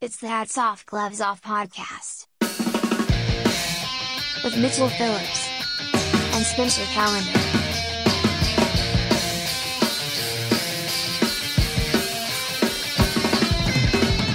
It's 0.00 0.18
the 0.18 0.28
Hats 0.28 0.56
Off 0.56 0.86
Gloves 0.86 1.20
Off 1.20 1.42
podcast. 1.42 2.28
With 4.44 4.56
Mitchell 4.56 4.88
Phillips 4.88 5.48
and 6.36 6.44
Spencer 6.46 6.84
Calendar. 6.84 7.32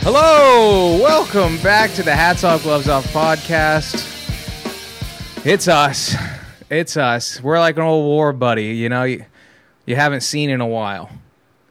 Hello, 0.03 1.01
welcome 1.01 1.57
back 1.59 1.93
to 1.93 2.03
the 2.03 2.13
Hats 2.13 2.43
Off 2.43 2.63
Gloves 2.63 2.89
Off 2.89 3.05
podcast. 3.13 4.05
It's 5.45 5.69
us. 5.69 6.13
It's 6.69 6.97
us. 6.97 7.41
We're 7.41 7.59
like 7.59 7.77
an 7.77 7.83
old 7.83 8.03
war 8.03 8.33
buddy, 8.33 8.75
you 8.75 8.89
know, 8.89 9.03
you, 9.03 9.23
you 9.85 9.95
haven't 9.95 10.21
seen 10.23 10.49
in 10.49 10.59
a 10.59 10.67
while. 10.67 11.09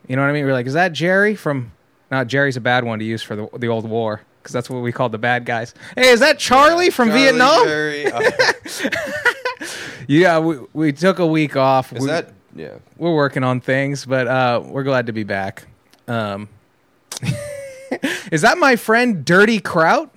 You 0.07 0.15
know 0.15 0.23
what 0.23 0.29
I 0.29 0.33
mean? 0.33 0.45
We're 0.45 0.53
like, 0.53 0.65
is 0.65 0.73
that 0.73 0.93
Jerry 0.93 1.35
from 1.35 1.73
not 2.13 2.27
Jerry's 2.27 2.57
a 2.57 2.61
bad 2.61 2.83
one 2.83 2.99
to 2.99 3.05
use 3.05 3.21
for 3.23 3.35
the 3.35 3.47
the 3.57 3.67
old 3.67 3.89
war 3.89 4.21
because 4.41 4.53
that's 4.53 4.69
what 4.69 4.79
we 4.79 4.91
called 4.91 5.11
the 5.11 5.17
bad 5.17 5.45
guys. 5.45 5.73
Hey, 5.95 6.09
is 6.09 6.19
that 6.19 6.37
Charlie 6.37 6.89
from 6.89 7.09
Charlie 7.09 7.23
Vietnam? 7.23 7.65
Jerry, 7.65 8.11
uh, 8.11 8.21
Yeah, 10.07 10.39
we 10.39 10.57
we 10.73 10.93
took 10.93 11.19
a 11.19 11.27
week 11.27 11.55
off. 11.55 11.93
is 11.93 12.01
we, 12.01 12.07
that 12.07 12.33
yeah? 12.55 12.75
we're 12.97 13.15
working 13.15 13.43
on 13.43 13.61
things, 13.61 14.05
but 14.05 14.27
uh, 14.27 14.61
we're 14.63 14.83
glad 14.83 15.07
to 15.07 15.13
be 15.13 15.23
back. 15.23 15.67
Um, 16.07 16.49
is 18.31 18.41
that 18.41 18.57
my 18.57 18.75
friend 18.75 19.23
Dirty 19.23 19.59
Kraut 19.59 20.09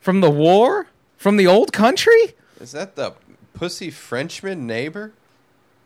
from 0.00 0.20
the 0.20 0.30
war 0.30 0.86
from 1.16 1.36
the 1.36 1.46
old 1.46 1.72
country? 1.72 2.34
Is 2.60 2.72
that 2.72 2.96
the 2.96 3.14
pussy 3.54 3.90
Frenchman 3.90 4.66
neighbor? 4.66 5.12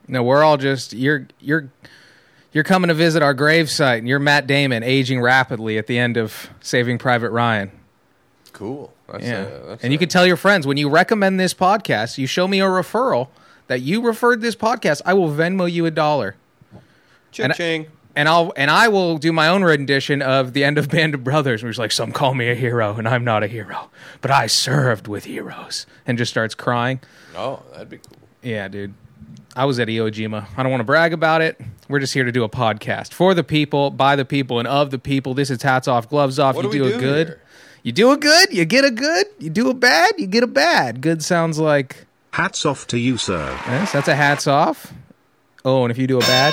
No, 0.06 0.22
we're 0.22 0.42
all 0.42 0.56
just 0.56 0.92
you're 0.92 1.28
you're 1.40 1.70
you're 2.54 2.64
coming 2.64 2.88
to 2.88 2.94
visit 2.94 3.22
our 3.22 3.34
gravesite, 3.34 3.98
and 3.98 4.08
you're 4.08 4.18
Matt 4.18 4.46
Damon 4.46 4.82
aging 4.82 5.20
rapidly 5.20 5.76
at 5.76 5.86
the 5.86 5.98
end 5.98 6.16
of 6.16 6.48
Saving 6.60 6.96
Private 6.96 7.30
Ryan. 7.30 7.70
Cool. 8.54 8.92
That's 9.12 9.24
Yeah, 9.24 9.40
a- 9.42 9.66
that's 9.66 9.84
and 9.84 9.92
you 9.92 9.98
can 9.98 10.08
tell 10.08 10.26
your 10.26 10.36
friends 10.36 10.66
when 10.66 10.76
you 10.78 10.88
recommend 10.88 11.38
this 11.38 11.52
podcast, 11.52 12.16
you 12.16 12.26
show 12.26 12.48
me 12.48 12.60
a 12.60 12.64
referral 12.64 13.28
that 13.66 13.80
you 13.82 14.00
referred 14.00 14.40
this 14.40 14.54
podcast. 14.56 15.02
I 15.04 15.12
will 15.12 15.28
Venmo 15.28 15.70
you 15.70 15.84
a 15.84 15.90
dollar. 15.90 16.36
Cha-ching. 17.32 17.86
and 18.14 18.28
I'll 18.28 18.52
and 18.56 18.70
I 18.70 18.86
will 18.88 19.18
do 19.18 19.32
my 19.32 19.48
own 19.48 19.64
rendition 19.64 20.22
of 20.22 20.52
the 20.52 20.62
end 20.62 20.78
of 20.78 20.88
Band 20.88 21.14
of 21.14 21.24
Brothers, 21.24 21.62
where 21.64 21.70
he's 21.72 21.78
like, 21.80 21.90
"Some 21.90 22.12
call 22.12 22.34
me 22.34 22.48
a 22.48 22.54
hero, 22.54 22.94
and 22.94 23.08
I'm 23.08 23.24
not 23.24 23.42
a 23.42 23.48
hero, 23.48 23.90
but 24.20 24.30
I 24.30 24.46
served 24.46 25.08
with 25.08 25.24
heroes," 25.24 25.84
and 26.06 26.16
just 26.16 26.30
starts 26.30 26.54
crying. 26.54 27.00
Oh, 27.36 27.60
that'd 27.72 27.90
be 27.90 27.96
cool. 27.98 28.16
Yeah, 28.42 28.68
dude. 28.68 28.94
I 29.56 29.66
was 29.66 29.78
at 29.78 29.88
Iwo 29.88 30.10
Jima. 30.10 30.46
I 30.56 30.62
don't 30.62 30.72
want 30.72 30.80
to 30.80 30.84
brag 30.84 31.12
about 31.12 31.40
it. 31.40 31.60
We're 31.88 32.00
just 32.00 32.12
here 32.12 32.24
to 32.24 32.32
do 32.32 32.42
a 32.42 32.48
podcast 32.48 33.12
for 33.12 33.34
the 33.34 33.44
people, 33.44 33.90
by 33.90 34.16
the 34.16 34.24
people, 34.24 34.58
and 34.58 34.66
of 34.66 34.90
the 34.90 34.98
people. 34.98 35.34
This 35.34 35.50
is 35.50 35.62
hats 35.62 35.86
off, 35.86 36.08
gloves 36.08 36.38
off. 36.38 36.56
What 36.56 36.64
you 36.64 36.72
do 36.72 36.78
do 36.78 36.84
we 36.84 36.92
a 36.94 36.98
good. 36.98 37.26
here? 37.28 37.40
You 37.84 37.92
do 37.92 38.10
a 38.10 38.16
good, 38.16 38.52
you 38.52 38.64
get 38.64 38.84
a 38.84 38.90
good. 38.90 39.26
You 39.38 39.50
do 39.50 39.70
a 39.70 39.74
bad, 39.74 40.14
you 40.18 40.26
get 40.26 40.42
a 40.42 40.48
bad. 40.48 41.00
Good 41.00 41.22
sounds 41.22 41.58
like 41.58 42.06
Hats 42.32 42.66
off 42.66 42.88
to 42.88 42.98
you, 42.98 43.16
sir. 43.16 43.46
Yes, 43.66 43.92
that's 43.92 44.08
a 44.08 44.16
hats 44.16 44.48
off. 44.48 44.92
Oh, 45.64 45.84
and 45.84 45.92
if 45.92 45.98
you 45.98 46.08
do 46.08 46.16
a 46.16 46.20
bad, 46.20 46.52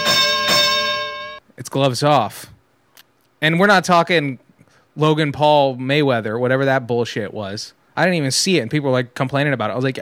it's 1.57 1.69
gloves 1.69 2.03
off. 2.03 2.53
And 3.41 3.59
we're 3.59 3.65
not 3.65 3.83
talking 3.83 4.37
Logan 4.95 5.31
Paul 5.31 5.77
Mayweather, 5.77 6.39
whatever 6.39 6.65
that 6.65 6.85
bullshit 6.85 7.33
was. 7.33 7.73
I 7.97 8.03
didn't 8.03 8.17
even 8.17 8.29
see 8.29 8.59
it, 8.59 8.61
and 8.61 8.69
people 8.69 8.91
were 8.91 8.93
like 8.93 9.15
complaining 9.15 9.53
about 9.53 9.71
it. 9.71 9.73
I 9.73 9.75
was 9.75 9.83
like, 9.83 9.97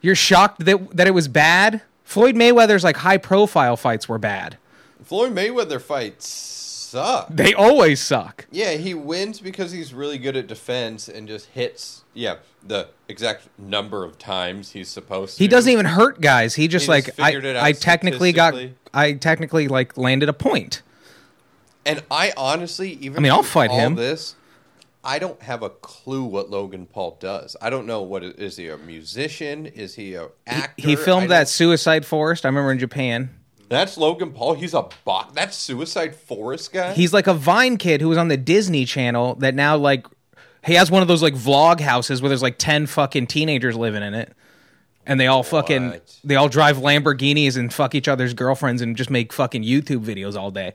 "You're 0.00 0.14
shocked 0.14 0.64
that 0.64 0.96
that 0.96 1.06
it 1.06 1.12
was 1.12 1.28
bad." 1.28 1.82
Floyd 2.06 2.36
Mayweather's 2.36 2.84
like 2.84 2.98
high 2.98 3.18
profile 3.18 3.76
fights 3.76 4.08
were 4.08 4.16
bad. 4.16 4.56
Floyd 5.04 5.34
Mayweather 5.34 5.82
fights 5.82 6.28
suck. 6.28 7.26
They 7.28 7.52
always 7.52 8.00
suck. 8.00 8.46
Yeah, 8.52 8.74
he 8.74 8.94
wins 8.94 9.40
because 9.40 9.72
he's 9.72 9.92
really 9.92 10.16
good 10.16 10.36
at 10.36 10.46
defense 10.46 11.08
and 11.08 11.26
just 11.26 11.46
hits. 11.46 12.04
Yeah, 12.14 12.36
the 12.62 12.88
exact 13.08 13.48
number 13.58 14.04
of 14.04 14.18
times 14.18 14.70
he's 14.70 14.88
supposed 14.88 15.36
to. 15.36 15.42
He 15.42 15.48
doesn't 15.48 15.70
even 15.70 15.84
hurt 15.84 16.20
guys. 16.20 16.54
He 16.54 16.68
just 16.68 16.86
He 16.86 16.90
like 16.90 17.06
just 17.06 17.20
I, 17.20 17.26
figured 17.26 17.44
it 17.44 17.56
out 17.56 17.64
I 17.64 17.72
technically 17.72 18.32
got 18.32 18.54
statistically. 18.54 18.78
I 18.94 19.12
technically 19.14 19.68
like 19.68 19.98
landed 19.98 20.28
a 20.28 20.32
point. 20.32 20.82
And 21.84 22.04
I 22.08 22.32
honestly, 22.36 22.92
even 23.00 23.18
I 23.18 23.20
mean, 23.20 23.32
I'll 23.32 23.42
fight 23.42 23.70
all 23.70 23.78
him. 23.80 23.96
This, 23.96 24.35
I 25.06 25.18
don't 25.20 25.40
have 25.40 25.62
a 25.62 25.70
clue 25.70 26.24
what 26.24 26.50
Logan 26.50 26.86
Paul 26.86 27.16
does. 27.20 27.56
I 27.62 27.70
don't 27.70 27.86
know 27.86 28.02
what 28.02 28.24
is 28.24 28.56
he 28.56 28.68
a 28.68 28.76
musician? 28.76 29.66
Is 29.66 29.94
he 29.94 30.14
a 30.14 30.28
actor? 30.46 30.82
He 30.82 30.92
I 30.94 30.96
filmed 30.96 31.30
that 31.30 31.48
Suicide 31.48 32.04
Forest. 32.04 32.44
I 32.44 32.48
remember 32.48 32.72
in 32.72 32.78
Japan. 32.78 33.30
That's 33.68 33.96
Logan 33.96 34.32
Paul. 34.32 34.54
He's 34.54 34.74
a 34.74 34.88
bot. 35.04 35.34
That's 35.34 35.56
Suicide 35.56 36.14
Forest 36.14 36.72
guy. 36.72 36.92
He's 36.92 37.12
like 37.12 37.26
a 37.26 37.34
Vine 37.34 37.76
kid 37.78 38.00
who 38.00 38.08
was 38.08 38.18
on 38.18 38.28
the 38.28 38.36
Disney 38.36 38.84
Channel 38.84 39.36
that 39.36 39.54
now 39.54 39.76
like 39.76 40.06
he 40.64 40.74
has 40.74 40.90
one 40.90 41.02
of 41.02 41.08
those 41.08 41.22
like 41.22 41.34
vlog 41.34 41.80
houses 41.80 42.20
where 42.20 42.28
there's 42.28 42.42
like 42.42 42.58
ten 42.58 42.86
fucking 42.86 43.28
teenagers 43.28 43.76
living 43.76 44.02
in 44.02 44.14
it, 44.14 44.32
and 45.06 45.18
they 45.20 45.28
all 45.28 45.42
fucking 45.44 45.90
What? 45.90 46.20
they 46.24 46.34
all 46.36 46.48
drive 46.48 46.78
Lamborghinis 46.78 47.56
and 47.56 47.72
fuck 47.72 47.94
each 47.94 48.08
other's 48.08 48.34
girlfriends 48.34 48.82
and 48.82 48.96
just 48.96 49.10
make 49.10 49.32
fucking 49.32 49.62
YouTube 49.62 50.04
videos 50.04 50.36
all 50.36 50.50
day. 50.50 50.74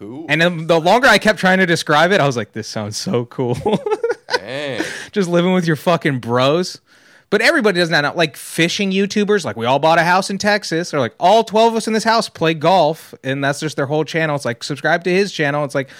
Cool. 0.00 0.26
And 0.28 0.66
the 0.68 0.80
longer 0.80 1.06
I 1.06 1.18
kept 1.18 1.38
trying 1.38 1.58
to 1.58 1.66
describe 1.66 2.10
it, 2.10 2.20
I 2.20 2.26
was 2.26 2.36
like, 2.36 2.52
this 2.52 2.66
sounds 2.66 2.96
so 2.96 3.26
cool. 3.26 3.54
Just 5.12 5.28
living 5.28 5.52
with 5.52 5.66
your 5.66 5.76
fucking 5.76 6.18
bros. 6.18 6.80
But 7.28 7.42
everybody 7.42 7.78
does 7.78 7.90
not 7.90 8.02
know. 8.02 8.12
Like 8.14 8.36
fishing 8.36 8.90
YouTubers, 8.90 9.44
like 9.44 9.56
we 9.56 9.66
all 9.66 9.78
bought 9.78 9.98
a 10.00 10.02
house 10.02 10.30
in 10.30 10.38
Texas. 10.38 10.90
They're 10.90 10.98
like, 10.98 11.14
all 11.20 11.44
12 11.44 11.72
of 11.72 11.76
us 11.76 11.86
in 11.86 11.92
this 11.92 12.02
house 12.02 12.28
play 12.28 12.54
golf. 12.54 13.14
And 13.22 13.44
that's 13.44 13.60
just 13.60 13.76
their 13.76 13.86
whole 13.86 14.04
channel. 14.04 14.34
It's 14.34 14.44
like, 14.44 14.64
subscribe 14.64 15.04
to 15.04 15.10
his 15.10 15.30
channel. 15.30 15.64
It's 15.64 15.74
like, 15.74 15.90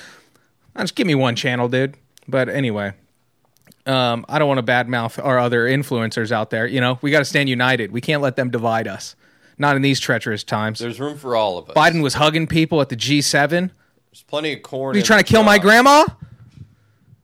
"Ah, 0.75 0.81
just 0.81 0.97
give 0.97 1.06
me 1.06 1.15
one 1.15 1.37
channel, 1.37 1.69
dude. 1.69 1.97
But 2.27 2.49
anyway, 2.49 2.94
um, 3.87 4.25
I 4.28 4.41
don't 4.41 4.49
want 4.49 4.65
to 4.65 4.72
badmouth 4.72 5.25
our 5.25 5.39
other 5.39 5.66
influencers 5.66 6.33
out 6.33 6.50
there. 6.50 6.66
You 6.66 6.81
know, 6.81 6.99
we 7.03 7.12
got 7.12 7.21
to 7.21 7.25
stand 7.25 7.49
united. 7.49 7.93
We 7.93 8.00
can't 8.00 8.22
let 8.22 8.34
them 8.34 8.50
divide 8.50 8.89
us. 8.89 9.15
Not 9.56 9.77
in 9.77 9.83
these 9.83 10.00
treacherous 10.00 10.43
times. 10.43 10.78
There's 10.78 10.99
room 10.99 11.19
for 11.19 11.37
all 11.37 11.59
of 11.59 11.69
us. 11.69 11.77
Biden 11.77 12.03
was 12.03 12.15
hugging 12.15 12.47
people 12.47 12.81
at 12.81 12.89
the 12.89 12.97
G7. 12.97 13.71
There's 14.10 14.22
plenty 14.22 14.53
of 14.53 14.62
corn. 14.62 14.94
Are 14.94 14.98
you 14.98 15.00
in 15.00 15.06
trying 15.06 15.22
to 15.22 15.31
kill 15.31 15.43
my 15.43 15.59
grandma? 15.59 16.04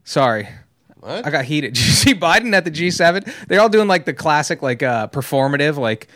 Sorry. 0.04 0.48
What? 0.96 1.26
I 1.26 1.30
got 1.30 1.44
heated. 1.44 1.74
Did 1.74 1.84
you 1.84 1.92
see 1.92 2.14
Biden 2.14 2.52
at 2.54 2.64
the 2.64 2.70
G7? 2.70 3.46
They're 3.48 3.60
all 3.60 3.68
doing 3.68 3.88
like 3.88 4.04
the 4.04 4.14
classic, 4.14 4.62
like 4.62 4.82
uh, 4.82 5.08
performative, 5.08 5.76
like 5.76 6.08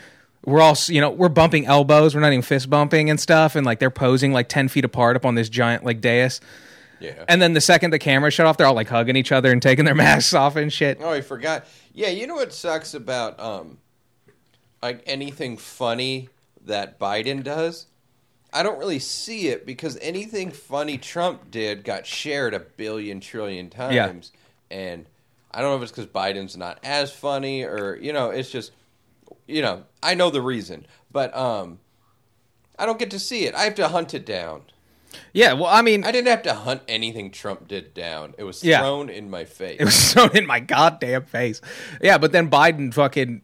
we're 0.44 0.60
all, 0.60 0.76
you 0.86 1.00
know, 1.00 1.10
we're 1.10 1.28
bumping 1.28 1.66
elbows. 1.66 2.14
We're 2.14 2.20
not 2.22 2.32
even 2.32 2.42
fist 2.42 2.70
bumping 2.70 3.10
and 3.10 3.20
stuff. 3.20 3.56
And 3.56 3.66
like 3.66 3.78
they're 3.78 3.90
posing 3.90 4.32
like 4.32 4.48
10 4.48 4.68
feet 4.68 4.84
apart 4.84 5.16
up 5.16 5.26
on 5.26 5.34
this 5.34 5.48
giant 5.48 5.84
like 5.84 6.00
dais. 6.00 6.40
yeah. 6.98 7.24
And 7.28 7.42
then 7.42 7.52
the 7.52 7.60
second 7.60 7.90
the 7.90 7.98
camera 7.98 8.30
shut 8.30 8.46
off, 8.46 8.56
they're 8.56 8.66
all 8.66 8.74
like 8.74 8.88
hugging 8.88 9.16
each 9.16 9.32
other 9.32 9.52
and 9.52 9.60
taking 9.60 9.84
their 9.84 9.94
masks 9.96 10.34
off 10.34 10.56
and 10.56 10.72
shit. 10.72 10.98
oh, 11.00 11.10
I 11.10 11.20
forgot. 11.20 11.66
Yeah, 11.92 12.08
you 12.08 12.26
know 12.26 12.36
what 12.36 12.52
sucks 12.52 12.94
about 12.94 13.38
um, 13.40 13.78
like 14.82 15.02
anything 15.06 15.56
funny 15.56 16.28
that 16.64 16.98
Biden 16.98 17.42
does? 17.42 17.86
I 18.52 18.62
don't 18.62 18.78
really 18.78 18.98
see 18.98 19.48
it 19.48 19.64
because 19.66 19.96
anything 20.00 20.50
funny 20.50 20.98
Trump 20.98 21.50
did 21.50 21.84
got 21.84 22.06
shared 22.06 22.54
a 22.54 22.60
billion 22.60 23.20
trillion 23.20 23.70
times, 23.70 24.32
and 24.70 25.06
I 25.50 25.60
don't 25.60 25.70
know 25.70 25.76
if 25.76 25.82
it's 25.82 25.92
because 25.92 26.06
Biden's 26.06 26.56
not 26.56 26.78
as 26.82 27.12
funny 27.12 27.62
or 27.64 27.96
you 27.96 28.12
know 28.12 28.30
it's 28.30 28.50
just 28.50 28.72
you 29.46 29.62
know 29.62 29.84
I 30.02 30.14
know 30.14 30.30
the 30.30 30.42
reason, 30.42 30.86
but 31.12 31.36
um, 31.36 31.78
I 32.78 32.86
don't 32.86 32.98
get 32.98 33.10
to 33.12 33.18
see 33.18 33.44
it. 33.46 33.54
I 33.54 33.62
have 33.64 33.74
to 33.76 33.88
hunt 33.88 34.14
it 34.14 34.24
down. 34.26 34.62
Yeah. 35.32 35.54
Well, 35.54 35.66
I 35.66 35.82
mean, 35.82 36.04
I 36.04 36.12
didn't 36.12 36.28
have 36.28 36.42
to 36.44 36.54
hunt 36.54 36.82
anything 36.86 37.32
Trump 37.32 37.66
did 37.66 37.94
down. 37.94 38.34
It 38.38 38.44
was 38.44 38.62
Yeah. 38.62 38.78
thrown 38.80 39.10
in 39.10 39.28
my 39.28 39.44
face. 39.44 39.76
it 39.80 39.84
was 39.84 40.12
thrown 40.12 40.36
in 40.36 40.46
my 40.46 40.60
goddamn 40.60 41.24
face. 41.24 41.60
Yeah. 42.00 42.16
But 42.18 42.30
then 42.30 42.48
Biden 42.48 42.94
fucking 42.94 43.42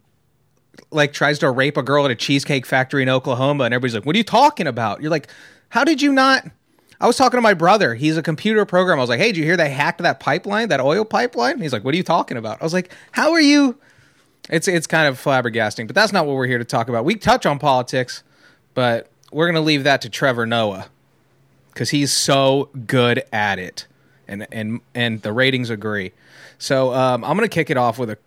like 0.90 1.12
tries 1.12 1.38
to 1.40 1.50
rape 1.50 1.76
a 1.76 1.82
girl 1.82 2.04
at 2.04 2.10
a 2.10 2.14
cheesecake 2.14 2.66
factory 2.66 3.02
in 3.02 3.08
Oklahoma, 3.08 3.64
and 3.64 3.74
everybody's 3.74 3.94
like, 3.94 4.06
"What 4.06 4.14
are 4.14 4.18
you 4.18 4.24
talking 4.24 4.66
about?" 4.66 5.00
You're 5.00 5.10
like, 5.10 5.28
"How 5.70 5.84
did 5.84 6.02
you 6.02 6.12
not?" 6.12 6.44
I 7.00 7.06
was 7.06 7.16
talking 7.16 7.36
to 7.36 7.42
my 7.42 7.54
brother. 7.54 7.94
He's 7.94 8.16
a 8.16 8.22
computer 8.22 8.64
programmer. 8.64 9.00
I 9.00 9.02
was 9.02 9.10
like, 9.10 9.20
"Hey, 9.20 9.28
did 9.28 9.38
you 9.38 9.44
hear 9.44 9.56
they 9.56 9.70
hacked 9.70 10.02
that 10.02 10.20
pipeline, 10.20 10.68
that 10.68 10.80
oil 10.80 11.04
pipeline?" 11.04 11.60
He's 11.60 11.72
like, 11.72 11.84
"What 11.84 11.94
are 11.94 11.96
you 11.96 12.02
talking 12.02 12.36
about?" 12.36 12.60
I 12.60 12.64
was 12.64 12.72
like, 12.72 12.90
"How 13.12 13.32
are 13.32 13.40
you?" 13.40 13.76
It's 14.48 14.68
it's 14.68 14.86
kind 14.86 15.08
of 15.08 15.22
flabbergasting, 15.22 15.86
but 15.86 15.94
that's 15.94 16.12
not 16.12 16.26
what 16.26 16.36
we're 16.36 16.46
here 16.46 16.58
to 16.58 16.64
talk 16.64 16.88
about. 16.88 17.04
We 17.04 17.16
touch 17.16 17.46
on 17.46 17.58
politics, 17.58 18.22
but 18.74 19.10
we're 19.32 19.46
gonna 19.46 19.60
leave 19.60 19.84
that 19.84 20.00
to 20.02 20.08
Trevor 20.08 20.46
Noah 20.46 20.88
because 21.72 21.90
he's 21.90 22.12
so 22.12 22.70
good 22.86 23.24
at 23.32 23.58
it, 23.58 23.86
and 24.28 24.46
and 24.52 24.80
and 24.94 25.22
the 25.22 25.32
ratings 25.32 25.68
agree. 25.70 26.12
So 26.58 26.94
um, 26.94 27.24
I'm 27.24 27.36
gonna 27.36 27.48
kick 27.48 27.70
it 27.70 27.76
off 27.76 27.98
with 27.98 28.10
a 28.10 28.18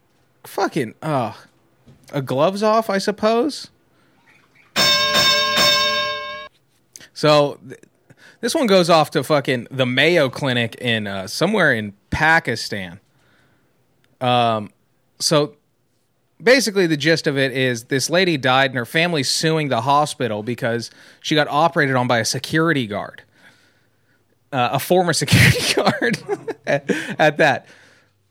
fucking 0.43 0.95
uh, 1.01 1.33
a 2.11 2.21
gloves 2.21 2.63
off, 2.63 2.89
I 2.89 2.97
suppose. 2.97 3.69
So 7.13 7.59
th- 7.67 7.81
this 8.41 8.55
one 8.55 8.67
goes 8.67 8.89
off 8.89 9.11
to 9.11 9.23
fucking 9.23 9.67
the 9.69 9.85
Mayo 9.85 10.29
Clinic 10.29 10.75
in 10.75 11.07
uh, 11.07 11.27
somewhere 11.27 11.73
in 11.73 11.93
Pakistan. 12.09 12.99
Um, 14.21 14.71
so 15.19 15.55
basically 16.41 16.87
the 16.87 16.97
gist 16.97 17.27
of 17.27 17.37
it 17.37 17.51
is 17.51 17.85
this 17.85 18.09
lady 18.09 18.37
died 18.37 18.71
and 18.71 18.77
her 18.77 18.85
family's 18.85 19.29
suing 19.29 19.67
the 19.67 19.81
hospital 19.81 20.43
because 20.43 20.91
she 21.19 21.35
got 21.35 21.47
operated 21.49 21.95
on 21.95 22.07
by 22.07 22.19
a 22.19 22.25
security 22.25 22.87
guard 22.87 23.23
uh, 24.51 24.69
a 24.73 24.79
former 24.79 25.13
security 25.13 25.73
guard 25.73 26.17
at 26.65 27.37
that. 27.37 27.67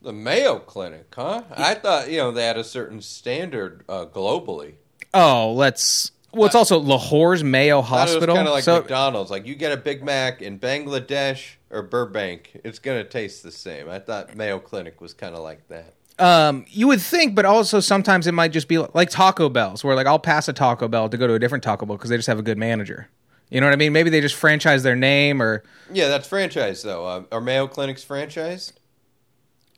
The 0.01 0.13
Mayo 0.13 0.59
Clinic, 0.59 1.13
huh? 1.13 1.43
I 1.55 1.73
thought 1.73 2.09
you 2.09 2.17
know 2.17 2.31
they 2.31 2.45
had 2.45 2.57
a 2.57 2.63
certain 2.63 3.01
standard 3.01 3.83
uh, 3.89 4.05
globally. 4.05 4.75
Oh, 5.13 5.51
let's. 5.53 6.11
Well, 6.31 6.45
it's 6.45 6.55
also 6.55 6.79
Lahore's 6.79 7.43
Mayo 7.43 7.81
Hospital. 7.81 8.35
It's 8.35 8.37
kind 8.37 8.47
of 8.47 8.53
like 8.53 8.63
so 8.63 8.79
McDonald's. 8.79 9.31
Like 9.31 9.45
you 9.47 9.55
get 9.55 9.71
a 9.71 9.77
Big 9.77 10.03
Mac 10.03 10.41
in 10.41 10.59
Bangladesh 10.59 11.55
or 11.71 11.81
Burbank, 11.81 12.61
it's 12.63 12.79
gonna 12.79 13.03
taste 13.03 13.43
the 13.43 13.51
same. 13.51 13.89
I 13.89 13.99
thought 13.99 14.35
Mayo 14.35 14.59
Clinic 14.59 15.01
was 15.01 15.13
kind 15.13 15.35
of 15.35 15.41
like 15.41 15.67
that. 15.69 15.93
um, 16.19 16.65
you 16.69 16.87
would 16.87 17.01
think, 17.01 17.35
but 17.35 17.45
also 17.45 17.79
sometimes 17.79 18.27
it 18.27 18.33
might 18.33 18.51
just 18.51 18.67
be 18.67 18.77
like 18.77 19.09
Taco 19.09 19.49
Bell's, 19.49 19.83
where 19.83 19.95
like 19.95 20.07
I'll 20.07 20.19
pass 20.19 20.47
a 20.47 20.53
Taco 20.53 20.87
Bell 20.87 21.09
to 21.09 21.17
go 21.17 21.27
to 21.27 21.33
a 21.33 21.39
different 21.39 21.63
Taco 21.63 21.85
Bell 21.85 21.97
because 21.97 22.09
they 22.09 22.15
just 22.17 22.27
have 22.27 22.39
a 22.39 22.43
good 22.43 22.57
manager. 22.57 23.09
You 23.49 23.59
know 23.59 23.65
what 23.65 23.73
I 23.73 23.77
mean? 23.77 23.93
Maybe 23.93 24.11
they 24.11 24.21
just 24.21 24.35
franchise 24.35 24.83
their 24.83 24.95
name, 24.95 25.41
or 25.41 25.63
Yeah, 25.91 26.07
that's 26.09 26.27
franchise 26.27 26.83
though. 26.83 27.05
Uh, 27.05 27.23
are 27.31 27.41
Mayo 27.41 27.67
Clinics 27.67 28.05
franchised? 28.05 28.73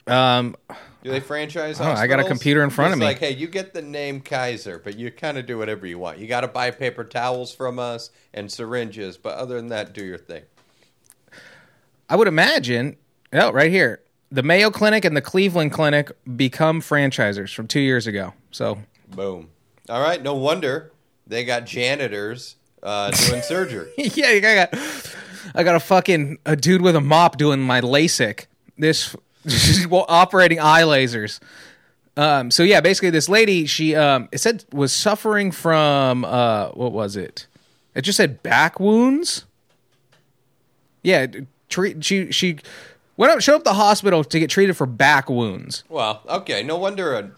Um, 0.08 0.56
Do 1.04 1.12
they 1.12 1.20
franchise? 1.20 1.80
Oh, 1.80 1.86
I 1.86 2.08
got 2.08 2.20
a 2.20 2.24
computer 2.24 2.64
in 2.64 2.70
front 2.70 2.90
It's 2.90 2.96
of 2.96 3.00
me. 3.00 3.06
Like, 3.06 3.20
hey, 3.20 3.32
you 3.32 3.48
get 3.48 3.74
the 3.74 3.82
name 3.82 4.22
Kaiser, 4.22 4.80
but 4.80 4.98
you 4.98 5.12
kind 5.12 5.38
of 5.38 5.46
do 5.46 5.58
whatever 5.58 5.86
you 5.86 6.00
want. 6.00 6.18
You 6.18 6.28
got 6.28 6.42
to 6.42 6.48
buy 6.48 6.72
paper 6.72 7.04
towels 7.04 7.54
from 7.54 7.80
us 7.80 8.12
and 8.34 8.52
syringes, 8.52 9.18
but 9.18 9.38
other 9.38 9.56
than 9.56 9.68
that, 9.70 9.94
do 9.94 10.04
your 10.04 10.18
thing. 10.18 10.44
I 12.10 12.16
would 12.16 12.28
imagine. 12.28 12.98
Oh, 13.34 13.52
right 13.52 13.72
here, 13.72 14.02
the 14.32 14.44
Mayo 14.44 14.72
Clinic 14.72 15.06
and 15.06 15.16
the 15.16 15.22
Cleveland 15.22 15.72
Clinic 15.72 16.12
become 16.36 16.82
franchisers 16.82 17.54
from 17.54 17.68
two 17.68 17.80
years 17.80 18.08
ago. 18.08 18.34
So 18.52 18.80
Boom. 19.10 19.50
All 19.90 20.02
right, 20.02 20.22
no 20.22 20.36
wonder 20.36 20.92
they 21.28 21.44
got 21.44 21.66
janitors 21.66 22.56
uh, 22.84 23.12
doing 23.12 23.42
surgery. 23.42 23.92
yeah, 23.98 24.28
I 24.28 24.40
got, 24.40 24.80
I 25.56 25.64
got 25.64 25.76
a 25.76 25.80
fucking 25.80 26.40
a 26.46 26.56
dude 26.56 26.82
with 26.82 26.96
a 26.96 27.02
mop 27.02 27.38
doing 27.38 27.60
my 27.62 27.82
LASIK. 27.82 28.46
This 28.78 29.16
operating 30.08 30.60
eye 30.60 30.84
lasers. 30.84 31.40
Um, 32.18 32.52
so 32.52 32.64
yeah, 32.64 32.82
basically, 32.82 33.10
this 33.10 33.30
lady, 33.30 33.66
she 33.66 33.96
um, 33.96 34.28
it 34.32 34.40
said 34.40 34.66
was 34.72 34.92
suffering 34.92 35.52
from 35.52 36.26
uh, 36.26 36.70
what 36.70 36.92
was 36.92 37.16
it? 37.16 37.48
It 37.96 38.02
just 38.02 38.18
said 38.18 38.44
back 38.44 38.80
wounds. 38.80 39.46
Yeah, 41.04 41.28
treat 41.70 42.04
she 42.04 42.32
she 42.32 42.58
went 43.18 43.32
up 43.32 43.42
showed 43.42 43.56
up 43.56 43.62
at 43.62 43.66
the 43.66 43.74
hospital 43.74 44.24
to 44.24 44.40
get 44.40 44.50
treated 44.50 44.76
for 44.78 44.86
back 44.86 45.30
wounds. 45.30 45.84
Well, 45.90 46.22
okay, 46.28 46.64
no 46.64 46.78
wonder 46.78 47.14
a, 47.16 47.32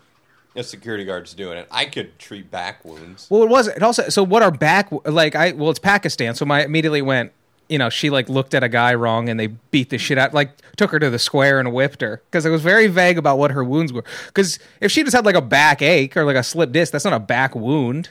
a 0.56 0.64
security 0.64 1.06
guard's 1.06 1.34
doing 1.34 1.58
it. 1.58 1.68
I 1.72 1.86
could 1.86 2.18
treat 2.20 2.50
back 2.52 2.84
wounds. 2.84 3.28
Well, 3.30 3.44
it 3.44 3.50
was 3.50 3.68
it 3.68 3.84
also 3.84 4.10
so 4.10 4.24
what 4.24 4.42
are 4.44 4.52
back 4.52 4.90
like 5.06 5.36
I 5.36 5.52
well 5.52 5.70
it's 5.70 5.80
Pakistan 5.80 6.36
so 6.36 6.46
my 6.46 6.64
immediately 6.64 7.02
went 7.02 7.32
you 7.70 7.78
know 7.78 7.90
she 7.90 8.10
like 8.10 8.30
looked 8.30 8.54
at 8.54 8.64
a 8.64 8.70
guy 8.70 8.94
wrong 8.94 9.30
and 9.30 9.40
they 9.40 9.48
beat 9.48 9.90
the 9.90 9.98
shit 9.98 10.18
out 10.18 10.34
like 10.34 10.52
took 10.78 10.92
her 10.92 11.00
to 11.00 11.10
the 11.10 11.20
square 11.20 11.60
and 11.60 11.74
whipped 11.74 12.02
her. 12.02 12.22
Because 12.26 12.46
it 12.46 12.50
was 12.50 12.62
very 12.62 12.88
vague 12.88 13.18
about 13.18 13.38
what 13.38 13.52
her 13.52 13.64
wounds 13.64 13.94
were. 13.94 14.04
Because 14.28 14.60
if 14.82 14.92
she 14.92 15.04
just 15.04 15.16
had 15.16 15.26
like 15.26 15.36
a 15.36 15.42
back 15.42 15.82
ache 15.82 16.18
or 16.18 16.24
like 16.26 16.36
a 16.36 16.44
slip 16.44 16.72
disc 16.72 16.92
that's 16.92 17.06
not 17.06 17.14
a 17.14 17.20
back 17.20 17.56
wound. 17.56 18.10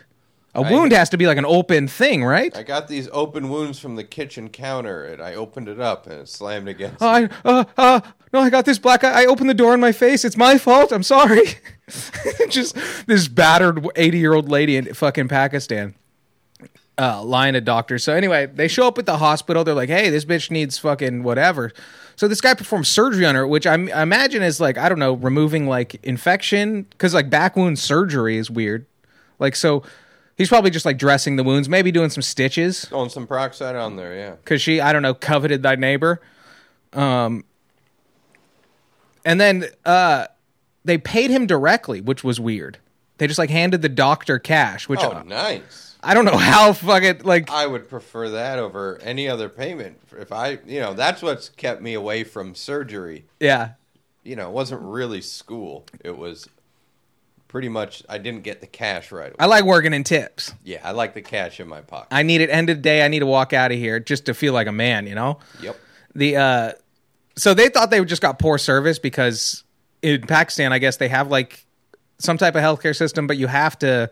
A 0.54 0.60
wound 0.60 0.92
has 0.92 1.08
to 1.08 1.16
be 1.16 1.26
like 1.26 1.38
an 1.38 1.46
open 1.46 1.88
thing 1.88 2.22
right? 2.24 2.54
I 2.54 2.62
got 2.62 2.86
these 2.86 3.08
open 3.10 3.48
wounds 3.48 3.78
from 3.78 3.96
the 3.96 4.04
kitchen 4.04 4.50
counter, 4.50 5.02
and 5.02 5.22
I 5.22 5.34
opened 5.34 5.66
it 5.66 5.80
up 5.80 6.06
and 6.06 6.20
it 6.20 6.28
slammed 6.28 6.68
against. 6.68 7.00
oh, 7.00 7.08
I 7.08 7.28
uh 7.42 7.64
uh 7.78 8.00
no 8.34 8.40
I 8.40 8.50
got 8.50 8.66
this 8.66 8.78
black 8.78 9.02
eye. 9.02 9.22
I 9.22 9.24
opened 9.24 9.48
the 9.48 9.54
door 9.54 9.72
in 9.72 9.80
my 9.80 9.92
face. 9.92 10.26
It's 10.26 10.36
my 10.36 10.58
fault. 10.58 10.92
I'm 10.92 11.02
sorry. 11.02 11.42
Just 12.50 12.76
this 13.06 13.28
battered 13.28 13.86
80 13.96 14.18
year 14.18 14.34
old 14.34 14.50
lady 14.50 14.76
in 14.76 14.92
fucking 14.92 15.28
Pakistan 15.28 15.94
uh, 16.98 17.22
line 17.22 17.54
of 17.54 17.64
doctors. 17.64 18.04
So 18.04 18.14
anyway, 18.14 18.46
they 18.46 18.68
show 18.68 18.86
up 18.86 18.98
at 18.98 19.06
the 19.06 19.18
hospital. 19.18 19.64
They're 19.64 19.74
like, 19.74 19.88
"Hey, 19.88 20.10
this 20.10 20.24
bitch 20.24 20.50
needs 20.50 20.78
fucking 20.78 21.22
whatever." 21.22 21.72
So 22.16 22.28
this 22.28 22.40
guy 22.40 22.54
performs 22.54 22.88
surgery 22.88 23.24
on 23.24 23.34
her, 23.34 23.46
which 23.46 23.66
I'm, 23.66 23.88
I 23.94 24.02
imagine 24.02 24.42
is 24.42 24.60
like 24.60 24.78
I 24.78 24.88
don't 24.88 24.98
know, 24.98 25.14
removing 25.14 25.66
like 25.66 25.96
infection 26.04 26.82
because 26.82 27.14
like 27.14 27.30
back 27.30 27.56
wound 27.56 27.78
surgery 27.78 28.36
is 28.36 28.50
weird. 28.50 28.86
Like 29.38 29.56
so, 29.56 29.82
he's 30.36 30.48
probably 30.48 30.70
just 30.70 30.84
like 30.84 30.98
dressing 30.98 31.36
the 31.36 31.42
wounds, 31.42 31.68
maybe 31.68 31.90
doing 31.90 32.10
some 32.10 32.22
stitches 32.22 32.84
Throwing 32.84 33.08
some 33.08 33.26
peroxide 33.26 33.74
on 33.74 33.96
there, 33.96 34.14
yeah. 34.14 34.30
because 34.32 34.60
she 34.62 34.80
I 34.80 34.92
don't 34.92 35.02
know 35.02 35.14
coveted 35.14 35.62
thy 35.62 35.74
neighbor. 35.76 36.20
Um, 36.92 37.44
and 39.24 39.40
then 39.40 39.64
uh, 39.84 40.26
they 40.84 40.98
paid 40.98 41.30
him 41.30 41.46
directly, 41.46 42.00
which 42.00 42.22
was 42.22 42.38
weird. 42.38 42.78
They 43.18 43.26
just 43.26 43.38
like 43.38 43.50
handed 43.50 43.82
the 43.82 43.88
doctor 43.88 44.38
cash, 44.38 44.88
which 44.88 45.00
Oh, 45.00 45.22
nice. 45.22 45.91
I 46.02 46.14
don't 46.14 46.24
know 46.24 46.36
how 46.36 46.72
fucking 46.72 47.20
like 47.24 47.50
I 47.50 47.66
would 47.66 47.88
prefer 47.88 48.30
that 48.30 48.58
over 48.58 48.98
any 49.02 49.28
other 49.28 49.48
payment. 49.48 50.00
If 50.18 50.32
I, 50.32 50.58
you 50.66 50.80
know, 50.80 50.94
that's 50.94 51.22
what's 51.22 51.48
kept 51.48 51.80
me 51.80 51.94
away 51.94 52.24
from 52.24 52.54
surgery. 52.54 53.26
yeah. 53.40 53.72
You 54.24 54.36
know, 54.36 54.48
it 54.48 54.52
wasn't 54.52 54.82
really 54.82 55.20
school. 55.20 55.84
It 56.04 56.16
was 56.16 56.48
pretty 57.48 57.68
much 57.68 58.04
I 58.08 58.18
didn't 58.18 58.44
get 58.44 58.60
the 58.60 58.68
cash 58.68 59.10
right 59.10 59.26
away. 59.28 59.36
I 59.38 59.46
like 59.46 59.64
working 59.64 59.92
in 59.92 60.04
tips. 60.04 60.54
yeah, 60.64 60.80
I 60.84 60.92
like 60.92 61.14
the 61.14 61.22
cash 61.22 61.58
in 61.58 61.66
my 61.68 61.80
pocket. 61.80 62.08
I 62.12 62.22
need 62.22 62.40
it 62.40 62.48
end 62.48 62.70
of 62.70 62.76
the 62.76 62.82
day. 62.82 63.04
I 63.04 63.08
need 63.08 63.18
to 63.18 63.26
walk 63.26 63.52
out 63.52 63.72
of 63.72 63.78
here 63.78 63.98
just 63.98 64.26
to 64.26 64.34
feel 64.34 64.52
like 64.52 64.68
a 64.68 64.72
man, 64.72 65.06
you 65.06 65.14
know? 65.14 65.38
yep. 65.60 65.76
The 66.14 66.36
uh 66.36 66.72
so 67.36 67.52
they 67.54 67.68
thought 67.68 67.90
they 67.90 68.04
just 68.04 68.22
got 68.22 68.38
poor 68.38 68.58
service 68.58 68.98
because 68.98 69.64
in 70.02 70.22
Pakistan, 70.22 70.72
I 70.72 70.78
guess 70.78 70.98
they 70.98 71.08
have 71.08 71.28
like 71.28 71.66
some 72.18 72.38
type 72.38 72.54
of 72.54 72.62
healthcare 72.62 72.94
system, 72.96 73.26
but 73.26 73.36
you 73.38 73.46
have 73.48 73.78
to 73.80 74.10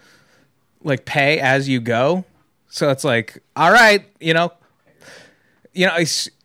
like 0.83 1.05
pay 1.05 1.39
as 1.41 1.69
you 1.69 1.81
go. 1.81 2.25
So 2.69 2.91
it's 2.91 3.05
like, 3.05 3.43
all 3.57 3.73
right, 3.73 4.05
you 4.21 4.33
know, 4.35 4.53
you 5.73 5.87
know, 5.87 5.97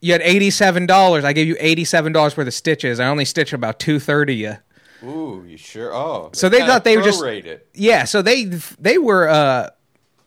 you 0.01 0.11
had 0.11 0.21
eighty 0.21 0.49
seven 0.49 0.85
dollars. 0.85 1.23
I 1.23 1.33
gave 1.33 1.47
you 1.47 1.55
eighty 1.59 1.85
seven 1.85 2.11
dollars 2.13 2.35
worth 2.37 2.47
of 2.47 2.53
stitches. 2.53 2.99
I 2.99 3.07
only 3.07 3.25
stitched 3.25 3.53
about 3.53 3.79
two 3.79 3.99
thirty. 3.99 4.35
You. 4.35 4.57
Ooh, 5.03 5.43
you 5.47 5.57
sure? 5.57 5.93
Oh, 5.93 6.29
So 6.33 6.49
they 6.49 6.59
thought 6.65 6.83
they 6.83 6.97
were 6.97 7.03
just- 7.03 7.23
it. 7.23 7.67
Yeah, 7.73 8.05
so 8.05 8.21
they 8.21 8.45
they 8.79 8.97
were 8.97 9.27
uh 9.29 9.69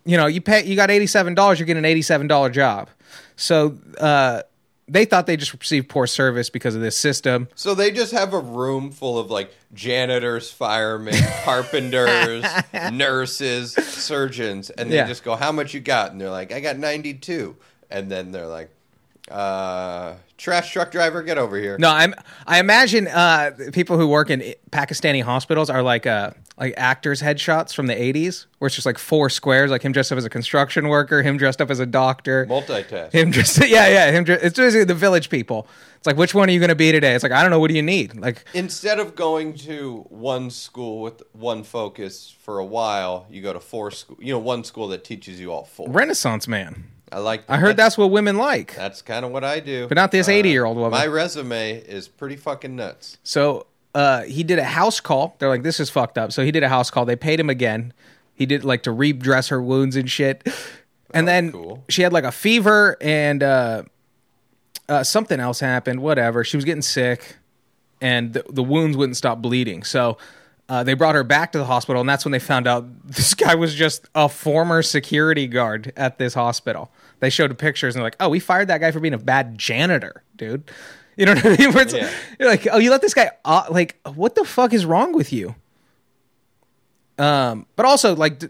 you 0.05 0.17
know, 0.17 0.27
you 0.27 0.41
pay 0.41 0.65
you 0.65 0.75
got 0.75 0.89
$87, 0.89 1.59
you're 1.59 1.67
getting 1.67 1.85
an 1.85 1.91
$87 2.01 2.53
job. 2.53 2.89
So 3.37 3.77
uh 3.99 4.43
they 4.89 5.05
thought 5.05 5.27
they 5.27 5.37
just 5.37 5.53
received 5.53 5.89
poor 5.89 6.07
service 6.07 6.49
because 6.51 6.75
of 6.75 6.81
this 6.81 6.97
system. 6.97 7.49
So 7.55 7.75
they 7.75 7.91
just 7.91 8.13
have 8.13 8.33
a 8.33 8.39
room 8.41 8.91
full 8.91 9.19
of 9.19 9.31
like 9.31 9.53
janitors, 9.75 10.51
firemen, 10.51 11.15
carpenters, 11.45 12.45
nurses, 12.93 13.73
surgeons, 13.73 14.71
and 14.71 14.91
they 14.91 14.97
Yeah. 14.97 15.07
just 15.07 15.25
go, 15.25 15.37
"How 15.37 15.53
much 15.53 15.75
you 15.75 15.81
got?" 15.81 16.13
And 16.13 16.21
they're 16.21 16.31
like, 16.31 16.53
"I 16.53 16.61
got 16.61 16.79
92." 16.79 17.57
And 17.91 18.11
then 18.11 18.33
they're 18.33 18.47
like, 18.47 18.71
"Uh, 19.31 20.15
trash 20.37 20.73
truck 20.73 20.91
driver, 20.91 21.23
get 21.23 21.39
over 21.39 21.57
here." 21.59 21.77
No, 21.79 21.91
I'm 21.91 22.15
I 22.47 22.61
imagine 22.61 23.09
uh 23.09 23.51
people 23.73 23.99
who 23.99 24.07
work 24.09 24.31
in 24.31 24.55
Pakistani 24.71 25.23
hospitals 25.23 25.71
are 25.71 25.83
like 25.83 26.07
uh 26.07 26.31
like 26.59 26.75
actors 26.77 27.23
headshots 27.23 27.73
from 27.73 27.87
the 27.87 27.95
80s 27.95 28.47
where 28.59 28.67
it's 28.67 28.75
just 28.75 28.87
like 28.87 28.99
four 28.99 29.31
squares 29.31 29.71
like 29.71 29.83
him 29.83 29.93
dressed 29.93 30.11
up 30.11 30.19
as 30.19 30.25
a 30.25 30.31
construction 30.31 30.89
worker, 30.89 31.23
him 31.23 31.37
dressed 31.37 31.61
up 31.61 31.71
as 31.71 31.79
a 31.79 31.87
doctor. 31.87 32.47
Multitask. 32.47 33.13
Him 33.13 33.33
just 33.33 33.59
yeah, 33.69 33.89
yeah, 33.89 34.11
him 34.11 34.25
it's 34.27 34.57
basically 34.57 34.85
the 34.85 34.95
village 34.95 35.31
people. 35.31 35.69
It's 35.97 36.07
like 36.07 36.17
which 36.17 36.35
one 36.35 36.49
are 36.49 36.53
you 36.53 36.61
going 36.61 36.69
to 36.69 36.75
be 36.75 36.93
today? 36.93 37.15
It's 37.15 37.23
like 37.23 37.33
I 37.33 37.43
don't 37.43 37.51
know 37.51 37.61
what 37.61 37.69
do 37.69 37.77
you 37.77 37.83
need? 37.83 38.17
Like 38.17 38.45
Instead 38.55 38.99
of 38.99 39.15
going 39.15 39.55
to 39.55 40.07
one 40.09 40.51
school 40.51 41.01
with 41.01 41.23
one 41.33 41.63
focus 41.63 42.35
for 42.41 42.59
a 42.59 42.65
while, 42.65 43.27
you 43.31 43.43
go 43.43 43.53
to 43.53 43.61
four 43.61 43.91
school. 43.91 44.17
You 44.21 44.33
know, 44.33 44.39
one 44.39 44.65
school 44.65 44.89
that 44.89 45.05
teaches 45.05 45.41
you 45.41 45.53
all 45.53 45.65
four. 45.65 45.89
Renaissance 45.89 46.49
man. 46.49 46.85
I 47.11 47.21
like. 47.21 47.45
I 47.49 47.57
heard 47.57 47.77
that's 47.77 47.97
what 47.97 48.11
women 48.11 48.37
like. 48.37 48.75
That's 48.75 49.01
kind 49.01 49.25
of 49.25 49.31
what 49.31 49.43
I 49.45 49.61
do. 49.61 49.89
But 49.89 49.95
not 49.97 50.11
this 50.11 50.29
uh, 50.29 50.33
80-year-old 50.33 50.77
woman. 50.77 50.91
My 50.91 51.07
resume 51.07 51.73
is 51.73 52.07
pretty 52.07 52.37
fucking 52.37 52.77
nuts. 52.77 53.17
So 53.23 53.67
uh, 53.95 54.23
he 54.23 54.43
did 54.43 54.59
a 54.59 54.65
house 54.65 55.01
call. 55.01 55.37
They're 55.39 55.49
like, 55.49 55.63
this 55.63 55.81
is 55.81 55.91
fucked 55.91 56.19
up. 56.19 56.33
So 56.33 56.45
he 56.45 56.51
did 56.51 56.63
a 56.63 56.69
house 56.69 56.91
call. 56.91 57.05
They 57.05 57.17
paid 57.17 57.41
him 57.41 57.51
again. 57.51 57.93
He 58.35 58.47
did 58.47 58.65
like 58.65 58.83
to 58.85 58.93
redress 58.93 59.49
her 59.49 59.61
wounds 59.61 59.97
and 59.97 60.11
shit. 60.11 60.47
And 61.15 61.27
then 61.27 61.53
cool. 61.53 61.85
she 61.89 62.03
had 62.03 62.13
like 62.13 62.25
a 62.25 62.31
fever 62.31 62.97
and 63.01 63.43
uh, 63.43 63.83
uh, 64.89 65.03
something 65.03 65.41
else 65.41 65.61
happened. 65.61 66.01
Whatever. 66.01 66.45
She 66.45 66.57
was 66.57 66.65
getting 66.65 66.83
sick 66.83 67.37
and 68.01 68.33
the, 68.35 68.45
the 68.49 68.63
wounds 68.63 68.97
wouldn't 68.97 69.17
stop 69.17 69.41
bleeding. 69.41 69.83
So 69.83 70.19
uh, 70.69 70.85
they 70.85 70.95
brought 70.95 71.15
her 71.15 71.25
back 71.25 71.53
to 71.53 71.59
the 71.59 71.65
hospital. 71.65 72.01
And 72.01 72.09
that's 72.09 72.25
when 72.25 72.33
they 72.33 72.39
found 72.39 72.67
out 72.67 72.87
this 73.07 73.35
guy 73.35 73.55
was 73.55 73.75
just 73.75 74.09
a 74.15 74.29
former 74.29 74.83
security 74.83 75.47
guard 75.47 75.93
at 75.97 76.19
this 76.19 76.35
hospital. 76.35 76.91
They 77.21 77.31
showed 77.31 77.57
pictures 77.59 77.95
and 77.95 78.01
they're 78.01 78.07
like, 78.07 78.17
oh, 78.21 78.29
we 78.29 78.39
fired 78.39 78.69
that 78.69 78.79
guy 78.79 78.91
for 78.91 79.01
being 79.01 79.15
a 79.15 79.19
bad 79.19 79.59
janitor, 79.59 80.23
dude. 80.37 80.71
You 81.19 81.27
know 81.27 81.35
what 81.35 81.45
I 81.45 81.49
mean? 81.51 81.69
It's- 81.77 81.93
Yeah. 81.93 82.11
You're 82.39 82.49
like, 82.49 82.67
oh, 82.73 82.79
you 82.79 82.91
let 82.91 83.03
this 83.03 83.13
guy, 83.13 83.31
uh, 83.45 83.65
like, 83.71 83.99
what 84.15 84.35
the 84.37 84.45
fuck 84.45 84.73
is 84.73 84.87
wrong 84.87 85.13
with 85.13 85.33
you? 85.33 85.55
Um, 87.19 87.67
but 87.77 87.85
also, 87.85 88.15
like, 88.17 88.39
d- 88.39 88.49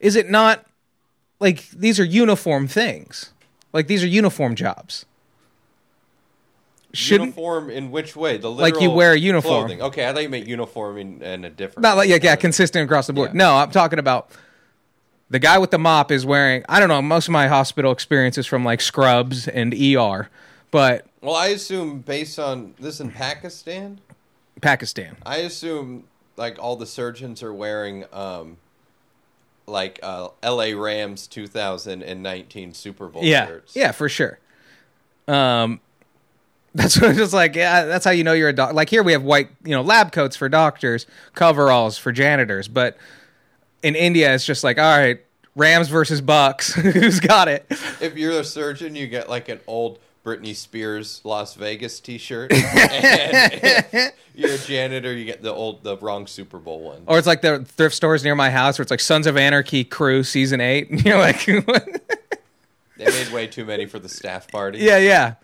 is 0.00 0.16
it 0.16 0.30
not 0.30 0.64
like 1.40 1.68
these 1.70 2.00
are 2.00 2.04
uniform 2.04 2.66
things? 2.66 3.32
Like 3.72 3.86
these 3.86 4.02
are 4.02 4.06
uniform 4.06 4.54
jobs. 4.54 5.04
Shouldn't 6.92 7.30
uniform 7.36 7.70
in 7.70 7.90
which 7.90 8.14
way? 8.14 8.36
The 8.38 8.50
Like 8.50 8.80
you 8.80 8.90
wear 8.90 9.12
a 9.12 9.18
uniform. 9.18 9.66
Clothing. 9.66 9.82
Okay, 9.82 10.08
I 10.08 10.12
thought 10.12 10.22
you 10.22 10.28
meant 10.28 10.46
uniform 10.46 10.96
in, 10.96 11.20
in 11.22 11.44
a 11.44 11.50
different. 11.50 11.82
not 11.82 11.96
like 11.96 12.08
yeah, 12.08 12.18
yeah, 12.22 12.36
consistent 12.36 12.84
across 12.84 13.06
the 13.08 13.12
board. 13.12 13.30
Yeah. 13.30 13.38
No, 13.38 13.56
I'm 13.56 13.70
talking 13.72 13.98
about 13.98 14.30
The 15.28 15.40
guy 15.40 15.58
with 15.58 15.70
the 15.72 15.78
mop 15.78 16.12
is 16.12 16.24
wearing. 16.24 16.64
I 16.68 16.78
don't 16.78 16.88
know. 16.88 17.02
Most 17.02 17.26
of 17.28 17.32
my 17.32 17.48
hospital 17.48 17.90
experience 17.90 18.38
is 18.38 18.46
from 18.46 18.64
like 18.64 18.80
scrubs 18.80 19.48
and 19.48 19.74
ER, 19.74 20.30
but 20.74 21.06
Well, 21.22 21.36
I 21.36 21.46
assume 21.48 22.00
based 22.00 22.36
on 22.36 22.74
this 22.80 22.98
in 22.98 23.12
Pakistan, 23.12 24.00
Pakistan. 24.60 25.16
I 25.24 25.36
assume 25.38 26.04
like 26.36 26.58
all 26.58 26.74
the 26.74 26.84
surgeons 26.86 27.44
are 27.44 27.54
wearing 27.54 28.04
um 28.12 28.56
like 29.68 30.00
uh 30.02 30.28
LA 30.42 30.72
Rams 30.76 31.28
2019 31.28 32.74
Super 32.74 33.06
Bowl 33.06 33.22
Yeah, 33.22 33.46
shirts. 33.46 33.76
yeah, 33.76 33.92
for 33.92 34.08
sure. 34.08 34.40
Um, 35.28 35.78
that's 36.74 36.96
what 37.00 37.10
it's 37.10 37.18
just 37.20 37.32
like. 37.32 37.54
Yeah, 37.54 37.84
that's 37.84 38.04
how 38.04 38.10
you 38.10 38.24
know 38.24 38.32
you're 38.32 38.48
a 38.48 38.52
doc. 38.52 38.72
Like 38.74 38.90
here, 38.90 39.04
we 39.04 39.12
have 39.12 39.22
white, 39.22 39.50
you 39.64 39.70
know, 39.70 39.82
lab 39.82 40.10
coats 40.10 40.34
for 40.34 40.48
doctors, 40.48 41.06
coveralls 41.36 41.96
for 41.98 42.10
janitors, 42.10 42.66
but 42.66 42.96
in 43.84 43.94
India, 43.94 44.34
it's 44.34 44.44
just 44.44 44.64
like, 44.64 44.76
all 44.78 44.98
right, 44.98 45.20
Rams 45.54 45.86
versus 45.88 46.20
Bucks. 46.20 46.72
Who's 46.74 47.20
got 47.20 47.46
it? 47.46 47.64
If 48.00 48.16
you're 48.16 48.40
a 48.40 48.44
surgeon, 48.44 48.96
you 48.96 49.06
get 49.06 49.28
like 49.30 49.48
an 49.48 49.60
old 49.68 50.00
Britney 50.24 50.54
Spears 50.56 51.20
Las 51.22 51.54
Vegas 51.54 52.00
T-shirt. 52.00 52.50
and 52.52 54.12
you're 54.34 54.54
a 54.54 54.58
janitor, 54.58 55.12
you 55.12 55.26
get 55.26 55.42
the 55.42 55.52
old, 55.52 55.84
the 55.84 55.98
wrong 55.98 56.26
Super 56.26 56.58
Bowl 56.58 56.80
one. 56.80 57.02
Or 57.06 57.18
it's 57.18 57.26
like 57.26 57.42
the 57.42 57.64
thrift 57.64 57.94
stores 57.94 58.24
near 58.24 58.34
my 58.34 58.50
house 58.50 58.78
where 58.78 58.82
it's 58.82 58.90
like 58.90 59.00
Sons 59.00 59.26
of 59.26 59.36
Anarchy 59.36 59.84
Crew 59.84 60.22
season 60.22 60.60
eight. 60.60 60.90
And 60.94 61.04
you're 61.04 61.18
like, 61.18 61.44
They 61.44 63.04
made 63.06 63.28
way 63.32 63.46
too 63.46 63.64
many 63.64 63.86
for 63.86 63.98
the 63.98 64.08
staff 64.08 64.50
party. 64.50 64.78
yeah, 64.78 64.98
yeah. 64.98 65.34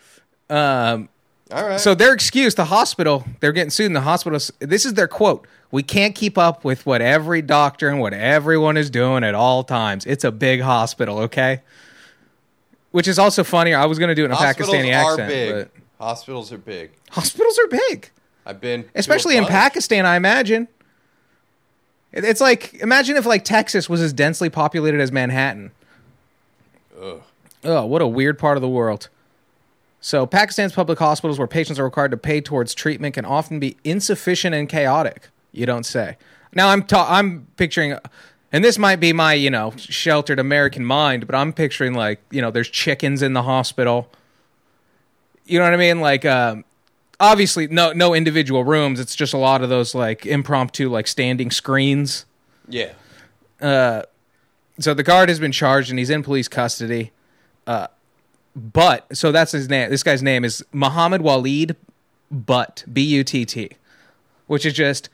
Um, 0.48 1.08
All 1.52 1.66
right. 1.66 1.80
So 1.80 1.94
their 1.94 2.14
excuse, 2.14 2.54
the 2.54 2.64
hospital, 2.64 3.24
they're 3.40 3.52
getting 3.52 3.70
sued 3.70 3.86
in 3.86 3.92
the 3.92 4.00
hospital. 4.00 4.38
This 4.60 4.86
is 4.86 4.94
their 4.94 5.08
quote. 5.08 5.46
We 5.70 5.82
can't 5.82 6.14
keep 6.14 6.38
up 6.38 6.64
with 6.64 6.86
what 6.86 7.00
every 7.02 7.42
doctor 7.42 7.88
and 7.88 8.00
what 8.00 8.12
everyone 8.12 8.76
is 8.76 8.88
doing 8.90 9.22
at 9.24 9.34
all 9.34 9.62
times. 9.62 10.06
It's 10.06 10.24
a 10.24 10.32
big 10.32 10.62
hospital, 10.62 11.18
okay? 11.20 11.60
Which 12.92 13.06
is 13.08 13.18
also 13.18 13.44
funnier. 13.44 13.78
I 13.78 13.86
was 13.86 13.98
going 13.98 14.08
to 14.08 14.14
do 14.14 14.22
it 14.22 14.26
in 14.26 14.30
a 14.32 14.34
hospitals 14.34 14.74
Pakistani 14.74 14.94
are 14.94 15.12
accent, 15.12 15.28
big. 15.28 15.52
but 15.54 15.70
Hospitals 16.04 16.52
are 16.52 16.58
big. 16.58 16.90
hospitals 17.10 17.58
are 17.58 17.68
big, 17.68 18.10
I've 18.46 18.60
been, 18.60 18.88
especially 18.94 19.36
in. 19.36 19.44
Pakistan. 19.46 20.06
I 20.06 20.16
imagine. 20.16 20.66
It's 22.12 22.40
like 22.40 22.74
imagine 22.74 23.16
if 23.16 23.26
like 23.26 23.44
Texas 23.44 23.88
was 23.88 24.00
as 24.00 24.12
densely 24.12 24.50
populated 24.50 25.00
as 25.00 25.12
Manhattan. 25.12 25.70
Ugh. 27.00 27.22
Oh, 27.62 27.86
what 27.86 28.00
a 28.02 28.06
weird 28.06 28.38
part 28.38 28.56
of 28.56 28.62
the 28.62 28.68
world. 28.68 29.08
So, 30.00 30.24
Pakistan's 30.26 30.72
public 30.72 30.98
hospitals 30.98 31.38
where 31.38 31.46
patients 31.46 31.78
are 31.78 31.84
required 31.84 32.10
to 32.12 32.16
pay 32.16 32.40
towards 32.40 32.74
treatment 32.74 33.14
can 33.14 33.26
often 33.26 33.60
be 33.60 33.76
insufficient 33.84 34.54
and 34.54 34.66
chaotic. 34.66 35.28
You 35.52 35.66
don't 35.66 35.84
say. 35.84 36.16
Now, 36.54 36.70
I'm 36.70 36.82
ta- 36.82 37.06
I'm 37.08 37.46
picturing, 37.58 37.96
and 38.52 38.64
this 38.64 38.78
might 38.78 38.96
be 38.96 39.12
my 39.12 39.34
you 39.34 39.50
know 39.50 39.72
sheltered 39.76 40.38
American 40.38 40.84
mind, 40.84 41.26
but 41.26 41.34
I'm 41.34 41.52
picturing 41.52 41.94
like 41.94 42.20
you 42.30 42.40
know 42.40 42.50
there's 42.50 42.68
chickens 42.68 43.22
in 43.22 43.32
the 43.32 43.42
hospital. 43.42 44.10
You 45.46 45.58
know 45.58 45.64
what 45.64 45.74
I 45.74 45.78
mean? 45.78 46.00
Like, 46.00 46.24
um, 46.24 46.64
obviously, 47.18 47.66
no 47.66 47.92
no 47.92 48.14
individual 48.14 48.64
rooms. 48.64 49.00
It's 49.00 49.16
just 49.16 49.32
a 49.34 49.38
lot 49.38 49.62
of 49.62 49.68
those 49.68 49.94
like 49.94 50.24
impromptu 50.26 50.88
like 50.88 51.06
standing 51.08 51.50
screens 51.50 52.24
Yeah. 52.68 52.92
so 53.60 54.94
the 54.94 55.02
guard 55.02 55.28
has 55.28 55.40
been 55.40 55.52
charged 55.52 55.90
and 55.90 55.98
he's 55.98 56.10
in 56.10 56.22
police 56.22 56.48
custody. 56.48 57.10
Uh, 57.66 57.88
but 58.56 59.16
so 59.16 59.32
that's 59.32 59.52
his 59.52 59.68
name. 59.68 59.90
This 59.90 60.02
guy's 60.02 60.22
name 60.22 60.44
is 60.44 60.64
Muhammad 60.72 61.20
Walid 61.22 61.76
Butt 62.30 62.84
B 62.92 63.02
U 63.02 63.24
T 63.24 63.44
T, 63.44 63.70
which 64.46 64.64
is 64.64 64.72
just 64.72 65.08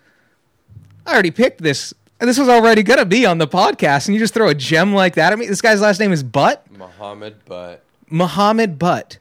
I 1.06 1.12
already 1.12 1.30
picked 1.30 1.62
this. 1.62 1.94
And 2.18 2.28
this 2.28 2.38
was 2.38 2.48
already 2.48 2.82
gonna 2.82 3.04
be 3.04 3.26
on 3.26 3.38
the 3.38 3.46
podcast, 3.48 4.06
and 4.06 4.14
you 4.14 4.20
just 4.20 4.32
throw 4.34 4.48
a 4.48 4.54
gem 4.54 4.94
like 4.94 5.14
that 5.14 5.32
at 5.32 5.38
me. 5.38 5.46
This 5.46 5.60
guy's 5.60 5.80
last 5.80 6.00
name 6.00 6.12
is 6.12 6.22
Butt 6.22 6.64
Muhammad, 6.70 7.36
but 7.44 7.82
Muhammad 8.08 8.78
Butt. 8.78 9.18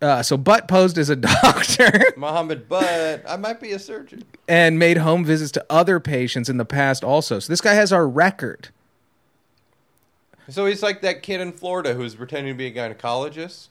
Uh, 0.00 0.22
so 0.22 0.36
Butt 0.36 0.68
posed 0.68 0.96
as 0.96 1.10
a 1.10 1.16
doctor 1.42 1.90
Muhammad, 2.16 2.68
but 2.68 3.22
I 3.28 3.36
might 3.36 3.60
be 3.60 3.72
a 3.72 3.78
surgeon. 3.78 4.22
and 4.46 4.78
made 4.78 4.96
home 4.98 5.24
visits 5.24 5.50
to 5.52 5.66
other 5.68 5.98
patients 6.00 6.48
in 6.48 6.56
the 6.56 6.64
past 6.64 7.02
also. 7.04 7.40
So 7.40 7.52
this 7.52 7.60
guy 7.60 7.74
has 7.74 7.92
our 7.92 8.08
record. 8.08 8.68
So 10.48 10.64
he's 10.66 10.82
like 10.82 11.02
that 11.02 11.22
kid 11.22 11.40
in 11.42 11.52
Florida 11.52 11.92
who's 11.94 12.14
pretending 12.14 12.54
to 12.54 12.56
be 12.56 12.66
a 12.66 12.72
gynecologist. 12.72 13.68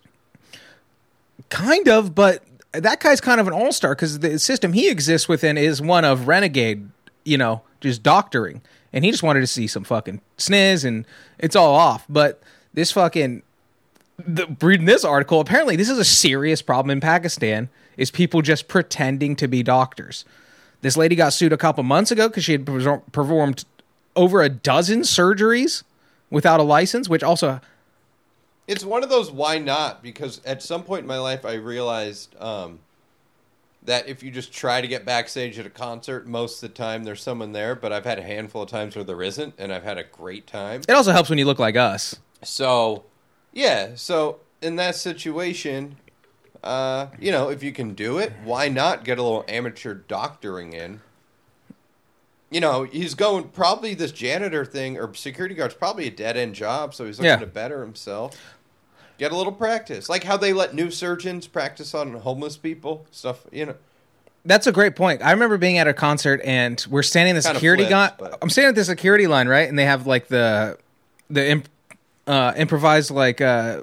Kind 1.50 1.88
of, 1.88 2.14
but 2.14 2.44
that 2.74 3.00
guy's 3.00 3.22
kind 3.22 3.40
of 3.40 3.48
an 3.48 3.54
all 3.54 3.72
star 3.72 3.96
because 3.96 4.20
the 4.20 4.38
system 4.38 4.74
he 4.74 4.90
exists 4.90 5.28
within 5.30 5.58
is 5.58 5.82
one 5.82 6.04
of 6.06 6.28
renegade, 6.28 6.90
you 7.28 7.38
know, 7.38 7.62
just 7.82 8.02
doctoring. 8.02 8.62
And 8.94 9.04
he 9.04 9.12
just 9.12 9.22
wanted 9.22 9.42
to 9.42 9.48
see 9.48 9.68
some 9.68 9.84
fucking 9.84 10.22
sniz 10.38 10.86
and 10.86 11.06
it's 11.38 11.56
all 11.56 11.76
off. 11.76 12.06
But 12.08 12.42
this 12.74 12.92
fucking, 12.94 13.44
the, 14.18 14.48
reading 14.62 14.86
this 14.86 15.04
article, 15.04 15.42
apparently 15.42 15.76
this 15.76 15.90
is 15.90 16.00
a 16.00 16.06
serious 16.06 16.62
problem 16.62 16.92
in 16.92 17.02
Pakistan 17.02 17.70
is 17.98 18.10
people 18.10 18.42
just 18.42 18.68
pretending 18.68 19.36
to 19.36 19.48
be 19.48 19.62
doctors. 19.62 20.24
This 20.82 20.96
lady 20.96 21.16
got 21.16 21.34
sued 21.34 21.52
a 21.52 21.58
couple 21.58 21.84
months 21.84 22.12
ago 22.12 22.30
because 22.30 22.46
she 22.46 22.54
had 22.54 22.66
performed 23.12 23.66
over 24.16 24.42
a 24.42 24.50
dozen 24.50 25.02
surgeries 25.02 25.84
without 26.30 26.60
a 26.60 26.64
license, 26.64 27.10
which 27.10 27.24
also 27.24 27.60
It's 28.68 28.86
one 28.86 29.04
of 29.04 29.10
those 29.10 29.32
why 29.32 29.58
not? 29.58 30.02
Because 30.02 30.42
at 30.46 30.64
some 30.64 30.84
point 30.84 31.02
in 31.02 31.08
my 31.08 31.18
life, 31.18 31.46
I 31.46 31.56
realized 31.56 32.36
um, 32.40 32.80
that 33.88 34.08
if 34.08 34.22
you 34.22 34.30
just 34.30 34.54
try 34.54 34.80
to 34.82 34.88
get 34.88 35.06
backstage 35.06 35.58
at 35.58 35.66
a 35.66 35.70
concert, 35.70 36.28
most 36.28 36.62
of 36.62 36.70
the 36.70 36.76
time 36.76 37.04
there's 37.04 37.22
someone 37.24 37.54
there. 37.54 37.74
But 37.74 37.92
I've 37.92 38.06
had 38.06 38.20
a 38.20 38.24
handful 38.24 38.62
of 38.64 38.70
times 38.70 38.96
where 38.96 39.04
there 39.04 39.22
isn't, 39.24 39.56
and 39.58 39.74
I've 39.74 39.84
had 39.84 39.98
a 39.98 40.04
great 40.04 40.46
time. 40.46 40.82
it 40.88 40.92
also 40.92 41.12
helps 41.12 41.30
when 41.30 41.40
you 41.40 41.46
look 41.46 41.60
like 41.60 41.76
us. 41.76 42.16
So, 42.44 43.06
yeah. 43.54 43.92
So 43.96 44.40
in 44.62 44.76
that 44.76 44.96
situation, 44.96 45.96
uh, 46.64 47.08
you 47.20 47.32
know, 47.32 47.50
if 47.50 47.64
you 47.64 47.72
can 47.72 47.94
do 47.94 48.18
it, 48.20 48.32
why 48.44 48.68
not 48.70 49.04
get 49.04 49.18
a 49.18 49.24
little 49.24 49.46
amateur 49.48 49.94
doctoring 49.94 50.74
in? 50.74 51.02
You 52.50 52.62
know, 52.62 52.84
he's 52.84 53.14
going 53.14 53.50
probably 53.50 53.94
this 53.94 54.12
janitor 54.14 54.64
thing 54.66 54.98
or 54.98 55.14
security 55.14 55.54
guard's 55.56 55.74
probably 55.74 56.08
a 56.08 56.12
dead 56.12 56.38
end 56.38 56.56
job, 56.56 56.94
so 56.94 57.06
he's 57.06 57.20
looking 57.20 57.32
Yeah. 57.32 57.36
to 57.38 57.46
better 57.46 57.82
himself. 57.82 58.38
Get 59.18 59.32
a 59.32 59.36
little 59.36 59.52
practice, 59.54 60.10
like 60.10 60.24
how 60.24 60.38
they 60.38 60.54
let 60.54 60.76
new 60.76 60.92
surgeons 60.92 61.48
practice 61.48 61.96
on 61.96 62.14
homeless 62.14 62.56
people, 62.58 63.06
stuff. 63.12 63.46
You 63.52 63.66
know, 63.68 63.76
That's 64.46 64.68
a 64.68 64.72
great 64.72 64.96
point. 64.96 65.24
I 65.24 65.32
remember 65.32 65.58
being 65.58 65.78
at 65.80 65.88
a 65.88 65.94
concert 65.94 66.40
and 66.46 66.86
we're 66.90 67.02
standing 67.04 67.32
in 67.32 67.36
the 67.38 67.42
Kinda 67.42 67.56
security 67.56 67.84
line. 67.86 68.10
flips, 68.18 68.32
but- 68.32 68.38
I'm 68.42 68.50
standing 68.50 68.70
at 68.70 68.76
the 68.76 68.86
security 68.86 69.26
line, 69.28 69.48
right? 69.48 69.68
And 69.68 69.78
they 69.78 69.86
have 69.86 70.06
like 70.06 70.28
the 70.28 70.78
the 71.30 71.50
imp, 71.50 71.70
uh, 72.28 72.54
improvised 72.56 73.10
like 73.12 73.42
uh, 73.42 73.82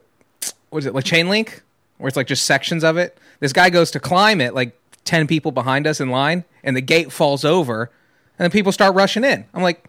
what 0.71 0.79
is 0.79 0.87
it 0.87 0.95
like 0.95 1.05
chain 1.05 1.29
link, 1.29 1.63
where 1.99 2.09
it's 2.09 2.17
like 2.17 2.27
just 2.29 2.45
sections 2.45 2.85
of 2.85 2.97
it. 2.97 3.19
This 3.41 3.53
guy 3.53 3.71
goes 3.71 3.91
to 3.91 4.01
climb 4.01 4.41
it, 4.41 4.55
like 4.55 4.79
ten 5.05 5.27
people 5.27 5.51
behind 5.51 5.87
us 5.87 6.01
in 6.01 6.11
line, 6.11 6.45
and 6.63 6.77
the 6.77 6.81
gate 6.81 7.11
falls 7.13 7.45
over, 7.45 7.91
and 8.39 8.45
then 8.45 8.51
people 8.51 8.71
start 8.73 8.95
rushing 8.95 9.25
in. 9.25 9.45
I'm 9.53 9.63
like, 9.63 9.85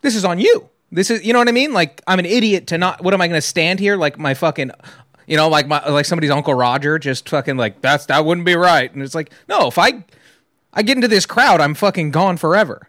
this 0.00 0.16
is 0.16 0.24
on 0.24 0.38
you. 0.40 0.68
This 0.94 1.10
is, 1.10 1.24
you 1.24 1.32
know 1.32 1.40
what 1.40 1.48
I 1.48 1.52
mean? 1.52 1.72
Like, 1.72 2.00
I'm 2.06 2.20
an 2.20 2.24
idiot 2.26 2.68
to 2.68 2.78
not. 2.78 3.02
What 3.02 3.14
am 3.14 3.20
I 3.20 3.26
going 3.26 3.38
to 3.38 3.46
stand 3.46 3.80
here 3.80 3.96
like 3.96 4.16
my 4.16 4.32
fucking, 4.32 4.70
you 5.26 5.36
know, 5.36 5.48
like 5.48 5.66
my 5.66 5.86
like 5.88 6.06
somebody's 6.06 6.30
Uncle 6.30 6.54
Roger, 6.54 7.00
just 7.00 7.28
fucking 7.28 7.56
like 7.56 7.80
that's 7.82 8.06
that 8.06 8.24
wouldn't 8.24 8.46
be 8.46 8.54
right. 8.54 8.92
And 8.92 9.02
it's 9.02 9.14
like, 9.14 9.32
no, 9.48 9.66
if 9.66 9.76
I 9.76 10.04
I 10.72 10.82
get 10.82 10.96
into 10.96 11.08
this 11.08 11.26
crowd, 11.26 11.60
I'm 11.60 11.74
fucking 11.74 12.12
gone 12.12 12.36
forever. 12.36 12.88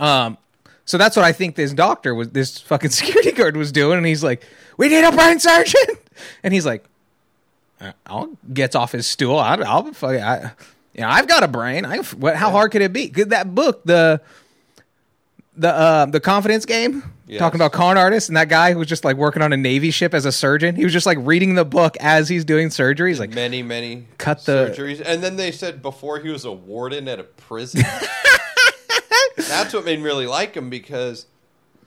Um, 0.00 0.36
so 0.84 0.98
that's 0.98 1.16
what 1.16 1.24
I 1.24 1.32
think 1.32 1.54
this 1.54 1.72
doctor 1.72 2.14
was, 2.14 2.30
this 2.30 2.58
fucking 2.58 2.90
security 2.90 3.32
guard 3.32 3.56
was 3.56 3.70
doing, 3.70 3.98
and 3.98 4.06
he's 4.06 4.24
like, 4.24 4.44
"We 4.76 4.88
need 4.88 5.04
a 5.04 5.12
brain 5.12 5.38
surgeon," 5.38 5.96
and 6.42 6.52
he's 6.52 6.66
like, 6.66 6.84
"Uh, 7.80 7.92
"I'll 8.06 8.36
gets 8.52 8.74
off 8.74 8.90
his 8.92 9.06
stool. 9.06 9.38
I, 9.38 9.54
I'll 9.56 9.92
fucking, 9.92 10.22
I, 10.22 10.52
you 10.92 11.02
know, 11.02 11.08
I've 11.08 11.28
got 11.28 11.44
a 11.44 11.48
brain. 11.48 11.84
I, 11.84 11.98
what? 11.98 12.34
How 12.34 12.50
hard 12.50 12.72
could 12.72 12.82
it 12.82 12.92
be? 12.92 13.08
That 13.08 13.54
book, 13.54 13.82
the 13.84 14.20
the 15.56 15.68
uh, 15.74 16.06
the 16.06 16.20
confidence 16.20 16.64
game, 16.66 17.02
Yes. 17.26 17.38
talking 17.38 17.58
about 17.58 17.72
con 17.72 17.96
artists, 17.98 18.28
and 18.28 18.36
that 18.36 18.48
guy 18.48 18.72
who 18.72 18.78
was 18.78 18.88
just 18.88 19.04
like 19.04 19.16
working 19.16 19.42
on 19.42 19.52
a 19.52 19.56
navy 19.56 19.90
ship 19.90 20.14
as 20.14 20.24
a 20.26 20.32
surgeon. 20.32 20.76
He 20.76 20.84
was 20.84 20.92
just 20.92 21.06
like 21.06 21.18
reading 21.20 21.54
the 21.54 21.64
book 21.64 21.96
as 22.00 22.28
he's 22.28 22.44
doing 22.44 22.70
surgery. 22.70 23.10
He's 23.10 23.18
like, 23.20 23.34
many, 23.34 23.62
many 23.62 24.06
Cut 24.18 24.44
the- 24.44 24.74
surgeries, 24.76 25.02
and 25.04 25.22
then 25.22 25.36
they 25.36 25.50
said 25.52 25.82
before 25.82 26.20
he 26.20 26.28
was 26.28 26.44
a 26.44 26.52
warden 26.52 27.08
at 27.08 27.18
a 27.18 27.24
prison. 27.24 27.82
That's 29.36 29.74
what 29.74 29.84
made 29.84 29.98
me 29.98 30.04
really 30.04 30.26
like 30.26 30.54
him 30.56 30.70
because 30.70 31.26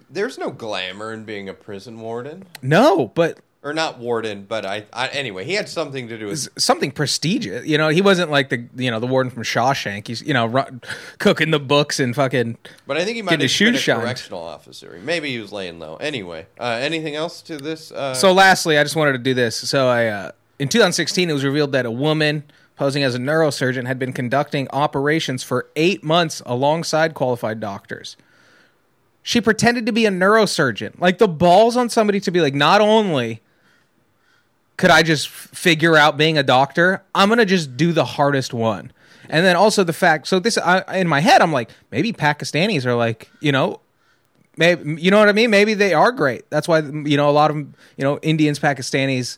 there's 0.09 0.38
no 0.38 0.49
glamour 0.51 1.11
in 1.13 1.23
being 1.25 1.49
a 1.49 1.53
prison 1.53 1.99
warden, 1.99 2.45
no, 2.61 3.07
but 3.07 3.39
or 3.61 3.73
not 3.73 3.99
warden, 3.99 4.45
but 4.47 4.65
I, 4.65 4.85
I 4.93 5.07
anyway, 5.09 5.43
he 5.43 5.53
had 5.53 5.67
something 5.67 6.07
to 6.07 6.17
do 6.17 6.27
with. 6.27 6.47
something 6.61 6.91
prestigious. 6.91 7.65
You 7.67 7.77
know, 7.77 7.89
he 7.89 8.01
wasn't 8.01 8.31
like 8.31 8.49
the 8.49 8.65
you 8.75 8.89
know 8.89 8.99
the 8.99 9.07
warden 9.07 9.29
from 9.31 9.43
Shawshank. 9.43 10.07
He's 10.07 10.21
you 10.21 10.33
know 10.33 10.45
ru- 10.45 10.79
cooking 11.17 11.51
the 11.51 11.59
books 11.59 11.99
and 11.99 12.15
fucking. 12.15 12.57
But 12.87 12.97
I 12.97 13.03
think 13.03 13.17
he 13.17 13.21
might 13.21 13.31
have 13.31 13.39
been 13.39 13.45
a 13.45 13.77
shined. 13.77 14.01
correctional 14.01 14.41
officer. 14.41 14.99
Maybe 15.03 15.29
he 15.31 15.39
was 15.39 15.51
laying 15.51 15.77
low. 15.79 15.97
Anyway, 15.97 16.47
uh, 16.59 16.79
anything 16.81 17.15
else 17.15 17.41
to 17.43 17.57
this? 17.57 17.91
Uh, 17.91 18.13
So, 18.13 18.31
lastly, 18.31 18.77
I 18.77 18.83
just 18.83 18.95
wanted 18.95 19.11
to 19.13 19.17
do 19.19 19.33
this. 19.33 19.57
So, 19.57 19.87
I 19.89 20.05
uh, 20.07 20.31
in 20.57 20.69
2016, 20.69 21.29
it 21.29 21.33
was 21.33 21.43
revealed 21.43 21.73
that 21.73 21.85
a 21.85 21.91
woman 21.91 22.43
posing 22.77 23.03
as 23.03 23.13
a 23.13 23.17
neurosurgeon 23.19 23.85
had 23.87 23.99
been 23.99 24.13
conducting 24.13 24.69
operations 24.71 25.43
for 25.43 25.67
eight 25.75 26.01
months 26.01 26.41
alongside 26.45 27.13
qualified 27.13 27.59
doctors. 27.59 28.15
She 29.21 29.41
pretended 29.41 29.85
to 29.85 29.91
be 29.91 30.05
a 30.05 30.09
neurosurgeon. 30.09 30.97
Like 30.97 31.17
the 31.17 31.27
balls 31.27 31.75
on 31.75 31.89
somebody 31.89 32.21
to 32.21 32.31
be 32.31 32.39
like, 32.39 32.53
not 32.55 32.79
only 32.79 33.41
could 34.79 34.91
I 34.91 35.03
just 35.03 35.27
figure 35.27 35.98
out 35.98 36.15
being 36.15 36.38
a 36.38 36.43
doctor, 36.43 37.03
I'm 37.13 37.27
gonna 37.27 37.45
just 37.45 37.75
do 37.75 37.91
the 37.91 38.05
hardest 38.05 38.53
one. 38.53 38.93
And 39.29 39.45
then 39.45 39.57
also 39.57 39.83
the 39.83 39.93
fact, 39.93 40.25
so 40.25 40.39
this 40.39 40.57
I, 40.57 40.79
in 40.95 41.07
my 41.07 41.19
head, 41.19 41.41
I'm 41.41 41.51
like, 41.51 41.69
maybe 41.91 42.13
Pakistanis 42.13 42.86
are 42.86 42.95
like, 42.95 43.29
you 43.41 43.51
know, 43.51 43.81
maybe 44.55 45.01
you 45.01 45.12
know 45.12 45.19
what 45.19 45.27
I 45.27 45.33
mean. 45.33 45.50
Maybe 45.50 45.74
they 45.74 45.93
are 45.93 46.13
great. 46.13 46.50
That's 46.50 46.65
why 46.65 46.79
you 46.79 47.17
know 47.17 47.29
a 47.29 47.31
lot 47.31 47.51
of 47.51 47.57
you 47.57 47.74
know 47.98 48.19
Indians, 48.21 48.57
Pakistanis 48.57 49.38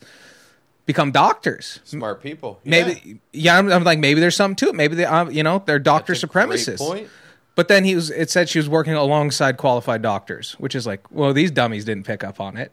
become 0.86 1.12
doctors. 1.12 1.80
Smart 1.86 2.22
people. 2.22 2.60
Maybe 2.64 3.20
yeah, 3.34 3.58
I'm, 3.58 3.72
I'm 3.72 3.84
like 3.84 3.98
maybe 3.98 4.20
there's 4.20 4.36
something 4.36 4.58
to 4.58 4.70
it. 4.70 4.76
Maybe 4.76 4.94
they, 4.94 5.06
um, 5.06 5.32
you 5.32 5.42
know, 5.42 5.64
they're 5.66 5.80
doctor 5.80 6.14
That's 6.14 6.24
a 6.24 6.28
great 6.28 6.50
supremacists. 6.50 6.78
point. 6.78 7.10
But 7.56 7.68
then 7.68 7.84
he 7.84 7.96
was. 7.96 8.12
It 8.12 8.30
said 8.30 8.48
she 8.48 8.60
was 8.60 8.70
working 8.70 8.94
alongside 8.94 9.58
qualified 9.58 10.04
doctors, 10.04 10.54
which 10.60 10.76
is 10.76 10.86
like, 10.86 11.12
well, 11.12 11.34
these 11.34 11.50
dummies 11.50 11.84
didn't 11.84 12.06
pick 12.06 12.24
up 12.24 12.40
on 12.40 12.58
it. 12.58 12.72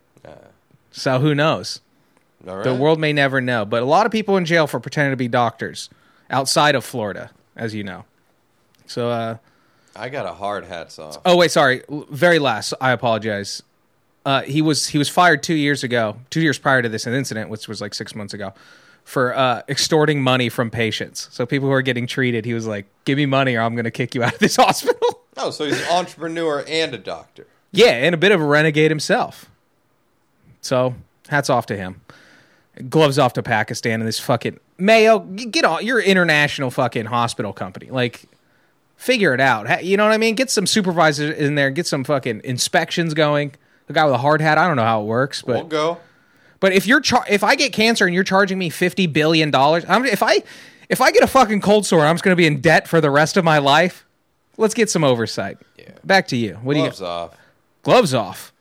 So 0.91 1.19
who 1.21 1.35
knows? 1.35 1.81
Right. 2.45 2.63
The 2.65 2.75
world 2.75 3.01
may 3.01 3.13
never 3.13 3.41
know. 3.41 3.65
But 3.65 3.83
a 3.83 3.87
lot 3.87 4.07
of 4.07 4.13
people 4.13 4.37
in 4.37 4.45
jail 4.45 4.67
for 4.67 4.79
pretending 4.81 5.13
to 5.13 5.17
be 5.17 5.29
doctors 5.29 5.91
outside 6.31 6.75
of 6.75 6.85
Florida, 6.85 7.31
as 7.57 7.75
you 7.75 7.83
know. 7.85 8.05
So, 8.87 9.11
uh, 9.11 9.37
I 9.97 10.09
got 10.09 10.27
a 10.27 10.33
hard 10.33 10.65
hats 10.65 10.99
off. 10.99 11.19
oh 11.25 11.37
wait, 11.37 11.51
sorry. 11.51 11.83
Very 11.89 12.39
last, 12.39 12.73
I 12.81 12.93
apologize. 12.93 13.63
Uh, 14.25 14.43
he 14.43 14.63
was 14.63 14.89
he 14.89 14.99
was 14.99 15.09
fired 15.09 15.43
two 15.43 15.55
years 15.55 15.83
ago, 15.83 16.17
two 16.31 16.41
years 16.41 16.59
prior 16.59 16.83
to 16.83 16.89
this 16.89 17.07
incident, 17.07 17.51
which 17.51 17.67
was 17.67 17.81
like 17.81 17.95
six 17.95 18.15
months 18.15 18.33
ago, 18.35 18.53
for 19.05 19.37
uh, 19.37 19.63
extorting 19.69 20.23
money 20.23 20.49
from 20.49 20.71
patients. 20.71 21.29
So 21.33 21.47
people 21.47 21.67
who 21.69 21.75
are 21.75 21.83
getting 21.83 22.07
treated, 22.07 22.45
he 22.45 22.55
was 22.55 22.67
like, 22.67 22.87
"Give 23.05 23.17
me 23.17 23.27
money, 23.27 23.57
or 23.57 23.63
I'm 23.63 23.75
going 23.75 23.85
to 23.87 23.91
kick 23.91 24.15
you 24.15 24.23
out 24.23 24.35
of 24.35 24.39
this 24.39 24.57
hospital." 24.65 25.23
Oh, 25.37 25.51
so 25.51 25.65
he's 25.65 25.81
an 25.81 25.89
entrepreneur 25.89 26.65
and 26.69 26.95
a 26.95 26.99
doctor. 26.99 27.47
Yeah, 27.73 27.91
and 27.91 28.15
a 28.15 28.19
bit 28.19 28.33
of 28.33 28.41
a 28.41 28.45
renegade 28.45 28.91
himself. 28.91 29.51
So, 30.61 30.95
hats 31.29 31.49
off 31.51 31.67
to 31.67 31.77
him. 31.77 32.01
Gloves 32.89 33.19
off 33.19 33.33
to 33.35 33.43
Pakistan 33.43 34.01
and 34.01 34.07
this 34.09 34.21
fucking 34.21 34.59
Mayo. 34.79 35.19
Get 35.21 35.65
on, 35.65 35.85
you're 35.85 36.01
international 36.01 36.71
fucking 36.71 37.07
hospital 37.07 37.53
company. 37.53 37.91
Like, 37.91 38.25
figure 38.97 39.35
it 39.35 39.41
out. 39.41 39.85
You 39.85 39.97
know 39.97 40.05
what 40.05 40.13
I 40.13 40.19
mean? 40.19 40.35
Get 40.35 40.51
some 40.51 40.67
supervisors 40.67 41.37
in 41.39 41.55
there. 41.55 41.71
Get 41.71 41.87
some 41.87 42.05
fucking 42.05 42.43
inspections 42.45 43.15
going. 43.15 43.55
The 43.87 43.93
guy 43.95 44.05
with 44.05 44.15
a 44.15 44.19
hard 44.19 44.41
hat. 44.41 44.59
I 44.59 44.67
don't 44.67 44.77
know 44.77 44.85
how 44.85 45.01
it 45.03 45.07
works, 45.07 45.43
but 45.43 45.55
We'll 45.57 45.65
go. 45.65 45.99
but 46.61 46.73
if 46.73 46.87
you're 46.87 47.01
char- 47.01 47.25
if 47.29 47.43
I 47.43 47.55
get 47.55 47.73
cancer 47.73 48.05
and 48.07 48.15
you're 48.15 48.25
charging 48.25 48.59
me 48.59 48.69
fifty 48.71 49.07
billion 49.07 49.51
dollars, 49.51 49.85
if 49.89 50.23
I 50.23 50.43
if 50.89 51.01
I 51.01 51.11
get 51.11 51.23
a 51.23 51.27
fucking 51.27 51.61
cold 51.61 51.87
sore, 51.87 52.05
I'm 52.05 52.15
just 52.15 52.25
going 52.25 52.33
to 52.33 52.37
be 52.37 52.47
in 52.47 52.61
debt 52.61 52.87
for 52.87 53.01
the 53.01 53.11
rest 53.11 53.37
of 53.37 53.45
my 53.45 53.59
life. 53.59 54.05
Let's 54.57 54.75
get 54.75 54.91
some 54.91 55.05
oversight. 55.05 55.59
Yeah. 55.79 55.91
Back 56.05 56.29
to 56.29 56.37
you. 56.37 56.55
What 56.63 56.75
do 56.75 56.81
you 56.81 56.87
Gloves 56.87 57.03
off. 57.03 57.37
Gloves 57.83 58.15
off. 58.15 58.53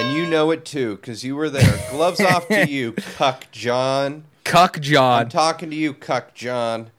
And 0.00 0.14
you 0.14 0.24
know 0.24 0.50
it 0.50 0.64
too, 0.64 0.96
because 0.96 1.24
you 1.24 1.36
were 1.36 1.50
there. 1.50 1.78
Gloves 1.90 2.22
off 2.22 2.48
to 2.48 2.66
you, 2.66 2.92
Cuck 2.92 3.50
John. 3.52 4.24
Cuck 4.44 4.80
John. 4.80 5.20
I'm 5.20 5.28
talking 5.28 5.68
to 5.68 5.76
you, 5.76 5.92
Cuck 5.92 6.32
John. 6.32 6.90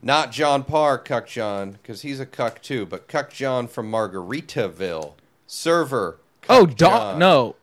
Not 0.00 0.30
John 0.30 0.62
Parr, 0.62 0.98
Cuck 0.98 1.26
John, 1.26 1.72
because 1.72 2.02
he's 2.02 2.20
a 2.20 2.26
cuck 2.26 2.62
too, 2.62 2.86
but 2.86 3.08
Cuck 3.08 3.32
John 3.32 3.66
from 3.66 3.90
Margaritaville. 3.90 5.14
Server. 5.48 6.20
Cuck 6.42 6.62
oh. 6.62 6.66
Don. 6.66 7.18
No, 7.18 7.56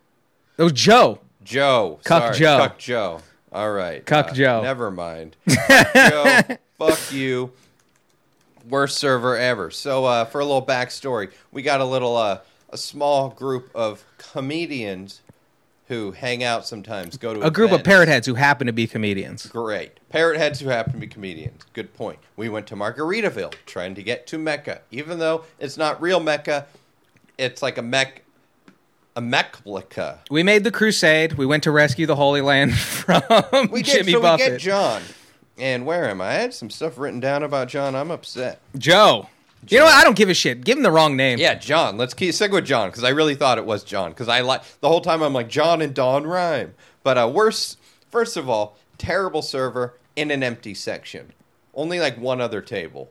it 0.57 0.63
was 0.63 0.73
Joe. 0.73 1.19
Joe. 1.41 2.01
Cuck 2.03 2.23
Sorry, 2.23 2.37
Joe. 2.37 2.57
Cuck 2.57 2.77
Joe. 2.77 3.21
All 3.53 3.71
right. 3.71 4.01
Uh, 4.01 4.03
Cuck 4.03 4.33
Joe. 4.33 4.61
Never 4.61 4.91
mind. 4.91 5.37
Cuck 5.49 5.93
Joe. 5.95 6.41
Fuck 6.77 7.13
you. 7.13 7.53
Worst 8.67 8.97
server 8.97 9.37
ever. 9.37 9.71
So, 9.71 10.03
uh, 10.03 10.25
for 10.25 10.41
a 10.41 10.45
little 10.45 10.65
backstory, 10.65 11.31
we 11.53 11.61
got 11.61 11.79
a 11.79 11.85
little, 11.85 12.17
uh, 12.17 12.39
a 12.71 12.77
small 12.77 13.29
group 13.29 13.69
of 13.75 14.03
comedians 14.17 15.21
who 15.87 16.11
hang 16.11 16.41
out 16.43 16.65
sometimes, 16.65 17.17
go 17.17 17.33
to 17.33 17.41
A 17.41 17.51
group 17.51 17.71
of 17.71 17.83
parrot 17.83 18.07
heads 18.07 18.25
who 18.25 18.35
happen 18.35 18.67
to 18.67 18.73
be 18.73 18.87
comedians. 18.87 19.45
Great. 19.47 19.99
Parrot 20.09 20.37
heads 20.37 20.59
who 20.61 20.69
happen 20.69 20.93
to 20.93 20.99
be 20.99 21.07
comedians. 21.07 21.63
Good 21.73 21.93
point. 21.93 22.19
We 22.37 22.47
went 22.47 22.67
to 22.67 22.75
Margaritaville 22.75 23.53
trying 23.65 23.95
to 23.95 24.03
get 24.03 24.25
to 24.27 24.37
Mecca. 24.37 24.81
Even 24.91 25.19
though 25.19 25.43
it's 25.59 25.75
not 25.77 26.01
real 26.01 26.21
Mecca, 26.21 26.67
it's 27.37 27.61
like 27.61 27.77
a 27.77 27.81
Mech 27.81 28.23
a 29.17 29.21
Mecca. 29.21 30.19
We 30.29 30.43
made 30.43 30.63
the 30.63 30.71
crusade. 30.71 31.33
We 31.33 31.45
went 31.45 31.63
to 31.63 31.71
rescue 31.71 32.05
the 32.05 32.15
Holy 32.15 32.39
Land 32.39 32.73
from 32.77 33.21
We 33.69 33.83
did 33.83 33.97
Jimmy 33.97 34.13
so 34.13 34.21
Buffett. 34.21 34.45
we 34.45 34.51
get 34.53 34.61
John. 34.61 35.01
And 35.57 35.85
where 35.85 36.09
am 36.09 36.21
I? 36.21 36.29
I 36.29 36.33
had 36.35 36.53
some 36.53 36.69
stuff 36.69 36.97
written 36.97 37.19
down 37.19 37.43
about 37.43 37.67
John. 37.67 37.95
I'm 37.95 38.11
upset. 38.11 38.61
Joe. 38.77 39.27
You 39.67 39.79
know 39.79 39.85
what? 39.85 39.93
I 39.93 40.03
don't 40.03 40.15
give 40.15 40.29
a 40.29 40.33
shit. 40.33 40.63
Give 40.63 40.77
him 40.77 40.83
the 40.83 40.91
wrong 40.91 41.15
name. 41.15 41.37
Yeah, 41.39 41.55
John. 41.55 41.97
Let's 41.97 42.13
keep 42.13 42.33
stick 42.33 42.51
with 42.51 42.65
John 42.65 42.89
because 42.89 43.03
I 43.03 43.09
really 43.09 43.35
thought 43.35 43.57
it 43.57 43.65
was 43.65 43.83
John 43.83 44.11
because 44.11 44.27
I 44.27 44.41
like 44.41 44.63
the 44.79 44.89
whole 44.89 45.01
time 45.01 45.21
I'm 45.21 45.33
like 45.33 45.49
John 45.49 45.81
and 45.81 45.93
Don 45.93 46.25
rhyme. 46.25 46.73
But 47.03 47.17
uh, 47.17 47.29
worse, 47.33 47.77
first 48.09 48.37
of 48.37 48.49
all, 48.49 48.77
terrible 48.97 49.41
server 49.41 49.95
in 50.15 50.31
an 50.31 50.43
empty 50.43 50.73
section. 50.73 51.33
Only 51.73 51.99
like 51.99 52.17
one 52.17 52.41
other 52.41 52.61
table. 52.61 53.09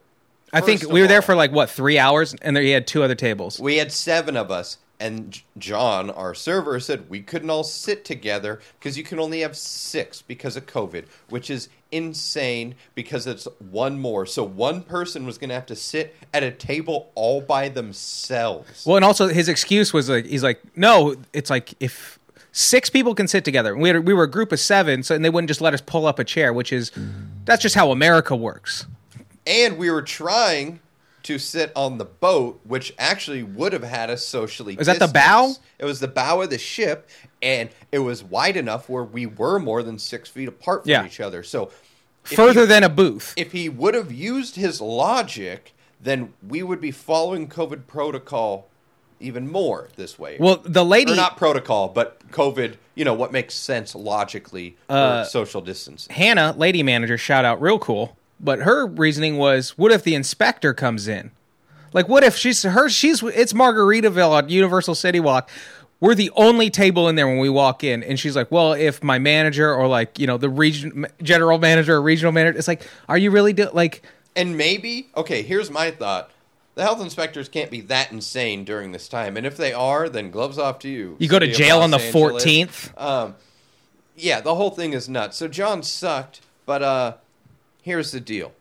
I 0.53 0.61
think 0.61 0.81
First 0.81 0.93
we 0.93 1.01
were 1.01 1.07
there 1.07 1.23
for 1.23 1.35
like 1.35 1.53
what 1.53 1.71
three 1.71 1.99
hours, 1.99 2.35
and 2.43 2.57
there 2.57 2.63
he 2.63 2.71
had 2.71 2.87
two 2.87 3.03
other 3.03 3.15
tables. 3.15 3.61
We 3.61 3.77
had 3.77 3.93
seven 3.93 4.37
of 4.37 4.51
us, 4.51 4.79
and 5.01 5.41
John, 5.57 6.11
our 6.11 6.35
server, 6.35 6.79
said 6.79 7.09
we 7.09 7.23
couldn't 7.23 7.49
all 7.51 7.65
sit 7.65 8.05
together 8.05 8.61
because 8.79 8.99
you 8.99 9.03
can 9.03 9.19
only 9.19 9.41
have 9.41 9.57
six 9.57 10.21
because 10.21 10.57
of 10.57 10.67
COVID, 10.67 11.07
which 11.31 11.51
is 11.51 11.71
insane 11.91 12.75
because 12.95 13.27
it's 13.27 13.49
one 13.59 13.99
more. 13.99 14.27
So 14.27 14.45
one 14.45 14.83
person 14.83 15.25
was 15.25 15.39
going 15.39 15.49
to 15.49 15.55
have 15.55 15.67
to 15.67 15.77
sit 15.77 16.15
at 16.35 16.43
a 16.43 16.51
table 16.51 17.11
all 17.15 17.41
by 17.41 17.71
themselves. 17.71 18.85
Well, 18.87 18.97
and 18.97 19.05
also 19.05 19.29
his 19.29 19.49
excuse 19.49 19.93
was 19.93 20.11
like 20.11 20.27
he's 20.27 20.45
like, 20.45 20.61
no, 20.77 21.17
it's 21.33 21.49
like 21.49 21.75
if 21.81 22.19
six 22.53 22.91
people 22.91 23.15
can 23.15 23.27
sit 23.27 23.45
together. 23.45 23.77
We 23.77 23.89
had, 23.89 24.07
we 24.07 24.13
were 24.13 24.25
a 24.25 24.31
group 24.31 24.53
of 24.53 24.61
seven, 24.61 25.03
so 25.03 25.15
and 25.15 25.25
they 25.25 25.31
wouldn't 25.31 25.49
just 25.49 25.61
let 25.61 25.73
us 25.75 25.81
pull 25.81 26.07
up 26.07 26.19
a 26.19 26.25
chair, 26.25 26.53
which 26.53 26.73
is 26.73 26.93
that's 27.47 27.63
just 27.63 27.75
how 27.75 27.91
America 27.91 28.37
works. 28.37 28.87
And 29.47 29.79
we 29.79 29.91
were 29.91 30.03
trying 30.03 30.81
to 31.25 31.39
sit 31.39 31.73
on 31.77 31.99
the 31.99 32.05
boat, 32.05 32.61
which 32.65 32.95
actually 32.99 33.43
would 33.43 33.73
have 33.73 33.83
had 33.83 34.11
us 34.11 34.25
socially. 34.25 34.77
Is 34.79 34.87
that 34.87 34.99
the 34.99 35.09
bow? 35.09 35.55
It 35.79 35.85
was 35.85 36.01
the 36.01 36.09
bow 36.09 36.41
of 36.43 36.51
the 36.51 36.59
ship, 36.59 37.09
and 37.43 37.69
it 37.93 37.99
was 38.01 38.23
wide 38.25 38.57
enough 38.57 38.89
where 38.89 39.05
we 39.05 39.27
were 39.27 39.59
more 39.59 39.83
than 39.83 39.99
six 39.99 40.29
feet 40.29 40.49
apart 40.49 40.83
from 40.85 40.91
Yeah. 40.91 41.05
each 41.07 41.21
other. 41.21 41.43
So 41.43 41.71
Further 42.25 42.61
he- 42.63 42.67
than 42.67 42.85
a 42.85 42.89
booth. 42.89 43.35
if 43.37 43.53
he 43.53 43.69
would 43.69 43.95
have 43.95 44.13
used 44.13 44.57
his 44.57 44.81
logic, 44.81 45.75
then 46.01 46.33
we 46.47 46.63
would 46.63 46.81
be 46.81 46.91
following 46.91 47.49
COVID 47.49 47.87
protocol 47.87 48.69
even 49.23 49.51
more 49.51 49.91
this 49.97 50.19
way. 50.19 50.37
Well, 50.41 50.61
the 50.65 50.85
lady 50.85 51.13
or 51.13 51.17
not 51.17 51.37
protocol, 51.37 51.89
but 51.89 52.31
COVID. 52.31 52.77
You 52.95 53.05
know 53.05 53.13
what 53.15 53.33
makes 53.33 53.55
sense 53.55 53.95
logically 53.95 54.77
for 54.89 54.95
Uh, 54.95 55.25
social 55.25 55.61
distance. 55.61 56.07
Hannah, 56.11 56.55
lady 56.57 56.83
manager, 56.83 57.17
shout 57.19 57.45
out, 57.45 57.61
real 57.61 57.79
cool. 57.79 58.17
But 58.43 58.61
her 58.61 58.87
reasoning 58.87 59.37
was, 59.37 59.71
what 59.77 59.93
if 59.93 60.03
the 60.03 60.15
inspector 60.15 60.73
comes 60.73 61.07
in? 61.07 61.31
Like, 61.93 62.09
what 62.09 62.25
if 62.25 62.37
she's 62.37 62.63
her? 62.63 62.89
She's 62.89 63.23
it's 63.23 63.53
Margaritaville 63.53 64.39
at 64.39 64.51
Universal 64.51 64.95
City 64.95 65.21
Walk. 65.21 65.51
We're 65.99 66.15
the 66.15 66.31
only 66.35 66.71
table 66.71 67.09
in 67.09 67.17
there 67.17 67.27
when 67.27 67.39
we 67.39 67.51
walk 67.51 67.85
in, 67.85 68.03
and 68.03 68.19
she's 68.19 68.35
like, 68.35 68.51
"Well, 68.51 68.73
if 68.73 69.03
my 69.03 69.19
manager 69.19 69.75
or 69.75 69.87
like 69.87 70.19
you 70.19 70.27
know 70.27 70.39
the 70.39 70.49
region 70.49 71.07
general 71.21 71.59
manager 71.59 71.97
or 71.97 72.03
regional 72.03 72.33
manager, 72.33 72.57
it's 72.57 72.69
like, 72.69 72.89
are 73.09 73.19
you 73.19 73.31
really 73.31 73.53
do 73.53 73.69
like?" 73.73 74.03
And 74.37 74.57
maybe, 74.57 75.09
okay, 75.17 75.43
here's 75.43 75.71
my 75.71 75.91
thought. 75.91 76.31
The 76.77 76.83
health 76.83 77.03
inspectors 77.03 77.49
can't 77.49 77.71
be 77.71 77.81
that 77.83 78.13
insane 78.13 78.65
during 78.65 78.93
this 78.93 79.09
time. 79.09 79.37
And 79.37 79.45
if 79.45 79.57
they 79.57 79.73
are, 79.73 80.09
then 80.09 80.31
gloves 80.31 80.57
off 80.57 80.79
to 80.81 80.89
you. 80.89 81.17
You 81.19 81.29
go 81.29 81.41
to 81.41 81.51
jail 81.51 81.81
on 81.81 81.91
the. 81.91 81.99
14th. 81.99 82.99
Um, 82.99 83.35
yeah, 84.17 84.41
the 84.41 84.55
whole 84.55 84.71
thing 84.71 84.93
is 84.93 85.09
nuts. 85.09 85.37
So 85.37 85.49
John 85.49 85.83
sucked, 85.83 86.41
but 86.65 86.83
uh, 86.83 87.15
here's 87.83 88.13
the 88.13 88.21
deal. 88.21 88.53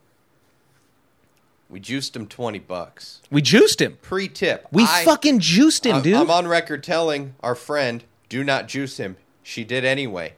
We 1.70 1.80
juiced 1.80 2.16
him 2.16 2.26
20 2.26 2.60
bucks. 2.60 3.22
We 3.30 3.42
juiced 3.44 3.80
him. 3.82 3.98
Pre 4.02 4.28
tip. 4.28 4.68
We 4.72 4.86
fucking 4.86 5.40
juiced 5.40 5.86
him, 5.86 5.98
I'm, 5.98 6.02
dude. 6.02 6.16
I'm 6.16 6.32
on 6.32 6.48
record 6.48 6.84
telling 6.84 7.36
our 7.42 7.54
friend, 7.54 8.04
do 8.28 8.44
not 8.44 8.68
juice 8.68 8.98
him. 8.98 9.18
She 9.44 9.64
did 9.64 9.86
anyway. 9.86 10.34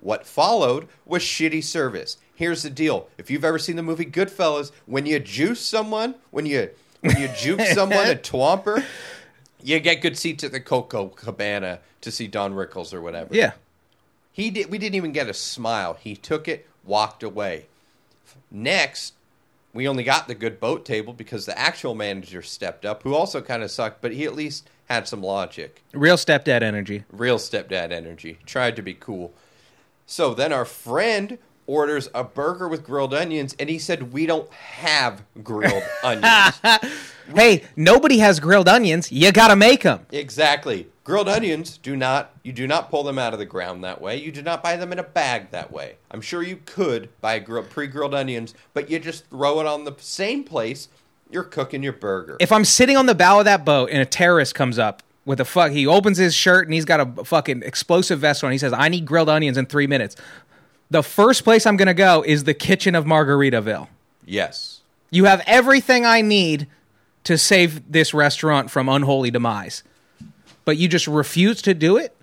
What 0.00 0.26
followed 0.26 0.88
was 1.04 1.22
shitty 1.22 1.62
service. 1.62 2.16
Here's 2.34 2.62
the 2.62 2.70
deal. 2.70 3.08
If 3.18 3.30
you've 3.30 3.44
ever 3.44 3.58
seen 3.58 3.76
the 3.76 3.82
movie 3.82 4.06
Goodfellas, 4.06 4.72
when 4.86 5.06
you 5.06 5.18
juice 5.20 5.60
someone, 5.60 6.16
when 6.30 6.46
you 6.46 6.70
when 7.00 7.20
you 7.20 7.28
juke 7.36 7.60
someone 7.72 8.08
a 8.08 8.14
Twomper, 8.16 8.84
you 9.62 9.78
get 9.78 10.00
good 10.00 10.16
seats 10.16 10.42
at 10.42 10.52
the 10.52 10.60
Copacabana 10.60 11.78
to 12.00 12.10
see 12.10 12.26
Don 12.26 12.54
Rickles 12.54 12.92
or 12.92 13.00
whatever. 13.00 13.34
yeah. 13.34 13.52
He 14.32 14.50
did 14.50 14.70
we 14.70 14.78
didn't 14.78 14.94
even 14.96 15.12
get 15.12 15.28
a 15.28 15.34
smile. 15.34 15.94
He 16.00 16.16
took 16.16 16.48
it, 16.48 16.66
walked 16.84 17.22
away. 17.22 17.66
Next, 18.50 19.14
we 19.72 19.88
only 19.88 20.04
got 20.04 20.28
the 20.28 20.34
good 20.34 20.60
boat 20.60 20.84
table 20.84 21.12
because 21.12 21.46
the 21.46 21.58
actual 21.58 21.94
manager 21.94 22.42
stepped 22.42 22.84
up, 22.84 23.02
who 23.02 23.14
also 23.14 23.40
kind 23.40 23.62
of 23.62 23.70
sucked, 23.70 24.02
but 24.02 24.12
he 24.12 24.24
at 24.24 24.34
least 24.34 24.68
had 24.86 25.08
some 25.08 25.22
logic. 25.22 25.82
Real 25.92 26.16
stepdad 26.16 26.62
energy. 26.62 27.04
Real 27.10 27.38
stepdad 27.38 27.92
energy. 27.92 28.38
Tried 28.44 28.76
to 28.76 28.82
be 28.82 28.94
cool. 28.94 29.32
So 30.06 30.34
then 30.34 30.52
our 30.52 30.64
friend 30.66 31.38
orders 31.66 32.08
a 32.14 32.24
burger 32.24 32.68
with 32.68 32.84
grilled 32.84 33.14
onions, 33.14 33.54
and 33.58 33.70
he 33.70 33.78
said, 33.78 34.12
We 34.12 34.26
don't 34.26 34.52
have 34.52 35.22
grilled 35.42 35.84
onions. 36.04 36.60
Hey, 37.34 37.64
nobody 37.76 38.18
has 38.18 38.40
grilled 38.40 38.68
onions. 38.68 39.10
You 39.10 39.32
got 39.32 39.48
to 39.48 39.56
make 39.56 39.82
them. 39.82 40.06
Exactly. 40.10 40.88
Grilled 41.04 41.28
onions 41.28 41.78
do 41.78 41.96
not 41.96 42.30
you 42.44 42.52
do 42.52 42.66
not 42.66 42.88
pull 42.88 43.02
them 43.02 43.18
out 43.18 43.32
of 43.32 43.40
the 43.40 43.44
ground 43.44 43.82
that 43.82 44.00
way. 44.00 44.16
You 44.16 44.30
do 44.30 44.42
not 44.42 44.62
buy 44.62 44.76
them 44.76 44.92
in 44.92 44.98
a 45.00 45.04
bag 45.04 45.50
that 45.50 45.72
way. 45.72 45.96
I'm 46.10 46.20
sure 46.20 46.42
you 46.42 46.60
could 46.64 47.08
buy 47.20 47.40
grill, 47.40 47.64
pre-grilled 47.64 48.14
onions, 48.14 48.54
but 48.72 48.88
you 48.88 49.00
just 49.00 49.26
throw 49.28 49.60
it 49.60 49.66
on 49.66 49.84
the 49.84 49.94
same 49.98 50.44
place 50.44 50.88
you're 51.28 51.42
cooking 51.42 51.82
your 51.82 51.92
burger. 51.94 52.36
If 52.38 52.52
I'm 52.52 52.64
sitting 52.64 52.96
on 52.96 53.06
the 53.06 53.14
bow 53.14 53.40
of 53.40 53.46
that 53.46 53.64
boat 53.64 53.90
and 53.90 54.00
a 54.00 54.06
terrorist 54.06 54.54
comes 54.54 54.78
up 54.78 55.02
with 55.24 55.40
a 55.40 55.44
fuck, 55.44 55.72
he 55.72 55.86
opens 55.86 56.18
his 56.18 56.34
shirt 56.34 56.66
and 56.66 56.74
he's 56.74 56.84
got 56.84 57.00
a 57.00 57.24
fucking 57.24 57.62
explosive 57.64 58.20
vest 58.20 58.44
on. 58.44 58.52
He 58.52 58.58
says, 58.58 58.72
"I 58.72 58.88
need 58.88 59.04
grilled 59.04 59.28
onions 59.28 59.56
in 59.58 59.66
three 59.66 59.88
minutes." 59.88 60.14
The 60.90 61.02
first 61.02 61.42
place 61.42 61.66
I'm 61.66 61.76
gonna 61.76 61.94
go 61.94 62.22
is 62.24 62.44
the 62.44 62.54
kitchen 62.54 62.94
of 62.94 63.04
Margaritaville. 63.06 63.88
yes. 64.24 64.78
You 65.10 65.24
have 65.24 65.42
everything 65.46 66.06
I 66.06 66.22
need 66.22 66.68
to 67.24 67.36
save 67.36 67.92
this 67.92 68.14
restaurant 68.14 68.70
from 68.70 68.88
unholy 68.88 69.30
demise. 69.30 69.82
But 70.64 70.76
you 70.76 70.88
just 70.88 71.06
refuse 71.06 71.62
to 71.62 71.74
do 71.74 71.96
it? 71.96 72.16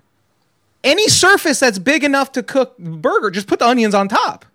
Any 0.82 1.08
surface 1.08 1.60
that's 1.60 1.78
big 1.78 2.04
enough 2.04 2.32
to 2.32 2.42
cook 2.42 2.78
burger, 2.78 3.30
just 3.30 3.46
put 3.46 3.58
the 3.58 3.66
onions 3.66 3.94
on 3.94 4.08
top. 4.08 4.46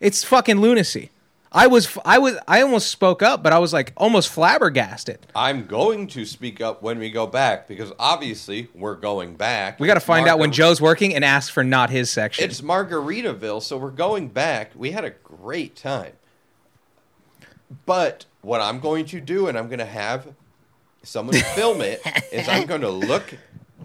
It's 0.00 0.24
fucking 0.24 0.60
lunacy. 0.60 1.10
I 1.54 1.66
was 1.66 1.98
I 2.04 2.18
was 2.18 2.38
I 2.48 2.62
almost 2.62 2.90
spoke 2.90 3.22
up, 3.22 3.42
but 3.42 3.52
I 3.52 3.58
was 3.58 3.74
like 3.74 3.92
almost 3.96 4.30
flabbergasted. 4.30 5.26
I'm 5.36 5.66
going 5.66 6.06
to 6.08 6.24
speak 6.24 6.62
up 6.62 6.82
when 6.82 6.98
we 6.98 7.10
go 7.10 7.26
back 7.26 7.68
because 7.68 7.92
obviously 7.98 8.68
we're 8.74 8.94
going 8.94 9.34
back. 9.34 9.78
We 9.78 9.86
got 9.86 9.94
to 9.94 10.00
find 10.00 10.26
out 10.28 10.38
when 10.38 10.50
Joe's 10.50 10.80
working 10.80 11.14
and 11.14 11.24
ask 11.24 11.52
for 11.52 11.62
not 11.62 11.90
his 11.90 12.08
section. 12.08 12.44
It's 12.44 12.62
Margaritaville, 12.62 13.60
so 13.60 13.76
we're 13.76 13.90
going 13.90 14.28
back. 14.28 14.72
We 14.74 14.92
had 14.92 15.04
a 15.04 15.10
great 15.10 15.76
time. 15.76 16.12
But 17.84 18.24
what 18.40 18.60
I'm 18.62 18.80
going 18.80 19.04
to 19.06 19.20
do, 19.20 19.46
and 19.46 19.58
I'm 19.58 19.66
going 19.66 19.78
to 19.78 19.84
have 19.84 20.34
someone 21.02 21.36
film 21.54 21.80
it, 21.80 22.02
is 22.32 22.48
I'm 22.48 22.66
going 22.66 22.82
to 22.82 22.90
look 22.90 23.34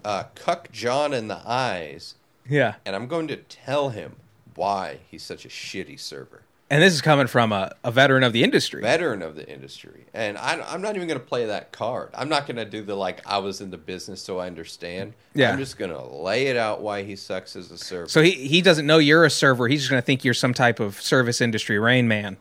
uh, 0.04 0.24
Cuck 0.34 0.70
John 0.72 1.12
in 1.12 1.28
the 1.28 1.40
eyes, 1.46 2.14
yeah. 2.48 2.74
and 2.84 2.94
I'm 2.94 3.06
going 3.06 3.28
to 3.28 3.36
tell 3.36 3.90
him 3.90 4.16
why 4.54 4.98
he's 5.10 5.22
such 5.22 5.44
a 5.44 5.48
shitty 5.48 5.98
server. 5.98 6.42
And 6.70 6.82
this 6.82 6.92
is 6.92 7.00
coming 7.00 7.26
from 7.28 7.50
a, 7.50 7.74
a 7.82 7.90
veteran 7.90 8.22
of 8.22 8.34
the 8.34 8.42
industry. 8.42 8.82
Veteran 8.82 9.22
of 9.22 9.36
the 9.36 9.48
industry. 9.48 10.04
And 10.12 10.36
I, 10.36 10.60
I'm 10.60 10.82
not 10.82 10.96
even 10.96 11.08
going 11.08 11.18
to 11.18 11.24
play 11.24 11.46
that 11.46 11.72
card. 11.72 12.10
I'm 12.12 12.28
not 12.28 12.46
going 12.46 12.56
to 12.56 12.66
do 12.66 12.82
the 12.82 12.94
like, 12.94 13.26
I 13.26 13.38
was 13.38 13.62
in 13.62 13.70
the 13.70 13.78
business 13.78 14.20
so 14.20 14.38
I 14.38 14.48
understand. 14.48 15.14
Yeah. 15.32 15.50
I'm 15.50 15.58
just 15.58 15.78
going 15.78 15.92
to 15.92 16.02
lay 16.02 16.48
it 16.48 16.58
out 16.58 16.82
why 16.82 17.04
he 17.04 17.16
sucks 17.16 17.56
as 17.56 17.70
a 17.70 17.78
server. 17.78 18.08
so 18.08 18.20
he, 18.20 18.32
he 18.32 18.60
doesn't 18.60 18.86
know 18.86 18.98
you're 18.98 19.24
a 19.24 19.30
server. 19.30 19.66
He's 19.66 19.80
just 19.80 19.90
going 19.90 20.02
to 20.02 20.04
think 20.04 20.24
you're 20.24 20.34
some 20.34 20.52
type 20.52 20.78
of 20.78 21.00
service 21.00 21.40
industry 21.40 21.78
rain 21.78 22.06
man. 22.06 22.36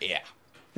yeah. 0.00 0.20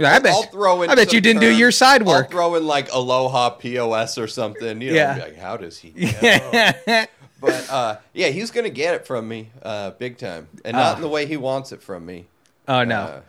Yeah, 0.00 0.14
I 0.14 0.18
bet, 0.18 0.32
I'll 0.32 0.42
throw 0.44 0.82
in 0.82 0.90
I 0.90 0.94
bet 0.94 1.12
you 1.12 1.20
didn't 1.20 1.40
do 1.42 1.54
your 1.54 1.70
side 1.70 2.02
I'll 2.02 2.08
work. 2.08 2.30
throw 2.30 2.54
in 2.54 2.66
like 2.66 2.90
Aloha 2.92 3.50
POS 3.50 4.18
or 4.18 4.26
something. 4.26 4.80
You 4.80 4.90
know, 4.90 4.96
Yeah. 4.96 5.16
like, 5.16 5.36
how 5.38 5.56
does 5.56 5.78
he 5.78 5.90
know? 6.22 7.04
but 7.40 7.70
uh, 7.70 7.96
yeah, 8.12 8.28
he's 8.28 8.50
gonna 8.50 8.70
get 8.70 8.94
it 8.94 9.06
from 9.06 9.28
me, 9.28 9.50
uh, 9.62 9.90
big 9.92 10.18
time, 10.18 10.48
and 10.64 10.76
not 10.76 10.96
in 10.96 11.02
the 11.02 11.08
way 11.08 11.26
he 11.26 11.36
wants 11.36 11.72
it 11.72 11.82
from 11.82 12.04
me. 12.06 12.26
Oh 12.68 12.84
no. 12.84 13.00
Uh, 13.00 13.20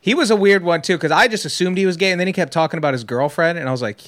He 0.00 0.14
was 0.14 0.30
a 0.30 0.36
weird 0.36 0.62
one 0.62 0.82
too 0.82 0.96
because 0.96 1.10
I 1.12 1.28
just 1.28 1.44
assumed 1.44 1.76
he 1.78 1.86
was 1.86 1.96
gay, 1.96 2.10
and 2.10 2.18
then 2.20 2.26
he 2.26 2.32
kept 2.32 2.52
talking 2.52 2.78
about 2.78 2.94
his 2.94 3.04
girlfriend, 3.04 3.58
and 3.58 3.68
I 3.68 3.72
was 3.72 3.82
like, 3.82 4.00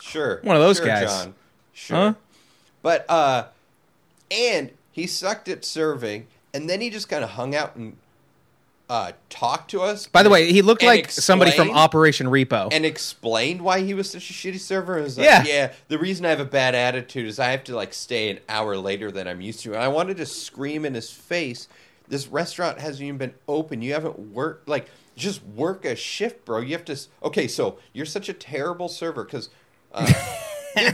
Sure, 0.00 0.40
One 0.42 0.56
of 0.56 0.62
those 0.62 0.78
sure, 0.78 0.86
guys. 0.86 1.04
John. 1.24 1.34
Sure, 1.72 1.96
"Huh?" 1.96 2.14
but 2.82 3.04
uh, 3.10 3.44
and 4.30 4.70
he 4.92 5.06
sucked 5.06 5.48
at 5.48 5.64
serving, 5.64 6.26
and 6.54 6.68
then 6.70 6.80
he 6.80 6.90
just 6.90 7.08
kind 7.08 7.22
of 7.22 7.30
hung 7.30 7.54
out 7.54 7.76
and 7.76 7.96
uh, 8.90 9.12
talked 9.28 9.70
to 9.70 9.80
us. 9.80 10.08
By 10.08 10.24
the 10.24 10.28
way, 10.28 10.52
he 10.52 10.62
looked 10.62 10.82
like 10.82 11.10
somebody 11.12 11.52
from 11.52 11.70
Operation 11.70 12.26
Repo. 12.26 12.68
and 12.72 12.84
explained 12.84 13.62
why 13.62 13.80
he 13.82 13.94
was 13.94 14.10
such 14.10 14.28
a 14.30 14.32
shitty 14.32 14.58
server. 14.58 14.98
It 14.98 15.02
was 15.02 15.16
like, 15.16 15.24
Yeah. 15.26 15.44
yeah, 15.46 15.72
the 15.86 15.96
reason 15.96 16.26
I 16.26 16.30
have 16.30 16.40
a 16.40 16.44
bad 16.44 16.74
attitude 16.74 17.26
is 17.26 17.38
I 17.38 17.52
have 17.52 17.62
to 17.64 17.76
like 17.76 17.94
stay 17.94 18.30
an 18.30 18.40
hour 18.48 18.76
later 18.76 19.12
than 19.12 19.28
I'm 19.28 19.40
used 19.40 19.60
to. 19.60 19.74
And 19.74 19.82
I 19.82 19.86
wanted 19.88 20.16
to 20.16 20.26
scream 20.26 20.84
in 20.84 20.94
his 20.94 21.08
face, 21.10 21.68
this 22.08 22.26
restaurant 22.26 22.80
hasn't 22.80 23.02
even 23.04 23.16
been 23.16 23.34
open. 23.46 23.80
You 23.80 23.92
haven't 23.92 24.18
worked 24.18 24.68
like 24.68 24.86
just 25.14 25.44
work 25.44 25.84
a 25.84 25.94
shift, 25.94 26.44
bro. 26.44 26.58
You 26.58 26.72
have 26.72 26.84
to. 26.86 26.98
Okay, 27.22 27.46
so 27.46 27.78
you're 27.92 28.06
such 28.06 28.28
a 28.28 28.32
terrible 28.34 28.88
server 28.88 29.22
because. 29.22 29.50
Uh, 29.94 30.12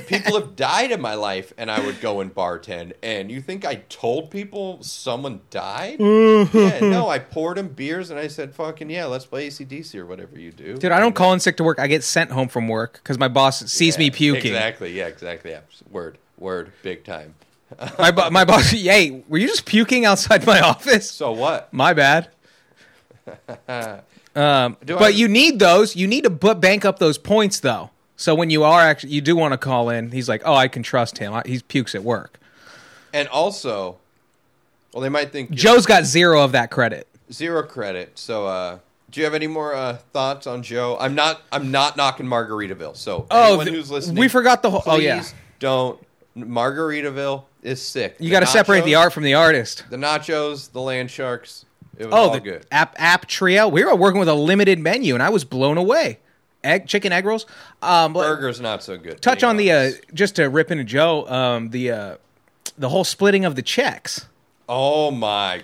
people 0.07 0.39
have 0.41 0.57
died 0.57 0.91
in 0.93 1.01
my 1.01 1.15
life, 1.15 1.53
and 1.59 1.71
I 1.71 1.81
would 1.85 2.01
go 2.01 2.21
and 2.21 2.35
bartend. 2.35 2.93
And 3.03 3.31
you 3.31 3.41
think 3.41 3.65
I 3.65 3.77
told 3.89 4.31
people 4.31 4.83
someone 4.83 5.41
died? 5.51 6.01
yeah, 6.01 6.81
no, 6.81 7.09
I 7.09 7.19
poured 7.19 7.57
them 7.59 7.69
beers, 7.69 8.11
and 8.11 8.19
I 8.19 8.29
said, 8.29 8.55
"Fucking 8.55 8.89
yeah, 8.91 9.07
let's 9.07 9.27
play 9.27 9.49
ACDC 9.49 9.95
or 9.99 10.07
whatever 10.07 10.39
you 10.39 10.53
do." 10.53 10.77
Dude, 10.77 10.93
I 10.93 10.99
don't 11.01 11.15
call 11.15 11.33
in 11.33 11.41
sick 11.41 11.57
to 11.59 11.65
work. 11.65 11.79
I 11.79 11.87
get 11.87 12.05
sent 12.05 12.31
home 12.31 12.49
from 12.49 12.69
work 12.69 12.95
because 12.95 13.19
my 13.19 13.29
boss 13.29 13.61
sees 13.71 13.99
me 13.99 14.11
puking. 14.11 14.53
Exactly. 14.53 14.93
Yeah. 14.93 15.07
Exactly. 15.07 15.51
Yeah. 15.53 15.61
Word. 15.91 16.19
Word. 16.39 16.73
Big 16.83 17.05
time. 17.05 17.35
My 17.99 18.13
bo- 18.13 18.31
my 18.31 18.45
boss, 18.45 18.73
yay, 18.75 19.25
were 19.29 19.39
you 19.39 19.49
just 19.49 19.65
puking 19.67 20.05
outside 20.05 20.47
my 20.47 20.61
office? 20.73 21.11
So 21.11 21.33
what? 21.33 21.73
My 21.75 21.95
bad. 21.95 22.29
um, 23.69 24.77
but 24.87 25.03
I- 25.03 25.09
you 25.09 25.29
need 25.29 25.59
those. 25.59 25.97
You 25.97 26.07
need 26.07 26.25
to 26.25 26.31
put 26.31 26.61
bank 26.61 26.85
up 26.85 26.99
those 26.99 27.19
points 27.19 27.61
though. 27.61 27.91
So 28.17 28.35
when 28.35 28.51
you 28.51 28.65
are 28.65 28.81
actually, 28.81 29.13
you 29.13 29.21
do 29.21 29.37
want 29.37 29.53
to 29.53 29.59
call 29.59 29.91
in. 29.91 30.11
He's 30.11 30.29
like, 30.29 30.43
oh, 30.45 30.55
I 30.55 30.69
can 30.69 30.83
trust 30.83 31.19
him. 31.19 31.33
I, 31.35 31.43
he 31.45 31.61
pukes 31.61 31.95
at 31.95 32.03
work. 32.03 32.39
And 33.13 33.29
also, 33.29 33.99
well, 34.93 35.03
they 35.03 35.09
might 35.09 35.33
think 35.33 35.51
Joe's 35.51 35.87
got 35.87 36.05
zero 36.05 36.43
of 36.43 36.53
that 36.53 36.71
credit. 36.71 37.07
zero 37.31 37.63
credit. 37.63 38.19
So, 38.19 38.47
uh, 38.47 38.79
do 39.11 39.21
you 39.21 39.25
have 39.25 39.35
any 39.35 39.47
more 39.47 39.75
uh, 39.75 39.99
thoughts 40.13 40.47
on 40.47 40.63
Joe? 40.63 40.97
I'm 41.01 41.15
not. 41.15 41.43
I'm 41.53 41.71
not 41.71 41.97
knocking 41.97 42.27
Margaritaville. 42.27 42.97
So, 42.97 43.27
Oh, 43.31 43.49
anyone 43.49 43.67
th- 43.67 43.77
who's 43.77 43.91
listening, 43.91 44.19
we 44.19 44.29
forgot 44.29 44.63
the 44.63 44.71
whole- 44.71 44.83
oh, 44.87 44.99
yeah. 44.99 45.23
Don't. 45.59 45.99
Margaritaville 46.37 47.45
is 47.63 47.81
sick. 47.81 48.17
You 48.19 48.31
got 48.31 48.41
to 48.41 48.47
separate 48.47 48.85
the 48.85 48.95
art 48.97 49.13
from 49.13 49.23
the 49.23 49.35
artist. 49.35 49.85
The 49.91 49.97
nachos, 49.97 50.71
the 50.73 50.81
land 50.81 51.11
sharks. 51.11 51.65
It 51.99 52.07
was 52.07 52.15
Oh, 52.15 52.17
all 52.19 52.31
the 52.31 52.41
good. 52.41 52.67
app 52.71 52.95
app 52.99 53.27
trio. 53.27 53.69
We 53.69 53.85
were 53.85 53.95
working 53.95 54.19
with 54.21 54.29
a 54.29 54.35
limited 54.35 54.79
menu, 54.79 55.15
and 55.15 55.23
I 55.23 55.31
was 55.31 55.45
blown 55.45 55.79
away. 55.79 56.19
Egg, 56.67 56.87
chicken, 56.87 57.13
egg 57.13 57.25
rolls. 57.25 57.47
Um, 57.81 58.13
Burger's 58.13 58.61
not 58.61 58.83
so 58.83 58.97
good. 58.99 59.23
touch 59.23 59.43
on 59.45 59.57
the 59.57 59.71
uh, 59.73 59.91
just 60.13 60.37
to 60.37 60.45
rip 60.47 60.71
into 60.71 60.85
Joe. 60.85 61.27
Um, 61.29 61.71
the 61.71 61.91
uh, 61.91 62.17
the 62.77 62.89
whole 62.89 63.05
splitting 63.05 63.45
of 63.45 63.55
the 63.55 63.63
checks. 63.63 64.27
Oh 64.69 65.11
my 65.11 65.63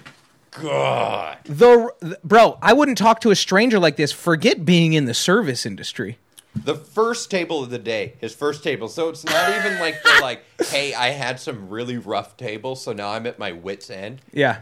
god. 0.53 1.39
The, 1.45 1.93
the 2.01 2.19
bro, 2.23 2.59
I 2.63 2.73
wouldn't 2.73 2.99
talk 2.99 3.21
to 3.23 3.31
a 3.31 3.37
stranger 3.37 3.79
like 3.79 3.97
this. 3.97 4.13
Forget 4.13 4.65
being 4.65 4.93
in 4.93 5.07
the 5.07 5.15
service 5.15 5.67
industry. 5.67 6.19
The 6.55 6.75
first 6.75 7.31
table 7.31 7.63
of 7.65 7.71
the 7.71 7.79
day, 7.79 8.13
his 8.21 8.35
first 8.35 8.63
table. 8.63 8.87
So 8.89 9.09
it's 9.09 9.25
not 9.25 9.49
even 9.57 9.81
like 9.81 10.03
they're 10.03 10.21
like, 10.21 10.45
hey, 10.67 10.93
I 10.93 11.09
had 11.09 11.41
some 11.41 11.69
really 11.71 11.97
rough 11.97 12.37
tables, 12.37 12.83
so 12.83 12.93
now 12.93 13.09
I'm 13.11 13.27
at 13.27 13.39
my 13.39 13.53
wits' 13.53 13.89
end. 13.91 14.21
Yeah, 14.33 14.61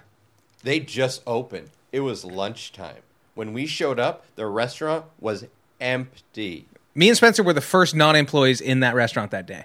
They 0.63 0.79
just 0.81 1.23
opened. 1.27 1.71
It 1.91 2.01
was 2.01 2.25
lunchtime. 2.25 3.03
When 3.35 3.53
we 3.53 3.67
showed 3.67 3.99
up, 3.99 4.25
the 4.37 4.47
restaurant 4.47 5.07
was 5.19 5.47
empty. 5.81 6.67
me 6.95 7.09
and 7.09 7.17
Spencer 7.17 7.43
were 7.43 7.53
the 7.53 7.61
first 7.61 7.95
non-employees 7.95 8.61
in 8.61 8.81
that 8.81 8.95
restaurant 8.95 9.31
that 9.31 9.47
day. 9.47 9.65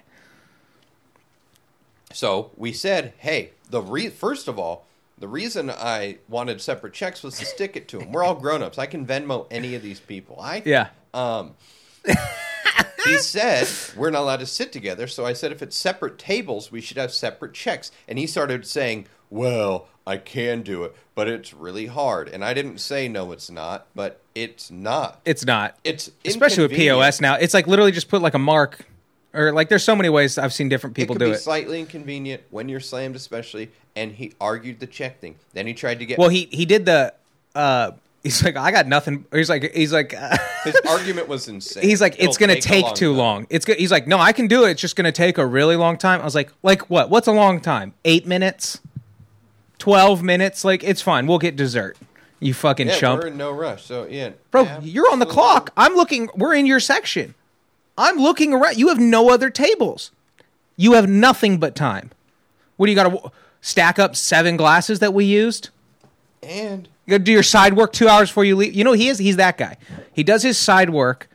So 2.12 2.50
we 2.56 2.72
said, 2.72 3.12
hey, 3.18 3.50
the 3.68 3.82
re- 3.82 4.08
first 4.08 4.48
of 4.48 4.58
all, 4.58 4.86
the 5.18 5.28
reason 5.28 5.70
I 5.70 6.18
wanted 6.28 6.60
separate 6.60 6.92
checks 6.92 7.22
was 7.22 7.38
to 7.38 7.44
stick 7.44 7.76
it 7.76 7.88
to 7.88 7.98
them. 7.98 8.12
We're 8.12 8.24
all 8.24 8.34
grown-ups. 8.34 8.78
I 8.78 8.86
can 8.86 9.06
Venmo 9.06 9.46
any 9.50 9.74
of 9.74 9.82
these 9.82 10.00
people. 10.00 10.38
I 10.40 10.62
Yeah, 10.64 10.88
um, 11.14 11.54
he 13.06 13.18
said 13.18 13.68
we're 13.96 14.10
not 14.10 14.22
allowed 14.22 14.40
to 14.40 14.46
sit 14.46 14.72
together 14.72 15.06
so 15.06 15.24
i 15.24 15.32
said 15.32 15.52
if 15.52 15.62
it's 15.62 15.76
separate 15.76 16.18
tables 16.18 16.70
we 16.72 16.80
should 16.80 16.96
have 16.96 17.12
separate 17.12 17.54
checks 17.54 17.90
and 18.08 18.18
he 18.18 18.26
started 18.26 18.66
saying 18.66 19.06
well 19.30 19.88
i 20.06 20.16
can 20.16 20.62
do 20.62 20.84
it 20.84 20.94
but 21.14 21.28
it's 21.28 21.54
really 21.54 21.86
hard 21.86 22.28
and 22.28 22.44
i 22.44 22.52
didn't 22.52 22.78
say 22.78 23.08
no 23.08 23.32
it's 23.32 23.50
not 23.50 23.86
but 23.94 24.20
it's 24.36 24.70
not 24.70 25.20
it's 25.24 25.44
not. 25.44 25.76
it's 25.82 26.10
Especially 26.24 26.62
with. 26.68 26.72
POS 26.76 27.20
now, 27.20 27.34
it's 27.34 27.54
like 27.54 27.66
literally 27.66 27.90
just 27.90 28.08
put 28.08 28.22
like 28.22 28.34
a 28.34 28.38
mark, 28.38 28.84
or 29.34 29.50
like 29.50 29.68
there's 29.68 29.82
so 29.82 29.96
many 29.96 30.08
ways 30.10 30.38
I've 30.38 30.52
seen 30.52 30.68
different 30.68 30.94
people 30.94 31.16
it 31.16 31.18
could 31.18 31.24
do 31.24 31.30
be 31.32 31.36
it. 31.36 31.38
slightly 31.40 31.80
inconvenient 31.80 32.42
when 32.50 32.68
you're 32.68 32.78
slammed 32.80 33.16
especially 33.16 33.70
and 33.96 34.12
he 34.12 34.34
argued 34.40 34.78
the 34.78 34.86
check 34.86 35.20
thing 35.20 35.36
then 35.54 35.66
he 35.66 35.72
tried 35.74 35.98
to 36.00 36.06
get 36.06 36.18
Well, 36.18 36.28
he 36.28 36.48
he 36.52 36.66
did 36.66 36.84
the. 36.86 37.14
uh 37.56 37.92
He's 38.22 38.42
like, 38.42 38.56
I 38.56 38.72
got 38.72 38.88
nothing. 38.88 39.24
He's 39.32 39.48
like, 39.48 39.72
he's 39.72 39.92
like, 39.92 40.12
his 40.64 40.74
argument 40.88 41.28
was 41.28 41.46
insane 41.46 41.84
he's 41.84 42.00
like, 42.00 42.14
It'll 42.14 42.26
it's 42.26 42.36
gonna 42.38 42.60
take 42.60 42.82
long 42.84 42.94
too 42.94 43.10
time. 43.10 43.16
long. 43.18 43.46
It's 43.50 43.64
go- 43.64 43.74
he's 43.74 43.92
like, 43.92 44.08
no, 44.08 44.18
I 44.18 44.32
can 44.32 44.48
do 44.48 44.64
it. 44.64 44.70
It's 44.72 44.80
just 44.80 44.96
gonna 44.96 45.12
take 45.12 45.38
a 45.38 45.46
really 45.46 45.76
long 45.76 45.96
time. 45.96 46.20
I 46.20 46.24
was 46.24 46.34
like, 46.34 46.50
like 46.64 46.90
what? 46.90 47.08
What's 47.08 47.28
a 47.28 47.32
long 47.32 47.60
time? 47.60 47.94
Eight 48.04 48.26
minutes, 48.26 48.80
twelve 49.78 50.22
minutes? 50.24 50.64
Like 50.64 50.82
it's 50.82 51.00
fine. 51.00 51.28
We'll 51.28 51.38
get 51.38 51.54
dessert. 51.54 51.96
You 52.40 52.52
fucking 52.52 52.88
yeah, 52.88 52.96
chump, 52.98 53.22
we're 53.22 53.28
in 53.28 53.36
no 53.36 53.50
rush 53.50 53.84
so 53.84 54.06
yeah 54.06 54.30
bro. 54.50 54.62
absolutely. 54.62 54.90
You're 54.90 55.10
on 55.10 55.18
the 55.20 55.26
clock. 55.26 55.70
I'm 55.76 55.94
looking. 55.94 56.28
We're 56.34 56.54
in 56.54 56.66
your 56.66 56.80
section. 56.80 57.34
I'm 57.96 58.16
looking 58.16 58.52
around. 58.52 58.76
You 58.76 58.88
have 58.88 58.98
no 59.00 59.30
other 59.30 59.48
tables. 59.48 60.10
You 60.76 60.92
have 60.92 61.08
nothing 61.08 61.58
but 61.58 61.74
time. 61.74 62.10
What 62.76 62.86
do 62.86 62.92
you 62.92 62.96
got 62.96 63.08
to 63.08 63.32
stack 63.62 63.98
up 63.98 64.14
seven 64.14 64.58
glasses 64.58 64.98
that 64.98 65.14
we 65.14 65.24
used? 65.24 65.70
and 66.42 66.88
You 67.06 67.12
got 67.12 67.18
to 67.18 67.24
do 67.24 67.32
your 67.32 67.42
side 67.42 67.74
work 67.74 67.92
two 67.94 68.06
hours 68.08 68.28
before 68.28 68.44
you 68.44 68.54
leave. 68.54 68.74
You 68.74 68.84
know 68.84 68.92
he 68.92 69.08
is. 69.08 69.18
He's 69.18 69.36
that 69.36 69.56
guy. 69.56 69.78
He 70.12 70.22
does 70.22 70.42
his 70.42 70.58
side 70.58 70.90
work 70.90 71.28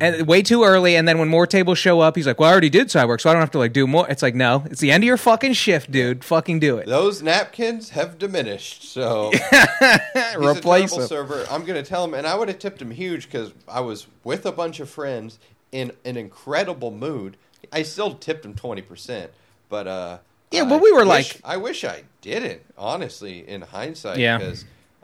and 0.00 0.26
way 0.26 0.42
too 0.42 0.64
early. 0.64 0.96
And 0.96 1.06
then 1.06 1.18
when 1.18 1.28
more 1.28 1.46
tables 1.46 1.78
show 1.78 2.00
up, 2.00 2.16
he's 2.16 2.26
like, 2.26 2.38
"Well, 2.40 2.48
I 2.48 2.52
already 2.52 2.70
did 2.70 2.90
side 2.90 3.06
work, 3.06 3.20
so 3.20 3.30
I 3.30 3.32
don't 3.32 3.40
have 3.42 3.50
to 3.52 3.58
like 3.58 3.72
do 3.72 3.86
more." 3.86 4.08
It's 4.08 4.22
like, 4.22 4.34
no, 4.34 4.64
it's 4.66 4.80
the 4.80 4.90
end 4.90 5.04
of 5.04 5.06
your 5.06 5.16
fucking 5.16 5.52
shift, 5.54 5.90
dude. 5.90 6.24
Fucking 6.24 6.60
do 6.60 6.78
it. 6.78 6.86
Those 6.86 7.22
napkins 7.22 7.90
have 7.90 8.18
diminished, 8.18 8.84
so 8.90 9.30
a 9.52 10.34
Replace 10.36 10.90
terrible 10.90 10.98
them. 10.98 11.08
server. 11.08 11.46
I'm 11.50 11.64
gonna 11.64 11.82
tell 11.82 12.04
him, 12.04 12.14
and 12.14 12.26
I 12.26 12.34
would 12.34 12.48
have 12.48 12.58
tipped 12.58 12.80
him 12.82 12.90
huge 12.90 13.26
because 13.26 13.52
I 13.68 13.80
was 13.80 14.06
with 14.24 14.46
a 14.46 14.52
bunch 14.52 14.80
of 14.80 14.88
friends 14.90 15.38
in 15.72 15.92
an 16.04 16.16
incredible 16.16 16.90
mood. 16.90 17.36
I 17.72 17.82
still 17.82 18.14
tipped 18.14 18.44
him 18.44 18.54
twenty 18.54 18.82
percent, 18.82 19.30
but 19.68 19.86
uh, 19.86 20.18
Yeah, 20.50 20.62
I 20.64 20.68
but 20.68 20.80
we 20.82 20.92
were 20.92 20.98
wish- 21.00 21.34
like- 21.34 21.40
I 21.44 21.56
wish 21.56 21.84
I 21.84 22.02
didn't, 22.20 22.62
honestly, 22.76 23.46
in 23.48 23.62
hindsight. 23.62 24.18
Yeah. 24.18 24.52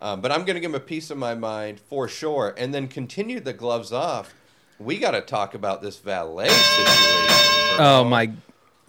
Um, 0.02 0.20
but 0.22 0.33
I'm 0.33 0.44
gonna 0.44 0.61
give 0.61 0.70
him 0.70 0.74
a 0.76 0.80
piece 0.80 1.11
of 1.11 1.18
my 1.18 1.35
mind 1.35 1.78
for 1.80 2.09
sure, 2.09 2.54
and 2.56 2.72
then 2.74 2.88
continue 2.88 3.38
the 3.40 3.52
gloves 3.52 3.92
off. 3.92 4.35
We 4.80 4.98
got 4.98 5.10
to 5.10 5.20
talk 5.20 5.54
about 5.54 5.82
this 5.82 5.98
valet 5.98 6.48
situation. 6.48 7.76
Oh 7.78 8.06
my. 8.08 8.32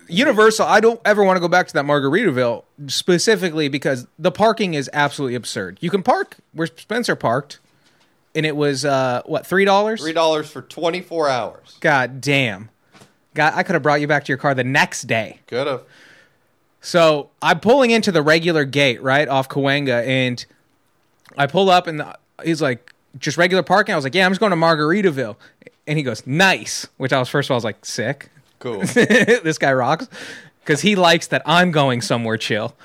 Universal, 0.08 0.66
I 0.66 0.80
don't 0.80 1.00
ever 1.06 1.24
want 1.24 1.38
to 1.38 1.42
go 1.42 1.48
back 1.48 1.68
to 1.68 1.74
that 1.74 1.86
Margaritaville 1.86 2.64
specifically 2.88 3.68
because 3.70 4.08
the 4.18 4.32
parking 4.32 4.74
is 4.74 4.90
absolutely 4.94 5.36
absurd. 5.36 5.78
You 5.82 5.90
can 5.90 6.02
park 6.02 6.38
where 6.54 6.68
Spencer 6.68 7.16
parked, 7.16 7.60
and 8.36 8.46
it 8.46 8.56
was 8.56 8.84
uh 8.84 9.22
what 9.26 9.46
three 9.46 9.64
dollars? 9.64 10.02
Three 10.02 10.12
dollars 10.14 10.50
for 10.50 10.62
24 10.62 11.30
hours. 11.30 11.78
God 11.80 12.20
damn! 12.20 12.70
God, 13.34 13.54
I 13.56 13.64
could 13.64 13.74
have 13.74 13.84
brought 13.84 14.02
you 14.02 14.08
back 14.08 14.26
to 14.26 14.30
your 14.30 14.38
car 14.38 14.54
the 14.54 14.64
next 14.66 15.04
day. 15.04 15.40
Could 15.48 15.68
have. 15.68 15.84
So 16.82 17.30
I'm 17.42 17.60
pulling 17.60 17.92
into 17.92 18.12
the 18.12 18.22
regular 18.22 18.66
gate 18.66 19.02
right 19.02 19.28
off 19.28 19.48
Cahuenga, 19.48 20.06
and 20.06 20.44
I 21.38 21.48
pull 21.48 21.70
up, 21.70 21.88
and 21.88 22.04
he's 22.44 22.62
like, 22.62 22.94
"Just 23.18 23.38
regular 23.38 23.64
parking." 23.64 23.94
I 23.94 23.96
was 23.96 24.04
like, 24.04 24.16
"Yeah, 24.16 24.26
I'm 24.26 24.32
just 24.32 24.42
going 24.42 24.50
to 24.50 24.58
Margaritaville," 24.58 25.38
and 25.92 25.98
he 25.98 26.04
goes, 26.04 26.26
"Nice," 26.26 26.88
which 26.96 27.12
I 27.12 27.20
was 27.20 27.28
first 27.28 27.48
of 27.48 27.52
all 27.52 27.56
I 27.56 27.58
was 27.58 27.64
like, 27.66 27.86
"Sick." 27.86 28.30
Cool. 28.60 28.80
this 28.86 29.58
guy 29.58 29.74
rocks 29.74 30.08
because 30.62 30.82
he 30.82 30.96
likes 30.96 31.28
that 31.28 31.42
I'm 31.46 31.72
going 31.72 32.02
somewhere 32.02 32.38
chill. 32.38 32.76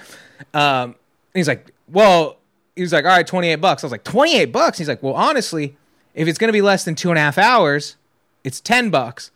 Um, 0.55 0.91
and 0.91 0.95
he's 1.35 1.49
like, 1.49 1.71
well, 1.89 2.39
he 2.75 2.83
was 2.83 2.93
like, 2.93 3.05
all 3.05 3.11
right, 3.11 3.27
28 3.27 3.57
bucks. 3.57 3.85
I 3.85 3.87
was 3.87 3.93
like, 3.93 4.05
28 4.05 4.47
bucks? 4.47 4.79
He's 4.79 4.89
like, 4.89 5.03
well, 5.03 5.15
honestly, 5.15 5.77
if 6.15 6.27
it's 6.27 6.39
going 6.39 6.49
to 6.49 6.53
be 6.53 6.63
less 6.63 6.85
than 6.85 6.95
two 6.95 7.11
and 7.11 7.19
a 7.19 7.21
half 7.21 7.39
hours, 7.39 7.97
it's 8.43 8.61
10 8.61 8.91
bucks. 8.91 9.31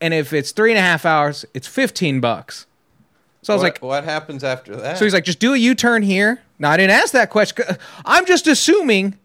And 0.00 0.14
if 0.14 0.32
it's 0.32 0.52
three 0.52 0.70
and 0.70 0.78
a 0.78 0.82
half 0.82 1.04
hours, 1.04 1.44
it's 1.54 1.66
15 1.66 2.20
bucks. 2.20 2.66
So 3.42 3.52
I 3.52 3.56
was 3.56 3.62
what, 3.62 3.74
like, 3.74 3.82
what 3.82 4.04
happens 4.04 4.44
after 4.44 4.76
that? 4.76 4.98
so 4.98 5.04
he's 5.04 5.14
like, 5.14 5.24
just 5.24 5.38
do 5.38 5.54
a 5.54 5.56
U 5.56 5.74
turn 5.74 6.02
here. 6.02 6.42
Now 6.58 6.70
I 6.70 6.76
didn't 6.76 6.90
ask 6.90 7.12
that 7.12 7.30
question. 7.30 7.64
I'm 8.04 8.26
just 8.26 8.46
assuming. 8.46 9.18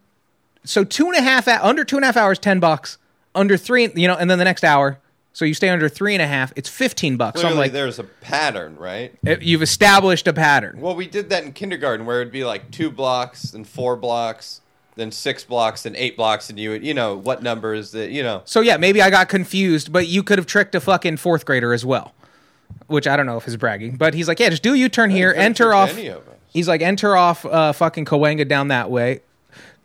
So 0.64 0.84
two 0.84 1.08
and 1.08 1.18
a 1.18 1.22
half, 1.22 1.48
under 1.48 1.84
two 1.84 1.98
and 1.98 2.06
a 2.06 2.08
half 2.08 2.16
hours, 2.16 2.40
ten 2.40 2.60
bucks. 2.62 2.98
Under 3.36 3.58
three, 3.58 3.92
you 3.96 4.08
know, 4.08 4.16
and 4.16 4.30
then 4.30 4.38
the 4.38 4.46
next 4.46 4.64
hour. 4.64 5.00
So 5.36 5.46
you 5.46 5.56
stay 5.56 5.70
under 5.70 5.90
three 5.90 6.14
and 6.14 6.22
a 6.22 6.28
half. 6.28 6.54
It's 6.56 6.70
fifteen 6.70 7.18
bucks. 7.18 7.42
so 7.42 7.48
Clearly, 7.48 7.54
I'm 7.54 7.58
like, 7.60 7.72
there's 7.72 7.98
a 7.98 8.04
pattern, 8.04 8.78
right? 8.78 9.14
eh, 9.26 9.38
you've 9.42 9.64
established 9.64 10.28
a 10.28 10.34
pattern. 10.34 10.80
Well, 10.80 10.96
we 10.96 11.08
did 11.08 11.30
that 11.30 11.44
in 11.44 11.54
kindergarten, 11.54 12.06
where 12.06 12.22
it'd 12.22 12.32
be 12.32 12.46
like 12.46 12.70
two 12.70 12.92
blocks, 12.92 13.42
then 13.52 13.64
four 13.64 13.96
blocks, 13.96 14.62
then 14.96 15.12
six 15.12 15.44
blocks, 15.44 15.88
and 15.88 15.96
eight 15.96 16.16
blocks, 16.16 16.52
and 16.52 16.60
you 16.60 16.70
would, 16.70 16.86
you 16.86 16.94
know, 16.94 17.16
what 17.16 17.42
numbers 17.42 17.92
that, 17.94 18.12
you 18.12 18.22
know. 18.22 18.44
So 18.46 18.62
yeah, 18.62 18.78
maybe 18.78 19.02
I 19.02 19.10
got 19.10 19.28
confused, 19.28 19.92
but 19.92 20.08
you 20.08 20.22
could 20.22 20.38
have 20.38 20.46
tricked 20.46 20.76
a 20.76 20.80
fucking 20.80 21.18
fourth 21.18 21.46
grader 21.46 21.74
as 21.74 21.84
well. 21.84 22.14
Which 22.88 23.08
I 23.08 23.18
don't 23.18 23.26
know 23.26 23.38
if 23.38 23.46
he's 23.46 23.56
bragging, 23.58 23.96
but 23.96 24.14
he's 24.14 24.28
like, 24.28 24.40
yeah, 24.40 24.50
just 24.50 24.62
do 24.64 24.74
a 24.74 24.78
U 24.78 24.90
turn 24.90 25.10
here, 25.10 25.34
enter 25.36 25.74
off. 25.74 25.98
of. 25.98 26.22
He's 26.50 26.68
like, 26.68 26.82
enter 26.82 27.16
off 27.16 27.44
uh, 27.46 27.72
fucking 27.72 28.06
Cahuenga 28.06 28.48
down 28.48 28.68
that 28.68 28.92
way. 28.92 29.22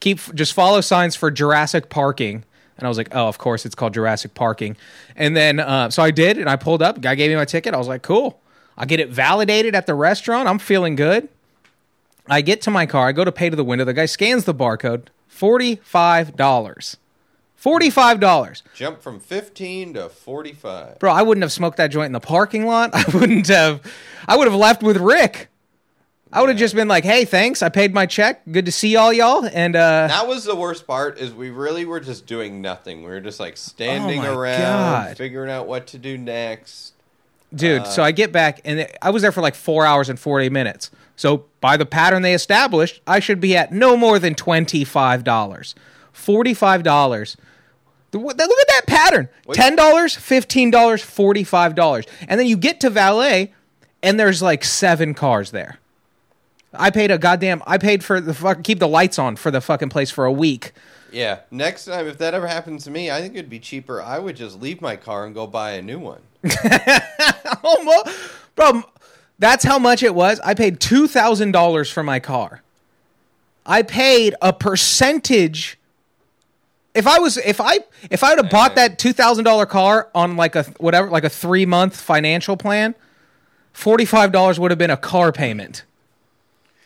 Keep 0.01 0.35
just 0.35 0.53
follow 0.53 0.83
signs 0.83 1.17
for 1.17 1.31
Jurassic 1.31 1.89
parking. 1.89 2.45
And 2.79 2.87
I 2.87 2.89
was 2.89 2.97
like, 2.97 3.09
oh, 3.13 3.27
of 3.29 3.39
course 3.39 3.67
it's 3.67 3.75
called 3.75 3.95
Jurassic 3.95 4.35
parking. 4.35 4.77
And 5.17 5.37
then 5.37 5.61
uh, 5.61 5.91
so 5.91 6.03
I 6.03 6.11
did, 6.11 6.39
and 6.39 6.49
I 6.49 6.57
pulled 6.57 6.81
up. 6.81 7.01
Guy 7.01 7.15
gave 7.17 7.31
me 7.31 7.37
my 7.37 7.45
ticket. 7.45 7.75
I 7.75 7.77
was 7.77 7.89
like, 7.89 8.03
cool. 8.03 8.41
I 8.77 8.87
get 8.87 9.01
it 9.01 9.09
validated 9.11 9.75
at 9.75 9.87
the 9.87 9.95
restaurant. 9.95 10.49
I'm 10.49 10.61
feeling 10.61 10.95
good. 10.95 11.29
I 12.29 12.41
get 12.41 12.61
to 12.63 12.71
my 12.71 12.87
car. 12.87 13.09
I 13.09 13.13
go 13.13 13.25
to 13.25 13.33
pay 13.33 13.51
to 13.51 13.57
the 13.57 13.65
window. 13.65 13.85
The 13.85 13.93
guy 13.95 14.07
scans 14.07 14.45
the 14.45 14.55
barcode. 14.55 15.09
Forty-five 15.27 16.37
dollars. 16.37 16.97
Forty-five 17.57 18.21
dollars. 18.21 18.63
Jump 18.75 19.03
from 19.03 19.19
15 19.19 19.95
to 19.95 20.09
45. 20.09 20.99
Bro, 21.01 21.13
I 21.13 21.23
wouldn't 21.23 21.43
have 21.43 21.53
smoked 21.53 21.79
that 21.79 21.89
joint 21.89 22.07
in 22.07 22.13
the 22.13 22.21
parking 22.21 22.67
lot. 22.67 22.91
I 22.95 23.05
wouldn't 23.13 23.49
have. 23.49 23.81
I 24.29 24.37
would 24.37 24.47
have 24.47 24.55
left 24.55 24.83
with 24.83 24.97
Rick. 24.99 25.49
I 26.33 26.41
would 26.41 26.51
have 26.51 26.59
just 26.59 26.75
been 26.75 26.89
like, 26.89 27.05
"Hey, 27.05 27.25
thanks. 27.25 27.63
I 27.63 27.69
paid 27.71 27.95
my 27.95 28.05
check. 28.07 28.43
Good 28.51 28.67
to 28.67 28.73
see 28.73 28.97
all 28.97 29.13
y'all." 29.13 29.47
And 29.47 29.75
uh, 29.75 30.09
That 30.09 30.27
was 30.29 30.45
the 30.45 30.55
worst 30.57 30.87
part 30.87 31.19
is 31.19 31.33
we 31.33 31.51
really 31.51 31.85
were 31.85 32.01
just 32.01 32.27
doing 32.27 32.61
nothing. 32.61 33.03
We 33.03 33.09
were 33.09 33.21
just 33.21 33.41
like 33.41 33.57
standing 33.57 34.21
Oh 34.21 34.23
my 34.23 34.29
around, 34.35 34.61
God. 34.61 35.17
figuring 35.17 35.51
out 35.51 35.67
what 35.67 35.87
to 35.89 35.99
do 35.99 36.19
next. 36.19 36.93
dude, 37.55 37.87
so 37.87 38.03
I 38.03 38.13
get 38.13 38.31
back 38.31 38.61
and 38.67 38.81
it- 38.81 38.97
I 39.01 39.09
was 39.11 39.23
there 39.23 39.33
for 39.33 39.41
like 39.41 39.55
four 39.55 39.87
hours 39.87 40.09
and 40.11 40.19
forty 40.21 40.51
minutes. 40.51 40.91
So 41.17 41.47
by 41.61 41.77
the 41.79 41.87
pattern 41.87 42.23
they 42.23 42.35
established, 42.35 43.01
I 43.07 43.21
should 43.21 43.41
be 43.41 43.57
at 43.57 43.73
no 43.73 43.97
more 43.97 44.19
than 44.19 44.35
twenty 44.35 44.85
five 44.85 45.25
dollars, 45.25 45.75
forty 46.13 46.53
five 46.55 46.83
dollars. 46.83 47.37
Look 48.13 48.31
at 48.33 48.37
that 48.39 48.83
pattern: 48.87 49.29
ten 49.53 49.77
dollars, 49.77 50.15
fifteen 50.15 50.71
dollars, 50.71 51.03
forty 51.03 51.43
five 51.45 51.75
dollars, 51.75 52.05
and 52.29 52.39
then 52.39 52.47
you 52.47 52.57
get 52.57 52.81
to 52.81 52.91
valet, 52.91 53.53
and 54.03 54.21
there's 54.21 54.43
like 54.43 54.63
seven 54.65 55.15
cars 55.15 55.51
there. 55.51 55.79
I 56.73 56.91
paid 56.91 57.11
a 57.11 57.19
goddamn. 57.19 57.63
I 57.67 57.79
paid 57.79 58.05
for 58.05 58.21
the 58.21 58.35
fuck 58.35 58.63
keep 58.63 58.79
the 58.79 58.89
lights 58.89 59.19
on 59.19 59.37
for 59.37 59.51
the 59.51 59.61
fucking 59.61 59.89
place 59.89 60.11
for 60.11 60.25
a 60.25 60.33
week. 60.33 60.73
Yeah, 61.11 61.41
next 61.51 61.87
time 61.87 62.07
if 62.07 62.19
that 62.19 62.35
ever 62.35 62.47
happens 62.47 62.85
to 62.85 62.91
me, 62.91 63.11
I 63.11 63.21
think 63.21 63.35
it'd 63.35 63.49
be 63.49 63.59
cheaper. 63.59 64.03
I 64.03 64.19
would 64.19 64.37
just 64.37 64.61
leave 64.61 64.81
my 64.81 64.97
car 64.97 65.25
and 65.25 65.35
go 65.35 65.47
buy 65.47 65.73
a 65.73 65.83
new 65.83 65.99
one. 65.99 66.21
Almost, 67.63 68.09
bro. 68.55 68.83
That's 69.39 69.65
how 69.65 69.79
much 69.79 70.03
it 70.03 70.15
was. 70.15 70.41
I 70.41 70.55
paid 70.55 70.81
two 70.81 71.07
thousand 71.07 71.53
dollars 71.53 71.91
for 71.91 72.03
my 72.03 72.21
car. 72.21 72.63
I 73.65 73.83
paid 73.83 74.35
a 74.43 74.53
percentage. 74.53 75.79
If 76.95 77.07
I 77.07 77.19
was, 77.21 77.37
if 77.37 77.61
I, 77.61 77.81
if 78.11 78.25
I 78.25 78.31
would 78.31 78.45
have 78.45 78.51
bought 78.51 78.75
that 78.75 78.99
two 78.99 79.13
thousand 79.13 79.45
dollar 79.45 79.67
car 79.67 80.09
on 80.15 80.37
like 80.37 80.57
a 80.57 80.65
whatever, 80.79 81.09
like 81.09 81.25
a 81.25 81.29
three 81.29 81.67
month 81.67 81.99
financial 82.01 82.57
plan, 82.57 82.95
forty 83.73 84.05
five 84.05 84.33
dollars 84.33 84.59
would 84.59 84.73
have 84.73 84.79
been 84.79 84.91
a 84.91 84.97
car 84.97 85.31
payment. 85.33 85.85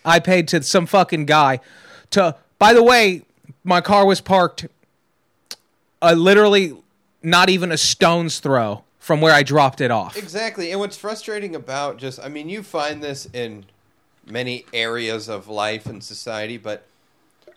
I 0.04 0.18
paid 0.18 0.48
to 0.48 0.62
some 0.62 0.86
fucking 0.86 1.26
guy. 1.26 1.60
To 2.10 2.36
by 2.58 2.72
the 2.72 2.82
way, 2.82 3.22
my 3.64 3.80
car 3.80 4.06
was 4.06 4.20
parked. 4.20 4.66
Uh, 6.00 6.14
literally, 6.16 6.76
not 7.22 7.48
even 7.48 7.70
a 7.70 7.78
stone's 7.78 8.40
throw 8.40 8.82
from 8.98 9.20
where 9.20 9.34
I 9.34 9.42
dropped 9.42 9.80
it 9.80 9.90
off. 9.90 10.16
Exactly. 10.16 10.70
And 10.70 10.80
what's 10.80 10.96
frustrating 10.96 11.54
about 11.54 11.96
just, 11.96 12.20
I 12.20 12.28
mean, 12.28 12.48
you 12.48 12.62
find 12.62 13.02
this 13.02 13.26
in 13.32 13.64
many 14.26 14.64
areas 14.72 15.28
of 15.28 15.48
life 15.48 15.86
and 15.86 16.02
society, 16.02 16.56
but 16.56 16.86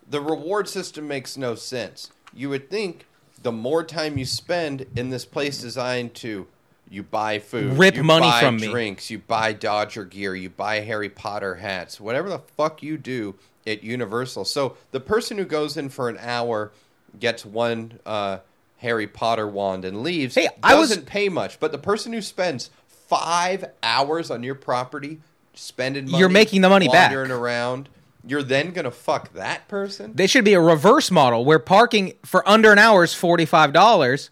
the 0.09 0.21
reward 0.21 0.67
system 0.67 1.07
makes 1.07 1.37
no 1.37 1.55
sense. 1.55 2.11
You 2.33 2.49
would 2.49 2.69
think 2.69 3.05
the 3.41 3.51
more 3.51 3.83
time 3.83 4.17
you 4.17 4.25
spend 4.25 4.85
in 4.95 5.11
this 5.11 5.25
place 5.25 5.61
designed 5.61 6.15
to 6.15 6.47
you 6.89 7.03
buy 7.03 7.39
food, 7.39 7.77
Rip 7.77 7.95
you 7.95 8.03
money 8.03 8.27
buy 8.27 8.39
from 8.41 8.57
me. 8.57 8.67
drinks, 8.69 9.09
you 9.09 9.19
buy 9.19 9.53
Dodger 9.53 10.05
gear, 10.05 10.35
you 10.35 10.49
buy 10.49 10.81
Harry 10.81 11.09
Potter 11.09 11.55
hats, 11.55 11.99
whatever 11.99 12.29
the 12.29 12.39
fuck 12.39 12.83
you 12.83 12.97
do 12.97 13.35
at 13.67 13.83
Universal. 13.83 14.45
So 14.45 14.77
the 14.91 14.99
person 14.99 15.37
who 15.37 15.45
goes 15.45 15.77
in 15.77 15.89
for 15.89 16.09
an 16.09 16.17
hour 16.19 16.71
gets 17.19 17.45
one 17.45 17.99
uh, 18.05 18.39
Harry 18.77 19.07
Potter 19.07 19.47
wand 19.47 19.83
and 19.85 20.03
leaves 20.03 20.35
Hey, 20.35 20.47
I 20.61 20.75
was- 20.75 20.89
doesn't 20.89 21.05
pay 21.07 21.29
much, 21.29 21.59
but 21.59 21.71
the 21.71 21.77
person 21.79 22.13
who 22.13 22.21
spends 22.21 22.69
five 23.07 23.65
hours 23.83 24.29
on 24.31 24.43
your 24.43 24.55
property 24.55 25.19
spending 25.53 26.05
money, 26.05 26.19
You're 26.19 26.29
making 26.29 26.61
the 26.61 26.69
money 26.69 26.87
back. 26.87 27.09
wandering 27.11 27.31
around, 27.31 27.89
you're 28.27 28.43
then 28.43 28.71
gonna 28.71 28.91
fuck 28.91 29.33
that 29.33 29.67
person. 29.67 30.11
They 30.15 30.27
should 30.27 30.43
be 30.45 30.53
a 30.53 30.59
reverse 30.61 31.09
model 31.11 31.45
where 31.45 31.59
parking 31.59 32.13
for 32.23 32.47
under 32.47 32.71
an 32.71 32.79
hour 32.79 33.03
is 33.03 33.13
forty 33.13 33.45
five 33.45 33.71
dollars, 33.73 34.29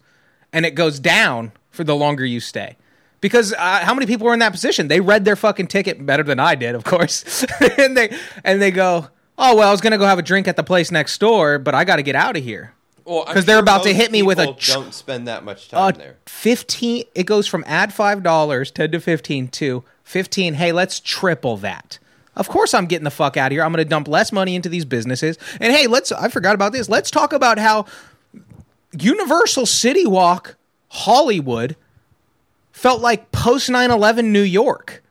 and 0.52 0.66
it 0.66 0.72
goes 0.72 0.98
down 1.00 1.52
for 1.74 1.84
the 1.84 1.94
longer 1.96 2.24
you 2.24 2.40
stay. 2.40 2.76
Because 3.20 3.52
uh, 3.52 3.80
how 3.82 3.94
many 3.94 4.06
people 4.06 4.26
were 4.26 4.32
in 4.34 4.38
that 4.40 4.52
position? 4.52 4.88
They 4.88 5.00
read 5.00 5.24
their 5.24 5.36
fucking 5.36 5.68
ticket 5.68 6.04
better 6.04 6.22
than 6.22 6.38
I 6.38 6.54
did, 6.54 6.74
of 6.74 6.84
course, 6.84 7.44
and 7.78 7.96
they 7.96 8.14
and 8.44 8.60
they 8.60 8.70
go, 8.70 9.08
"Oh 9.38 9.56
well, 9.56 9.68
I 9.68 9.70
was 9.72 9.80
gonna 9.80 9.96
go 9.98 10.04
have 10.06 10.18
a 10.18 10.22
drink 10.22 10.46
at 10.46 10.56
the 10.56 10.62
place 10.64 10.90
next 10.90 11.18
door, 11.18 11.58
but 11.58 11.74
I 11.74 11.84
got 11.84 11.96
to 11.96 12.02
get 12.02 12.14
out 12.16 12.36
of 12.36 12.44
here." 12.44 12.74
Well, 13.06 13.24
I'm 13.26 13.34
'Cause 13.34 13.44
they're 13.46 13.58
about 13.58 13.82
to 13.84 13.92
hit 13.94 14.10
me 14.12 14.22
with 14.22 14.38
a 14.38 14.54
don't 14.58 14.92
spend 14.94 15.26
that 15.28 15.42
much 15.44 15.68
time 15.68 15.94
there. 15.96 16.16
fifteen. 16.26 17.04
It 17.14 17.24
goes 17.24 17.46
from 17.46 17.64
add 17.66 17.92
five 17.94 18.22
dollars, 18.22 18.70
ten 18.70 18.90
to 18.92 19.00
fifteen 19.00 19.48
to 19.48 19.84
fifteen. 20.02 20.54
Hey, 20.54 20.72
let's 20.72 21.00
triple 21.00 21.56
that. 21.58 21.98
Of 22.36 22.48
course, 22.48 22.74
I'm 22.74 22.86
getting 22.86 23.04
the 23.04 23.10
fuck 23.10 23.36
out 23.36 23.46
of 23.46 23.52
here. 23.52 23.62
I'm 23.62 23.70
going 23.72 23.84
to 23.84 23.88
dump 23.88 24.08
less 24.08 24.32
money 24.32 24.56
into 24.56 24.68
these 24.68 24.84
businesses. 24.84 25.38
And 25.60 25.72
hey, 25.72 25.86
let's. 25.86 26.10
I 26.12 26.28
forgot 26.28 26.54
about 26.54 26.72
this. 26.72 26.88
Let's 26.88 27.10
talk 27.10 27.32
about 27.32 27.58
how 27.58 27.86
Universal 28.92 29.66
City 29.66 30.06
Walk 30.06 30.56
Hollywood 30.94 31.76
felt 32.72 33.00
like 33.00 33.30
post 33.32 33.68
9/11 33.68 34.26
New 34.32 34.42
York. 34.42 35.02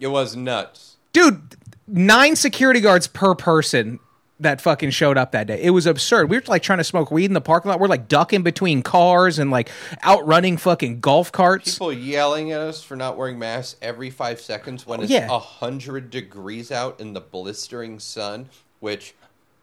It 0.00 0.08
was 0.08 0.36
nuts. 0.36 0.96
Dude, 1.12 1.56
nine 1.86 2.36
security 2.36 2.80
guards 2.80 3.06
per 3.06 3.34
person 3.34 4.00
that 4.40 4.60
fucking 4.60 4.90
showed 4.90 5.16
up 5.16 5.30
that 5.32 5.46
day. 5.46 5.60
It 5.62 5.70
was 5.70 5.86
absurd. 5.86 6.28
We 6.28 6.36
were 6.38 6.42
like 6.48 6.62
trying 6.62 6.78
to 6.78 6.84
smoke 6.84 7.10
weed 7.10 7.26
in 7.26 7.34
the 7.34 7.40
parking 7.40 7.70
lot. 7.70 7.78
We're 7.78 7.86
like 7.86 8.08
ducking 8.08 8.42
between 8.42 8.82
cars 8.82 9.38
and 9.38 9.50
like 9.50 9.70
outrunning 10.04 10.56
fucking 10.56 11.00
golf 11.00 11.30
carts. 11.30 11.72
People 11.74 11.92
yelling 11.92 12.50
at 12.50 12.60
us 12.60 12.82
for 12.82 12.96
not 12.96 13.16
wearing 13.16 13.38
masks 13.38 13.76
every 13.80 14.10
five 14.10 14.40
seconds 14.40 14.86
when 14.86 15.00
oh, 15.00 15.02
it's 15.04 15.12
Yeah. 15.12 15.28
a 15.30 15.38
hundred 15.38 16.10
degrees 16.10 16.72
out 16.72 17.00
in 17.00 17.12
the 17.12 17.20
blistering 17.20 18.00
sun, 18.00 18.48
which 18.80 19.14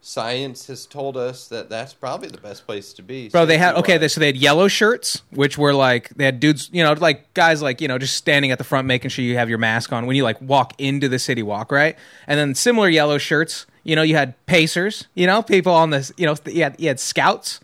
science 0.02 0.66
has 0.66 0.88
told 0.88 1.16
us 1.16 1.48
that 1.48 1.70
that's 1.70 1.94
probably 1.94 2.28
the 2.28 2.40
best 2.40 2.66
place 2.66 2.92
to 2.94 3.04
be. 3.04 3.30
Bro, 3.30 3.46
they 3.46 3.58
had 3.58 3.76
okay. 3.76 3.98
They, 3.98 4.08
so 4.08 4.20
they 4.20 4.26
had 4.26 4.36
yellow 4.38 4.68
shirts, 4.68 5.22
which 5.30 5.58
were 5.58 5.74
like 5.74 6.10
they 6.10 6.26
had 6.26 6.40
dudes, 6.40 6.70
you 6.74 6.84
know, 6.84 6.92
like 6.94 7.34
guys, 7.34 7.62
like 7.62 7.80
you 7.80 7.88
know, 7.88 7.98
just 7.98 8.16
standing 8.16 8.52
at 8.52 8.58
the 8.58 8.64
front, 8.64 8.88
making 8.88 9.10
sure 9.10 9.24
you 9.24 9.38
have 9.38 9.48
your 9.48 9.60
mask 9.60 9.94
on 9.94 10.08
when 10.08 10.16
you 10.16 10.24
like 10.24 10.42
walk 10.42 10.74
into 10.80 11.08
the 11.08 11.20
city 11.20 11.44
walk, 11.44 11.72
right? 11.72 11.96
And 12.28 12.38
then 12.38 12.56
similar 12.56 12.90
yellow 12.90 13.20
shirts, 13.20 13.68
you 13.84 13.96
know, 13.96 14.02
you 14.02 14.16
had 14.16 14.44
pacers, 14.48 15.08
you 15.14 15.28
know, 15.28 15.42
people 15.42 15.74
on 15.74 15.92
this, 15.92 16.12
you 16.18 16.26
know, 16.26 16.36
you 16.48 16.64
had 16.64 16.76
you 16.80 16.88
had 16.88 17.00
scouts 17.00 17.60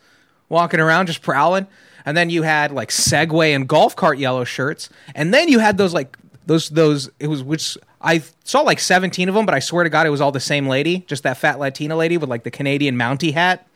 walking 0.47 0.80
around 0.80 1.08
just 1.08 1.21
prowling, 1.21 1.67
and 2.06 2.15
then 2.15 2.30
you 2.30 2.43
had 2.43 2.71
like 2.71 2.89
Segway 2.89 3.56
and 3.56 3.67
golf 3.67 3.95
cart 3.95 4.19
yellow 4.19 4.43
shirts, 4.43 4.89
and 5.15 5.34
then 5.34 5.50
you 5.50 5.60
had 5.60 5.78
those 5.78 5.93
like 5.93 6.17
those 6.45 6.69
those 6.69 7.10
it 7.19 7.28
was 7.28 7.43
which 7.43 7.78
I 8.01 8.21
saw 8.43 8.62
like 8.62 8.79
seventeen 8.79 9.27
of 9.29 9.36
them, 9.36 9.45
but 9.45 9.55
I 9.55 9.60
swear 9.60 9.83
to 9.83 9.89
God, 9.89 10.05
it 10.05 10.10
was 10.12 10.21
all 10.21 10.31
the 10.31 10.39
same 10.39 10.67
lady, 10.67 10.99
just 11.07 11.23
that 11.23 11.38
fat 11.38 11.60
Latina 11.60 11.95
lady 11.95 12.17
with 12.17 12.29
like 12.29 12.43
the 12.43 12.51
Canadian 12.51 12.95
Mountie 12.95 13.33
hat. 13.33 13.67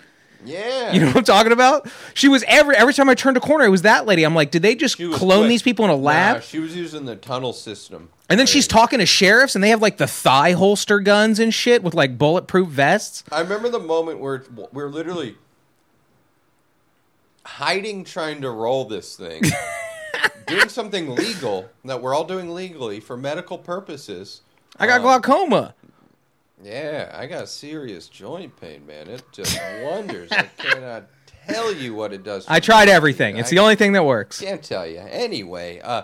yeah, 0.45 0.91
You 0.91 0.99
know 1.01 1.07
what 1.07 1.17
I'm 1.17 1.23
talking 1.23 1.51
about? 1.51 1.87
She 2.13 2.27
was 2.27 2.43
every 2.47 2.75
every 2.75 2.93
time 2.93 3.09
I 3.09 3.15
turned 3.15 3.37
a 3.37 3.39
corner, 3.39 3.65
it 3.65 3.69
was 3.69 3.81
that 3.83 4.05
lady. 4.05 4.23
I'm 4.23 4.35
like, 4.35 4.51
did 4.51 4.61
they 4.61 4.75
just 4.75 4.97
clone 4.97 5.17
quick. 5.41 5.49
these 5.49 5.63
people 5.63 5.85
in 5.85 5.91
a 5.91 5.95
lab? 5.95 6.35
Nah, 6.37 6.41
she 6.41 6.59
was 6.59 6.75
using 6.75 7.05
the 7.05 7.15
tunnel 7.15 7.53
system. 7.53 8.09
and 8.29 8.39
then 8.39 8.47
she's 8.47 8.67
talking 8.67 8.99
to 8.99 9.05
sheriffs, 9.05 9.55
and 9.55 9.63
they 9.63 9.69
have 9.69 9.81
like 9.81 9.97
the 9.97 10.07
thigh 10.07 10.51
holster 10.53 10.99
guns 10.99 11.39
and 11.39 11.53
shit 11.53 11.81
with 11.83 11.93
like 11.93 12.17
bulletproof 12.17 12.69
vests. 12.69 13.23
I 13.31 13.41
remember 13.41 13.69
the 13.69 13.79
moment 13.79 14.19
where 14.19 14.43
we're 14.71 14.89
literally 14.89 15.35
hiding, 17.45 18.03
trying 18.03 18.41
to 18.41 18.51
roll 18.51 18.85
this 18.85 19.15
thing, 19.15 19.41
doing 20.47 20.69
something 20.69 21.15
legal 21.15 21.69
that 21.85 22.01
we're 22.01 22.13
all 22.13 22.23
doing 22.25 22.53
legally 22.53 22.99
for 22.99 23.17
medical 23.17 23.57
purposes. 23.57 24.41
I 24.77 24.87
got 24.87 25.01
glaucoma. 25.01 25.75
Yeah, 26.63 27.11
I 27.17 27.25
got 27.25 27.49
serious 27.49 28.07
joint 28.07 28.59
pain, 28.59 28.85
man. 28.85 29.07
It 29.07 29.23
just 29.31 29.59
wonders. 29.83 30.31
I 30.31 30.43
cannot 30.57 31.05
tell 31.47 31.73
you 31.73 31.93
what 31.95 32.13
it 32.13 32.23
does. 32.23 32.45
for 32.45 32.51
I 32.53 32.59
tried 32.59 32.85
me. 32.85 32.91
everything. 32.91 33.37
It's 33.37 33.49
I 33.49 33.55
the 33.55 33.59
only 33.59 33.75
thing 33.75 33.93
that 33.93 34.05
works. 34.05 34.39
Can't 34.39 34.61
tell 34.63 34.85
you. 34.85 34.99
Anyway, 34.99 35.79
uh, 35.79 36.03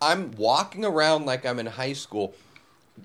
I'm 0.00 0.30
walking 0.32 0.84
around 0.84 1.26
like 1.26 1.44
I'm 1.44 1.58
in 1.58 1.66
high 1.66 1.92
school, 1.92 2.34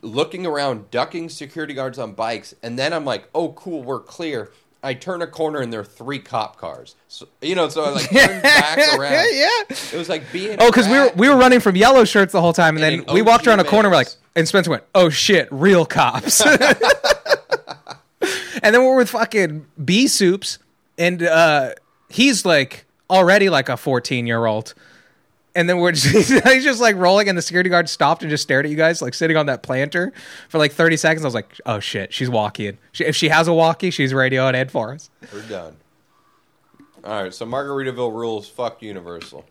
looking 0.01 0.45
around, 0.45 0.91
ducking 0.91 1.27
security 1.29 1.73
guards 1.73 1.99
on 1.99 2.13
bikes, 2.13 2.53
and 2.63 2.79
then 2.79 2.93
I'm 2.93 3.03
like, 3.03 3.27
"Oh, 3.35 3.51
cool, 3.53 3.83
we're 3.83 3.99
clear." 3.99 4.51
I 4.83 4.93
turn 4.93 5.21
a 5.21 5.27
corner 5.27 5.61
and 5.61 5.71
there 5.71 5.79
are 5.79 5.85
three 5.85 6.19
cop 6.19 6.57
cars. 6.57 6.95
So, 7.07 7.27
you 7.41 7.55
know, 7.55 7.69
so 7.69 7.85
I 7.85 7.89
like 7.91 8.09
turn 8.09 8.41
back 8.41 8.77
around. 8.99 9.13
yeah. 9.33 9.47
It 9.69 9.93
was 9.93 10.09
like 10.09 10.29
being. 10.33 10.57
Oh, 10.59 10.69
because 10.69 10.87
we 10.89 10.99
were 10.99 11.11
we 11.15 11.29
were 11.29 11.37
running 11.37 11.61
from 11.61 11.77
yellow 11.77 12.03
shirts 12.03 12.33
the 12.33 12.41
whole 12.41 12.51
time, 12.53 12.75
and 12.75 12.83
And 12.83 12.99
then 12.99 13.09
an 13.09 13.13
we 13.15 13.21
walked 13.21 13.47
around 13.47 13.61
a 13.61 13.63
corner. 13.63 13.89
We're 13.89 13.95
like, 13.95 14.09
and 14.35 14.47
Spencer 14.47 14.71
went, 14.71 14.83
"Oh 14.93 15.09
shit, 15.09 15.47
real 15.51 15.85
cops." 15.85 16.45
and 16.45 16.59
then 18.61 18.83
we're 18.83 18.97
with 18.97 19.09
fucking 19.09 19.65
B 19.83 20.07
soups, 20.07 20.59
and 20.97 21.23
uh, 21.23 21.73
he's 22.09 22.45
like 22.45 22.85
already 23.09 23.49
like 23.49 23.69
a 23.69 23.77
fourteen 23.77 24.27
year 24.27 24.45
old. 24.45 24.73
And 25.55 25.69
then 25.69 25.77
we're 25.77 25.91
just, 25.91 26.31
he's 26.47 26.63
just 26.63 26.81
like 26.81 26.95
rolling, 26.95 27.29
and 27.29 27.37
the 27.37 27.41
security 27.41 27.69
guard 27.69 27.87
stopped 27.87 28.23
and 28.23 28.29
just 28.29 28.43
stared 28.43 28.65
at 28.65 28.71
you 28.71 28.77
guys, 28.77 29.01
like 29.01 29.13
sitting 29.13 29.37
on 29.37 29.45
that 29.45 29.61
planter 29.63 30.11
for 30.49 30.57
like 30.57 30.71
30 30.71 30.97
seconds. 30.97 31.23
I 31.23 31.27
was 31.27 31.35
like, 31.35 31.59
oh 31.65 31.79
shit, 31.79 32.13
she's 32.13 32.29
walking. 32.29 32.77
She, 32.91 33.05
if 33.05 33.15
she 33.15 33.29
has 33.29 33.47
a 33.47 33.53
walkie, 33.53 33.91
she's 33.91 34.13
radioing 34.13 34.55
Ed 34.55 34.71
for 34.71 34.93
us. 34.93 35.09
We're 35.31 35.41
done. 35.43 35.77
All 37.03 37.23
right, 37.23 37.33
so 37.33 37.45
Margaritaville 37.45 38.13
rules. 38.13 38.47
Fuck 38.47 38.81
Universal. 38.81 39.45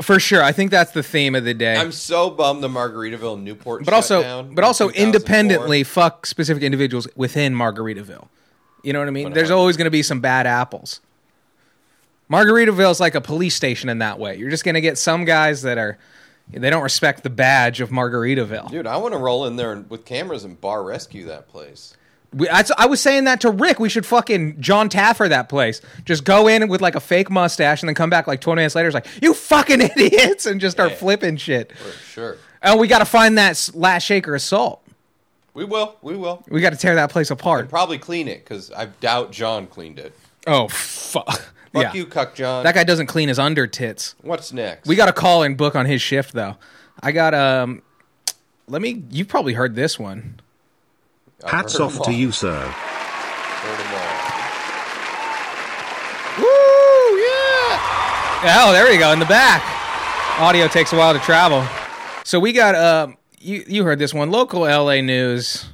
For 0.00 0.20
sure. 0.20 0.42
I 0.42 0.52
think 0.52 0.70
that's 0.70 0.92
the 0.92 1.02
theme 1.02 1.34
of 1.34 1.44
the 1.44 1.54
day. 1.54 1.76
I'm 1.76 1.90
so 1.92 2.30
bummed 2.30 2.62
the 2.62 2.68
Margaritaville 2.68 3.34
in 3.36 3.44
Newport. 3.44 3.84
but 3.84 3.92
also 3.94 4.22
down 4.22 4.54
but 4.54 4.62
also 4.64 4.88
in 4.90 5.06
independently 5.06 5.82
fuck 5.82 6.24
specific 6.24 6.62
individuals 6.62 7.08
within 7.16 7.54
Margaritaville. 7.54 8.28
You 8.84 8.92
know 8.92 9.00
what 9.00 9.08
I 9.08 9.12
mean? 9.12 9.32
There's 9.32 9.50
always 9.50 9.76
going 9.76 9.86
to 9.86 9.90
be 9.90 10.02
some 10.02 10.20
bad 10.20 10.46
apples. 10.46 11.00
Margaritaville 12.30 12.90
is 12.90 13.00
like 13.00 13.14
a 13.14 13.20
police 13.20 13.54
station 13.54 13.88
in 13.88 13.98
that 13.98 14.18
way. 14.18 14.36
You're 14.36 14.50
just 14.50 14.64
going 14.64 14.74
to 14.74 14.80
get 14.80 14.96
some 14.98 15.24
guys 15.24 15.62
that 15.62 15.78
are 15.78 15.98
they 16.50 16.70
don't 16.70 16.82
respect 16.82 17.22
the 17.22 17.30
badge 17.30 17.80
of 17.80 17.90
Margaritaville. 17.90 18.70
Dude, 18.70 18.86
I 18.86 18.96
want 18.96 19.12
to 19.14 19.18
roll 19.18 19.46
in 19.46 19.56
there 19.56 19.72
and, 19.72 19.88
with 19.88 20.04
cameras 20.04 20.44
and 20.44 20.60
bar 20.60 20.82
rescue 20.82 21.26
that 21.26 21.48
place. 21.48 21.94
We, 22.34 22.48
I, 22.48 22.64
I 22.78 22.86
was 22.86 23.00
saying 23.00 23.24
that 23.24 23.42
to 23.42 23.50
Rick. 23.50 23.78
We 23.78 23.88
should 23.90 24.06
fucking 24.06 24.60
John 24.60 24.88
Taffer 24.88 25.28
that 25.28 25.48
place. 25.50 25.82
Just 26.04 26.24
go 26.24 26.48
in 26.48 26.68
with 26.68 26.80
like 26.80 26.94
a 26.94 27.00
fake 27.00 27.30
mustache 27.30 27.82
and 27.82 27.88
then 27.88 27.94
come 27.94 28.08
back 28.10 28.26
like 28.26 28.40
20 28.40 28.58
minutes 28.58 28.74
later. 28.74 28.88
It's 28.88 28.94
like 28.94 29.06
you 29.22 29.34
fucking 29.34 29.80
idiots 29.96 30.46
and 30.46 30.60
just 30.60 30.76
start 30.76 30.92
Yeah. 30.92 30.96
flipping 30.96 31.36
shit. 31.36 31.76
For 31.76 31.90
sure. 31.92 32.36
And 32.62 32.80
we 32.80 32.88
got 32.88 32.98
to 33.00 33.04
find 33.04 33.36
that 33.38 33.70
last 33.74 34.04
shaker 34.04 34.34
assault. 34.34 34.82
We 35.54 35.64
will. 35.66 35.96
We 36.00 36.16
will. 36.16 36.42
We 36.48 36.62
got 36.62 36.70
to 36.70 36.78
tear 36.78 36.94
that 36.94 37.10
place 37.10 37.30
apart. 37.30 37.60
And 37.62 37.70
Probably 37.70 37.98
clean 37.98 38.28
it 38.28 38.42
because 38.44 38.70
I 38.72 38.86
doubt 38.86 39.30
John 39.32 39.66
cleaned 39.66 39.98
it. 39.98 40.14
Oh 40.46 40.68
fuck! 40.68 41.52
Fuck 41.72 41.82
yeah. 41.82 41.92
you, 41.94 42.04
Cuck 42.06 42.34
John. 42.34 42.64
That 42.64 42.74
guy 42.74 42.84
doesn't 42.84 43.06
clean 43.06 43.28
his 43.28 43.38
under 43.38 43.66
tits. 43.66 44.14
What's 44.20 44.52
next? 44.52 44.86
We 44.86 44.94
got 44.94 45.08
a 45.08 45.12
call 45.12 45.42
and 45.42 45.56
book 45.56 45.74
on 45.74 45.86
his 45.86 46.02
shift 46.02 46.34
though. 46.34 46.56
I 47.02 47.12
got 47.12 47.34
um. 47.34 47.82
Let 48.68 48.82
me. 48.82 49.02
You've 49.10 49.28
probably 49.28 49.54
heard 49.54 49.74
this 49.74 49.98
one. 49.98 50.40
I've 51.44 51.50
Hats 51.50 51.80
off 51.80 51.94
to 51.94 52.00
all. 52.02 52.12
you, 52.12 52.30
sir. 52.30 52.60
Heard 52.60 53.78
them 53.78 53.94
all. 53.94 54.22
Woo! 56.38 57.18
Yeah. 57.18 58.64
Oh, 58.64 58.72
there 58.72 58.88
we 58.88 58.98
go 58.98 59.12
in 59.12 59.18
the 59.18 59.24
back. 59.24 59.62
Audio 60.38 60.68
takes 60.68 60.92
a 60.92 60.96
while 60.96 61.14
to 61.14 61.20
travel. 61.20 61.66
So 62.24 62.38
we 62.38 62.52
got 62.52 62.74
um. 62.74 63.16
You 63.40 63.64
you 63.66 63.84
heard 63.84 63.98
this 63.98 64.12
one? 64.12 64.30
Local 64.30 64.60
LA 64.60 65.00
news. 65.00 65.70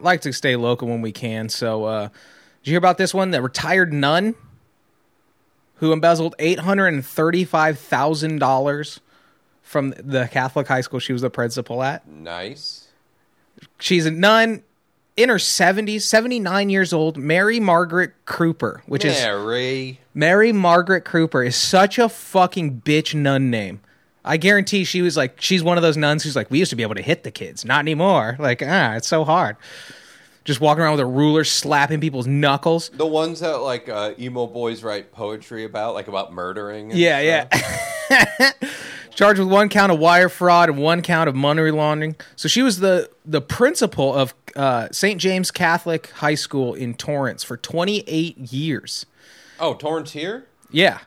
Like 0.00 0.20
to 0.20 0.32
stay 0.32 0.54
local 0.54 0.86
when 0.86 1.00
we 1.00 1.12
can. 1.12 1.48
So 1.48 1.84
uh, 1.84 2.08
did 2.08 2.10
you 2.64 2.72
hear 2.72 2.78
about 2.78 2.98
this 2.98 3.12
one? 3.14 3.30
The 3.30 3.42
retired 3.42 3.92
nun 3.92 4.36
who 5.78 5.92
embezzled 5.92 6.34
eight 6.38 6.60
hundred 6.60 6.88
and 6.88 7.04
thirty-five 7.04 7.78
thousand 7.78 8.38
dollars 8.38 9.00
from 9.62 9.94
the 9.98 10.28
Catholic 10.32 10.66
high 10.66 10.80
school 10.80 10.98
she 10.98 11.12
was 11.12 11.22
the 11.22 11.30
principal 11.30 11.82
at. 11.82 12.06
Nice. 12.08 12.88
She's 13.78 14.06
a 14.06 14.10
nun 14.10 14.62
in 15.16 15.28
her 15.28 15.36
70s, 15.36 16.02
79 16.02 16.70
years 16.70 16.92
old, 16.92 17.16
Mary 17.16 17.58
Margaret 17.58 18.12
Kreuper, 18.24 18.80
which 18.86 19.04
is 19.04 19.20
Mary. 19.20 19.98
Mary 20.14 20.52
Margaret 20.52 21.04
Kreuper 21.04 21.44
is 21.44 21.56
such 21.56 21.98
a 21.98 22.08
fucking 22.08 22.82
bitch 22.82 23.14
nun 23.14 23.50
name. 23.50 23.80
I 24.24 24.36
guarantee 24.36 24.84
she 24.84 25.02
was 25.02 25.16
like, 25.16 25.40
she's 25.40 25.62
one 25.62 25.76
of 25.76 25.82
those 25.82 25.96
nuns 25.96 26.22
who's 26.22 26.36
like, 26.36 26.50
we 26.50 26.60
used 26.60 26.70
to 26.70 26.76
be 26.76 26.82
able 26.84 26.94
to 26.94 27.02
hit 27.02 27.24
the 27.24 27.30
kids, 27.30 27.64
not 27.64 27.80
anymore. 27.80 28.36
Like, 28.38 28.62
ah, 28.64 28.94
it's 28.94 29.08
so 29.08 29.24
hard 29.24 29.56
just 30.48 30.62
walking 30.62 30.82
around 30.82 30.92
with 30.92 31.00
a 31.00 31.06
ruler 31.06 31.44
slapping 31.44 32.00
people's 32.00 32.26
knuckles. 32.26 32.88
The 32.88 33.06
ones 33.06 33.40
that 33.40 33.56
like 33.56 33.86
uh, 33.90 34.14
emo 34.18 34.46
boys 34.46 34.82
write 34.82 35.12
poetry 35.12 35.64
about, 35.64 35.92
like 35.92 36.08
about 36.08 36.32
murdering. 36.32 36.90
yeah, 36.90 37.44
stuff. 37.50 37.92
yeah. 38.10 38.52
Charged 39.14 39.40
with 39.40 39.50
one 39.50 39.68
count 39.68 39.92
of 39.92 39.98
wire 39.98 40.30
fraud 40.30 40.70
and 40.70 40.78
one 40.78 41.02
count 41.02 41.28
of 41.28 41.34
money 41.34 41.70
laundering. 41.70 42.16
So 42.36 42.48
she 42.48 42.62
was 42.62 42.80
the 42.80 43.10
the 43.26 43.42
principal 43.42 44.14
of 44.14 44.32
uh, 44.56 44.88
St. 44.90 45.20
James 45.20 45.50
Catholic 45.50 46.08
High 46.12 46.34
School 46.34 46.72
in 46.72 46.94
Torrance 46.94 47.44
for 47.44 47.58
28 47.58 48.38
years. 48.38 49.04
Oh, 49.60 49.74
Torrance 49.74 50.12
here? 50.12 50.46
Yeah. 50.70 51.00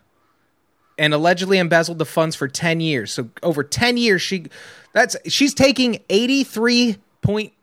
And 1.00 1.16
allegedly 1.16 1.58
embezzled 1.58 1.98
the 1.98 2.06
funds 2.06 2.36
for 2.36 2.48
10 2.48 2.80
years. 2.80 3.12
So 3.12 3.32
over 3.42 3.64
10 3.64 3.98
years, 3.98 4.22
she 4.22 4.46
that's 4.94 5.16
she's 5.26 5.56
taking 5.56 5.98
83 6.12 6.98
point 7.24 7.54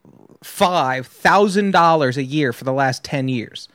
$5,000 0.42 2.16
a 2.16 2.22
year 2.22 2.52
for 2.52 2.64
the 2.64 2.72
last 2.72 3.04
10 3.04 3.28
years. 3.28 3.68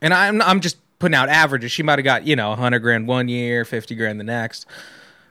And 0.00 0.12
I'm, 0.12 0.42
I'm 0.42 0.60
just 0.60 0.76
putting 0.98 1.14
out 1.14 1.28
averages. 1.28 1.70
She 1.72 1.82
might 1.82 1.98
have 1.98 2.04
got, 2.04 2.26
you 2.26 2.36
know, 2.36 2.50
100 2.50 2.78
grand 2.80 3.06
one 3.06 3.28
year, 3.28 3.64
50 3.64 3.94
grand 3.94 4.18
the 4.18 4.24
next. 4.24 4.66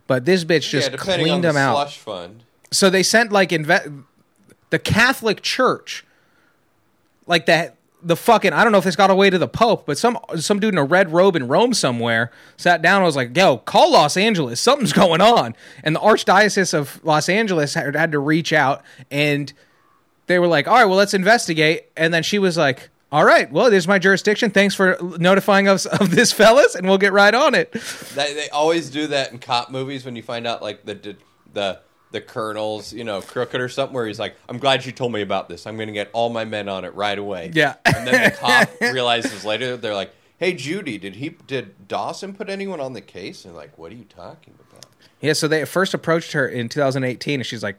But 0.07 0.25
this 0.25 0.43
bitch 0.43 0.69
just 0.69 0.91
yeah, 0.91 0.97
cleaned 0.97 1.43
the 1.43 1.49
them 1.49 1.57
out. 1.57 1.91
Fund. 1.91 2.43
So 2.71 2.89
they 2.89 3.03
sent 3.03 3.31
like 3.31 3.49
inve- 3.49 4.03
the 4.69 4.79
Catholic 4.79 5.41
Church, 5.41 6.05
like 7.27 7.45
that 7.45 7.75
the 8.03 8.15
fucking 8.15 8.51
I 8.53 8.63
don't 8.63 8.71
know 8.71 8.79
if 8.79 8.83
this 8.83 8.95
got 8.95 9.09
away 9.09 9.29
to 9.29 9.37
the 9.37 9.47
Pope, 9.47 9.85
but 9.85 9.97
some 9.97 10.17
some 10.37 10.59
dude 10.59 10.73
in 10.73 10.77
a 10.77 10.83
red 10.83 11.13
robe 11.13 11.35
in 11.35 11.47
Rome 11.47 11.73
somewhere 11.73 12.31
sat 12.57 12.81
down 12.81 12.97
and 12.97 13.05
was 13.05 13.15
like, 13.15 13.35
"Yo, 13.35 13.57
call 13.57 13.91
Los 13.91 14.17
Angeles. 14.17 14.59
Something's 14.59 14.93
going 15.05 15.21
on." 15.21 15.55
And 15.83 15.95
the 15.95 15.99
Archdiocese 15.99 16.73
of 16.73 17.03
Los 17.03 17.29
Angeles 17.29 17.73
had, 17.73 17.95
had 17.95 18.11
to 18.11 18.19
reach 18.19 18.53
out 18.53 18.81
and 19.09 19.53
they 20.27 20.39
were 20.39 20.47
like, 20.47 20.67
"All 20.67 20.75
right, 20.75 20.85
well, 20.85 20.97
let's 20.97 21.13
investigate." 21.13 21.85
And 21.95 22.13
then 22.13 22.23
she 22.23 22.39
was 22.39 22.57
like. 22.57 22.89
All 23.13 23.25
right. 23.25 23.51
Well, 23.51 23.69
this 23.69 23.79
is 23.79 23.89
my 23.89 23.99
jurisdiction. 23.99 24.51
Thanks 24.51 24.73
for 24.73 24.97
notifying 25.19 25.67
us 25.67 25.85
of 25.85 26.11
this, 26.11 26.31
fellas, 26.31 26.75
and 26.75 26.87
we'll 26.87 26.97
get 26.97 27.11
right 27.11 27.33
on 27.35 27.55
it. 27.55 27.73
They, 28.15 28.33
they 28.33 28.47
always 28.51 28.89
do 28.89 29.07
that 29.07 29.33
in 29.33 29.39
cop 29.39 29.69
movies 29.69 30.05
when 30.05 30.15
you 30.15 30.23
find 30.23 30.47
out 30.47 30.61
like 30.61 30.85
the 30.85 31.17
the 31.51 31.81
the 32.11 32.21
colonel's, 32.21 32.93
you 32.93 33.03
know, 33.03 33.21
crooked 33.21 33.59
or 33.59 33.67
something, 33.67 33.93
where 33.93 34.07
he's 34.07 34.17
like, 34.19 34.35
"I'm 34.47 34.59
glad 34.59 34.85
you 34.85 34.93
told 34.93 35.11
me 35.11 35.21
about 35.21 35.49
this. 35.49 35.67
I'm 35.67 35.75
going 35.75 35.87
to 35.87 35.93
get 35.93 36.09
all 36.13 36.29
my 36.29 36.45
men 36.45 36.69
on 36.69 36.85
it 36.85 36.93
right 36.95 37.17
away." 37.19 37.51
Yeah. 37.53 37.75
and 37.83 38.07
then 38.07 38.31
the 38.31 38.37
cop 38.39 38.69
realizes 38.79 39.43
later 39.43 39.75
they're 39.75 39.93
like, 39.93 40.13
"Hey, 40.37 40.53
Judy, 40.53 40.97
did 40.97 41.15
he 41.15 41.35
did 41.47 41.89
Dawson 41.89 42.33
put 42.33 42.49
anyone 42.49 42.79
on 42.79 42.93
the 42.93 43.01
case?" 43.01 43.43
And 43.43 43.55
like, 43.55 43.77
"What 43.77 43.91
are 43.91 43.95
you 43.95 44.05
talking 44.05 44.53
about?" 44.69 44.85
Yeah, 45.19 45.33
so 45.33 45.47
they 45.49 45.65
first 45.65 45.93
approached 45.93 46.31
her 46.31 46.47
in 46.47 46.69
2018, 46.69 47.41
and 47.41 47.45
she's 47.45 47.61
like, 47.61 47.77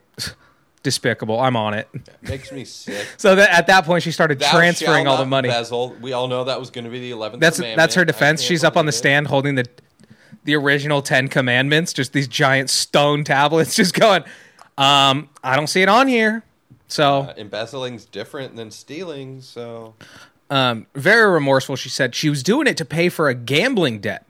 "Despicable, 0.83 1.39
I'm 1.41 1.57
on 1.57 1.75
it." 1.75 1.89
Makes 2.23 2.53
me 2.53 2.65
sick. 2.65 3.07
So 3.17 3.35
that 3.37 3.51
at 3.51 3.67
that 3.69 3.85
point, 3.85 4.03
she 4.03 4.11
started 4.11 4.39
Thou 4.41 4.51
transferring 4.51 5.07
all 5.07 5.17
the 5.17 5.27
money. 5.27 5.49
Embezzle. 5.49 5.97
We 6.01 6.13
all 6.13 6.29
know 6.29 6.45
that 6.45 6.59
was 6.61 6.71
going 6.71 6.85
to 6.85 6.91
be 6.91 7.01
the 7.01 7.11
eleventh. 7.11 7.41
That's 7.41 7.59
that's 7.59 7.95
her 7.95 8.05
defense. 8.05 8.43
She's 8.43 8.65
up 8.65 8.77
on 8.77 8.87
the 8.87 8.93
stand 8.93 9.27
holding 9.29 9.55
the 9.57 9.67
the 10.45 10.57
original 10.57 11.03
Ten 11.03 11.29
Commandments, 11.29 11.93
just 11.93 12.13
these 12.13 12.27
giant 12.29 12.69
stone 12.71 13.23
tablets, 13.25 13.75
just 13.83 13.95
going. 13.95 14.25
Um, 14.79 15.29
I 15.45 15.55
don't 15.57 15.69
see 15.69 15.83
it 15.83 15.89
on 15.89 16.09
here. 16.09 16.43
So 16.89 17.21
Uh, 17.23 17.35
embezzling's 17.37 18.05
different 18.05 18.57
than 18.57 18.71
stealing, 18.71 19.41
so 19.41 19.95
um, 20.51 20.87
very 20.95 21.31
remorseful. 21.31 21.77
She 21.77 21.89
said 21.89 22.15
she 22.15 22.29
was 22.29 22.43
doing 22.43 22.67
it 22.67 22.77
to 22.79 22.85
pay 22.85 23.09
for 23.09 23.29
a 23.29 23.35
gambling 23.35 24.01
debt, 24.01 24.27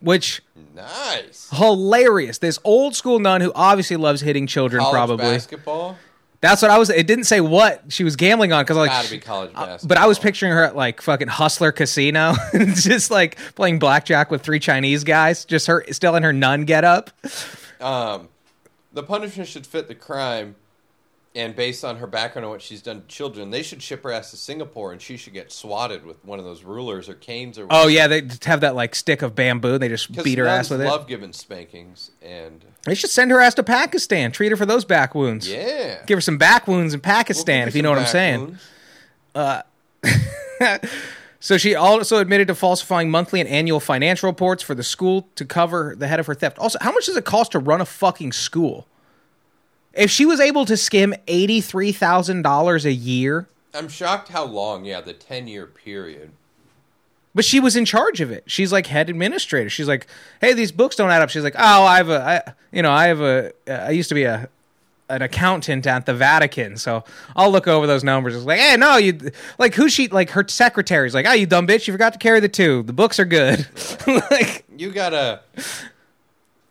which 0.00 0.42
nice. 0.74 1.48
hilarious. 1.52 2.38
This 2.38 2.58
old 2.64 2.94
school 2.94 3.18
nun 3.18 3.40
who 3.40 3.52
obviously 3.54 3.96
loves 3.96 4.20
hitting 4.20 4.46
children, 4.46 4.80
College 4.80 4.92
probably. 4.94 5.24
basketball. 5.26 5.98
That's 6.40 6.62
what 6.62 6.70
I 6.70 6.78
was. 6.78 6.88
It 6.88 7.08
didn't 7.08 7.24
say 7.24 7.40
what 7.40 7.82
she 7.88 8.04
was 8.04 8.14
gambling 8.14 8.52
on 8.52 8.62
because 8.62 8.76
like, 8.76 8.90
Gotta 8.90 9.10
be 9.10 9.18
college 9.18 9.50
uh, 9.56 9.66
basketball. 9.66 9.88
but 9.88 9.98
I 9.98 10.06
was 10.06 10.20
picturing 10.20 10.52
her 10.52 10.62
at 10.62 10.76
like 10.76 11.00
fucking 11.02 11.26
Hustler 11.26 11.72
Casino, 11.72 12.34
just 12.74 13.10
like 13.10 13.36
playing 13.56 13.80
blackjack 13.80 14.30
with 14.30 14.42
three 14.42 14.60
Chinese 14.60 15.02
guys. 15.02 15.44
Just 15.44 15.66
her 15.66 15.84
still 15.90 16.14
in 16.14 16.22
her 16.22 16.32
nun 16.32 16.64
get 16.64 16.84
up. 16.84 17.10
Um, 17.80 18.28
the 18.92 19.02
punishment 19.02 19.48
should 19.48 19.66
fit 19.66 19.88
the 19.88 19.96
crime, 19.96 20.54
and 21.34 21.54
based 21.54 21.84
on 21.84 21.96
her 21.96 22.06
background 22.06 22.44
and 22.44 22.50
what 22.50 22.62
she's 22.62 22.82
done 22.82 23.02
to 23.02 23.06
children, 23.06 23.50
they 23.50 23.62
should 23.62 23.82
ship 23.82 24.02
her 24.02 24.10
ass 24.12 24.30
to 24.32 24.36
Singapore, 24.36 24.92
and 24.92 25.00
she 25.00 25.16
should 25.16 25.32
get 25.34 25.52
swatted 25.52 26.04
with 26.04 26.24
one 26.24 26.38
of 26.38 26.44
those 26.44 26.64
rulers 26.64 27.08
or 27.08 27.14
canes 27.14 27.58
or. 27.58 27.66
Whatever. 27.66 27.84
Oh 27.84 27.88
yeah, 27.88 28.06
they 28.08 28.22
just 28.22 28.44
have 28.46 28.60
that 28.62 28.74
like 28.74 28.94
stick 28.94 29.22
of 29.22 29.34
bamboo. 29.34 29.74
and 29.74 29.82
They 29.82 29.88
just 29.88 30.10
beat 30.24 30.38
her 30.38 30.46
ass 30.46 30.70
with 30.70 30.80
it. 30.80 30.86
love 30.86 31.06
giving 31.06 31.32
spankings, 31.32 32.10
and 32.22 32.64
They 32.84 32.94
should 32.94 33.10
send 33.10 33.30
her 33.30 33.40
ass 33.40 33.54
to 33.54 33.62
Pakistan. 33.62 34.32
Treat 34.32 34.50
her 34.50 34.56
for 34.56 34.66
those 34.66 34.84
back 34.84 35.14
wounds. 35.14 35.48
yeah, 35.48 36.02
Give 36.06 36.16
her 36.16 36.22
some 36.22 36.38
back 36.38 36.66
wounds 36.66 36.94
in 36.94 36.98
We'll 36.98 37.14
Pakistan, 37.14 37.68
if 37.68 37.76
you 37.76 37.82
know 37.82 37.90
what 37.90 37.98
I'm 38.00 38.06
saying. 38.06 38.40
wounds. 38.40 38.62
Uh, 39.34 39.62
so 41.40 41.56
she 41.56 41.74
also 41.76 42.18
admitted 42.18 42.48
to 42.48 42.54
falsifying 42.54 43.10
monthly 43.10 43.38
and 43.40 43.48
annual 43.48 43.78
financial 43.78 44.28
reports 44.28 44.62
for 44.62 44.74
the 44.74 44.82
school 44.82 45.28
to 45.36 45.44
cover 45.44 45.94
the 45.96 46.08
head 46.08 46.18
of 46.18 46.26
her 46.26 46.34
theft. 46.34 46.58
Also, 46.58 46.78
how 46.80 46.90
much 46.90 47.06
does 47.06 47.16
it 47.16 47.24
cost 47.24 47.52
to 47.52 47.60
run 47.60 47.80
a 47.80 47.84
fucking 47.86 48.32
school? 48.32 48.87
If 49.94 50.10
she 50.10 50.26
was 50.26 50.38
able 50.40 50.64
to 50.66 50.76
skim 50.76 51.14
eighty-three 51.26 51.92
thousand 51.92 52.42
dollars 52.42 52.84
a 52.84 52.92
year, 52.92 53.48
I'm 53.74 53.88
shocked 53.88 54.28
how 54.28 54.44
long. 54.44 54.84
Yeah, 54.84 55.00
the 55.00 55.12
ten 55.14 55.48
year 55.48 55.66
period. 55.66 56.30
but 57.34 57.44
she 57.44 57.58
was 57.60 57.74
in 57.76 57.84
charge 57.84 58.20
of 58.20 58.30
it. 58.30 58.44
She's 58.46 58.72
like 58.72 58.86
head 58.86 59.10
administrator. 59.10 59.70
She's 59.70 59.88
like, 59.88 60.06
"Hey, 60.40 60.52
these 60.52 60.72
books 60.72 60.96
don't 60.96 61.10
add 61.10 61.22
up." 61.22 61.30
She's 61.30 61.42
like, 61.44 61.56
"Oh, 61.58 61.84
I 61.84 61.96
have 61.96 62.10
a, 62.10 62.44
I, 62.46 62.52
you 62.70 62.82
know, 62.82 62.92
I 62.92 63.06
have 63.08 63.20
a, 63.20 63.52
uh, 63.68 63.72
I 63.72 63.90
used 63.90 64.08
to 64.10 64.14
be 64.14 64.24
a." 64.24 64.48
An 65.10 65.22
accountant 65.22 65.86
at 65.86 66.04
the 66.04 66.12
Vatican, 66.12 66.76
so 66.76 67.02
I'll 67.34 67.50
look 67.50 67.66
over 67.66 67.86
those 67.86 68.04
numbers. 68.04 68.36
It's 68.36 68.44
like, 68.44 68.58
hey, 68.60 68.76
no, 68.76 68.98
you 68.98 69.18
like 69.58 69.74
who 69.74 69.88
she 69.88 70.08
like 70.08 70.28
her 70.32 70.44
secretary's 70.46 71.14
like, 71.14 71.24
oh, 71.26 71.32
you 71.32 71.46
dumb 71.46 71.66
bitch, 71.66 71.86
you 71.86 71.94
forgot 71.94 72.12
to 72.12 72.18
carry 72.18 72.40
the 72.40 72.48
two. 72.50 72.82
The 72.82 72.92
books 72.92 73.18
are 73.18 73.24
good. 73.24 73.66
like, 74.06 74.66
You 74.76 74.90
gotta. 74.92 75.40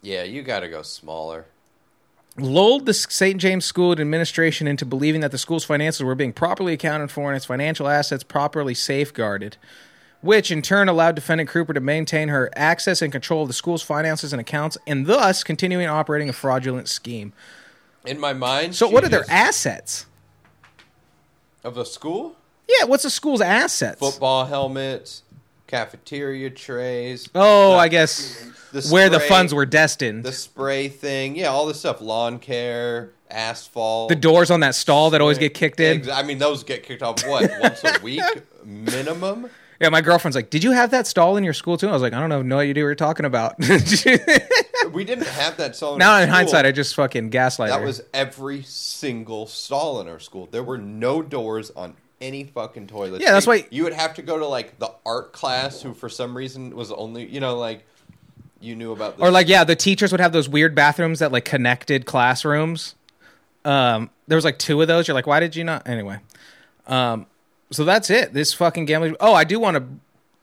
Yeah, 0.03 0.21
you 0.21 0.43
gotta 0.43 0.69
go 0.69 0.83
smaller. 0.83 1.47
Lulled 2.37 2.85
the 2.85 2.93
St. 2.93 3.39
James 3.39 3.65
School 3.65 3.91
administration 3.91 4.67
into 4.67 4.85
believing 4.85 5.21
that 5.21 5.31
the 5.31 5.37
school's 5.37 5.63
finances 5.63 6.03
were 6.03 6.15
being 6.15 6.33
properly 6.33 6.73
accounted 6.73 7.11
for 7.11 7.29
and 7.29 7.35
its 7.35 7.45
financial 7.45 7.87
assets 7.87 8.23
properly 8.23 8.73
safeguarded, 8.73 9.57
which 10.21 10.51
in 10.51 10.61
turn 10.61 10.87
allowed 10.87 11.15
defendant 11.15 11.49
Cooper 11.49 11.73
to 11.73 11.79
maintain 11.79 12.29
her 12.29 12.49
access 12.55 13.01
and 13.01 13.11
control 13.11 13.43
of 13.43 13.47
the 13.47 13.53
school's 13.53 13.81
finances 13.81 14.33
and 14.33 14.39
accounts, 14.39 14.77
and 14.85 15.05
thus 15.05 15.43
continuing 15.43 15.87
operating 15.87 16.29
a 16.29 16.33
fraudulent 16.33 16.87
scheme. 16.87 17.33
In 18.05 18.19
my 18.19 18.33
mind. 18.33 18.75
So, 18.75 18.87
what 18.87 19.03
are 19.03 19.09
their 19.09 19.25
assets? 19.29 20.05
of 21.67 21.75
the 21.75 21.85
school? 21.85 22.35
Yeah, 22.67 22.85
what's 22.85 23.03
the 23.03 23.09
school's 23.09 23.41
assets? 23.41 23.99
Football 23.99 24.45
helmets, 24.45 25.23
cafeteria 25.67 26.49
trays. 26.49 27.29
Oh, 27.35 27.71
the- 27.71 27.77
I 27.77 27.87
guess 27.87 28.43
the 28.71 28.87
where 28.89 29.09
the 29.09 29.19
funds 29.19 29.53
were 29.53 29.65
destined. 29.65 30.23
the 30.23 30.31
spray 30.31 30.87
thing, 30.89 31.35
yeah, 31.35 31.47
all 31.47 31.65
this 31.65 31.79
stuff, 31.79 32.01
lawn 32.01 32.39
care, 32.39 33.11
asphalt, 33.29 34.09
the 34.09 34.15
doors 34.15 34.49
on 34.51 34.61
that 34.61 34.75
stall 34.75 35.09
that 35.11 35.21
always 35.21 35.37
get 35.37 35.53
kicked 35.53 35.79
in. 35.79 36.09
I 36.09 36.23
mean, 36.23 36.37
those 36.37 36.63
get 36.63 36.83
kicked 36.83 37.03
off 37.03 37.25
what 37.27 37.49
once 37.61 37.83
a 37.83 37.99
week 38.01 38.21
minimum. 38.65 39.49
Yeah, 39.79 39.89
my 39.89 40.01
girlfriend's 40.01 40.35
like, 40.35 40.49
"Did 40.49 40.63
you 40.63 40.71
have 40.71 40.89
that 40.91 41.05
stall 41.05 41.37
in 41.37 41.43
your 41.43 41.53
school 41.53 41.77
too?" 41.77 41.87
I 41.87 41.91
was 41.91 42.01
like, 42.01 42.13
"I 42.13 42.19
don't 42.19 42.29
know, 42.29 42.41
no 42.41 42.57
idea 42.57 42.83
what 42.83 42.87
you're 42.87 42.95
talking 42.95 43.25
about." 43.25 43.55
We 44.93 45.03
didn't 45.03 45.27
have 45.27 45.57
that 45.57 45.75
stall. 45.75 45.93
In 45.93 45.99
now 45.99 46.17
in 46.17 46.23
school. 46.27 46.35
hindsight, 46.35 46.65
I 46.65 46.71
just 46.71 46.95
fucking 46.95 47.29
gaslight 47.29 47.71
that 47.71 47.81
her. 47.81 47.85
was 47.85 48.01
every 48.13 48.63
single 48.63 49.45
stall 49.45 49.99
in 49.99 50.07
our 50.07 50.19
school. 50.19 50.47
There 50.49 50.63
were 50.63 50.77
no 50.77 51.21
doors 51.21 51.71
on 51.71 51.95
any 52.21 52.43
fucking 52.45 52.87
toilets. 52.87 53.23
Yeah, 53.23 53.31
that's 53.33 53.45
You- 53.45 53.51
why- 53.51 53.67
you 53.69 53.83
would 53.83 53.93
have 53.93 54.15
to 54.15 54.21
go 54.21 54.37
to 54.37 54.47
like 54.47 54.79
the 54.79 54.91
art 55.05 55.33
class, 55.33 55.81
who 55.81 55.93
for 55.93 56.09
some 56.09 56.35
reason 56.35 56.75
was 56.75 56.91
only 56.91 57.25
you 57.27 57.39
know 57.39 57.57
like 57.57 57.85
you 58.59 58.75
knew 58.75 58.91
about. 58.91 59.17
This. 59.17 59.23
or 59.23 59.31
like 59.31 59.47
yeah 59.47 59.63
the 59.63 59.75
teachers 59.75 60.11
would 60.11 60.21
have 60.21 60.31
those 60.31 60.49
weird 60.49 60.73
bathrooms 60.75 61.19
that 61.19 61.31
like 61.31 61.45
connected 61.45 62.05
classrooms. 62.05 62.95
Um 63.65 64.09
there 64.27 64.35
was 64.35 64.45
like 64.45 64.57
two 64.57 64.81
of 64.81 64.87
those. 64.87 65.07
You're 65.07 65.15
like 65.15 65.27
why 65.27 65.39
did 65.39 65.55
you 65.55 65.63
not? 65.63 65.87
Anyway. 65.87 66.19
Um 66.87 67.25
so 67.71 67.83
that's 67.83 68.09
it. 68.09 68.33
This 68.33 68.53
fucking 68.53 68.85
gambling 68.85 69.15
oh 69.19 69.33
i 69.33 69.43
do 69.43 69.59
want 69.59 69.77
to 69.77 69.83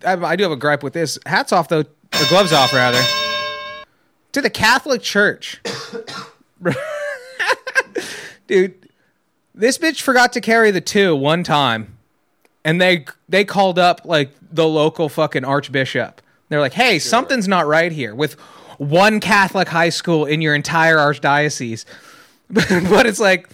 I, 0.09 0.12
I 0.33 0.37
do 0.37 0.43
have 0.45 0.53
a 0.53 0.57
gripe 0.57 0.83
with 0.83 0.93
this. 0.93 1.18
Hats 1.27 1.53
off 1.53 1.68
though. 1.68 1.81
Or 1.81 2.29
gloves 2.29 2.53
off 2.53 2.72
rather. 2.72 3.01
To 4.33 4.41
the 4.43 4.51
catholic 4.51 5.01
church. 5.03 5.61
Dude 8.47 8.84
this 9.55 9.78
bitch 9.78 10.00
forgot 10.00 10.32
to 10.32 10.40
carry 10.40 10.70
the 10.70 10.80
two 10.80 11.14
one 11.14 11.44
time 11.44 11.94
and 12.64 12.80
they 12.80 13.05
they 13.28 13.44
called 13.44 13.78
up 13.78 14.00
like 14.05 14.30
the 14.50 14.66
local 14.66 15.09
fucking 15.09 15.44
archbishop. 15.44 16.22
They're 16.48 16.61
like, 16.61 16.72
"Hey, 16.72 16.98
something's 16.98 17.46
not 17.46 17.66
right 17.66 17.92
here 17.92 18.14
with 18.14 18.34
one 18.78 19.20
Catholic 19.20 19.68
high 19.68 19.90
school 19.90 20.24
in 20.24 20.40
your 20.40 20.55
entire 20.55 20.96
archdiocese." 20.96 21.84
but 22.50 23.07
it's 23.07 23.20
like, 23.20 23.48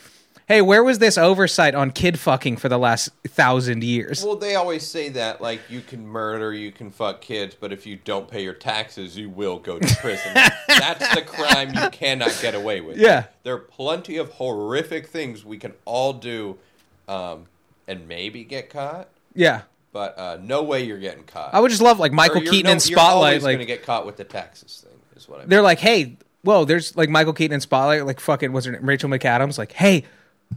"Hey, 0.50 0.62
where 0.62 0.82
was 0.82 0.98
this 0.98 1.16
oversight 1.16 1.74
on 1.74 1.92
kid 1.92 2.18
fucking 2.18 2.56
for 2.56 2.68
the 2.68 2.78
last 2.78 3.10
thousand 3.26 3.84
years?" 3.84 4.24
Well, 4.24 4.34
they 4.34 4.56
always 4.56 4.86
say 4.86 5.10
that 5.10 5.40
like 5.40 5.60
you 5.70 5.80
can 5.80 6.06
murder, 6.06 6.52
you 6.52 6.72
can 6.72 6.90
fuck 6.90 7.20
kids, 7.20 7.54
but 7.58 7.72
if 7.72 7.86
you 7.86 7.96
don't 7.96 8.28
pay 8.28 8.42
your 8.42 8.54
taxes, 8.54 9.16
you 9.16 9.30
will 9.30 9.58
go 9.58 9.78
to 9.78 9.96
prison. 9.96 10.32
That's 10.68 11.14
the 11.14 11.22
crime 11.22 11.72
you 11.74 11.88
cannot 11.90 12.36
get 12.42 12.54
away 12.54 12.80
with. 12.80 12.98
Yeah. 12.98 13.26
there 13.44 13.54
are 13.54 13.58
plenty 13.58 14.16
of 14.16 14.30
horrific 14.32 15.06
things 15.06 15.44
we 15.44 15.56
can 15.56 15.74
all 15.84 16.12
do, 16.14 16.58
um, 17.06 17.46
and 17.86 18.08
maybe 18.08 18.42
get 18.42 18.70
caught, 18.70 19.08
yeah, 19.34 19.62
but 19.92 20.18
uh, 20.18 20.38
no 20.42 20.62
way 20.62 20.82
you're 20.82 20.98
getting 20.98 21.24
caught. 21.24 21.54
I 21.54 21.60
would 21.60 21.70
just 21.70 21.82
love 21.82 21.98
like 21.98 22.12
Michael 22.12 22.40
Keaton 22.40 22.64
no, 22.64 22.72
in 22.72 22.80
Spotlight. 22.80 23.42
Like 23.42 23.56
going 23.56 23.58
to 23.58 23.64
get 23.66 23.84
caught 23.84 24.06
with 24.06 24.16
the 24.16 24.24
taxes 24.24 24.84
thing. 24.84 24.98
Is 25.16 25.28
what 25.28 25.36
I 25.36 25.40
mean. 25.40 25.48
they're 25.48 25.62
like, 25.62 25.78
"Hey, 25.78 26.16
whoa, 26.42 26.64
there's 26.64 26.96
like 26.96 27.08
Michael 27.08 27.32
Keaton 27.32 27.54
in 27.54 27.60
Spotlight, 27.60 28.06
like 28.06 28.20
fucking 28.20 28.52
what's 28.52 28.66
her 28.66 28.72
name, 28.72 28.84
Rachel 28.84 29.08
McAdams, 29.08 29.58
like, 29.58 29.72
hey." 29.72 30.04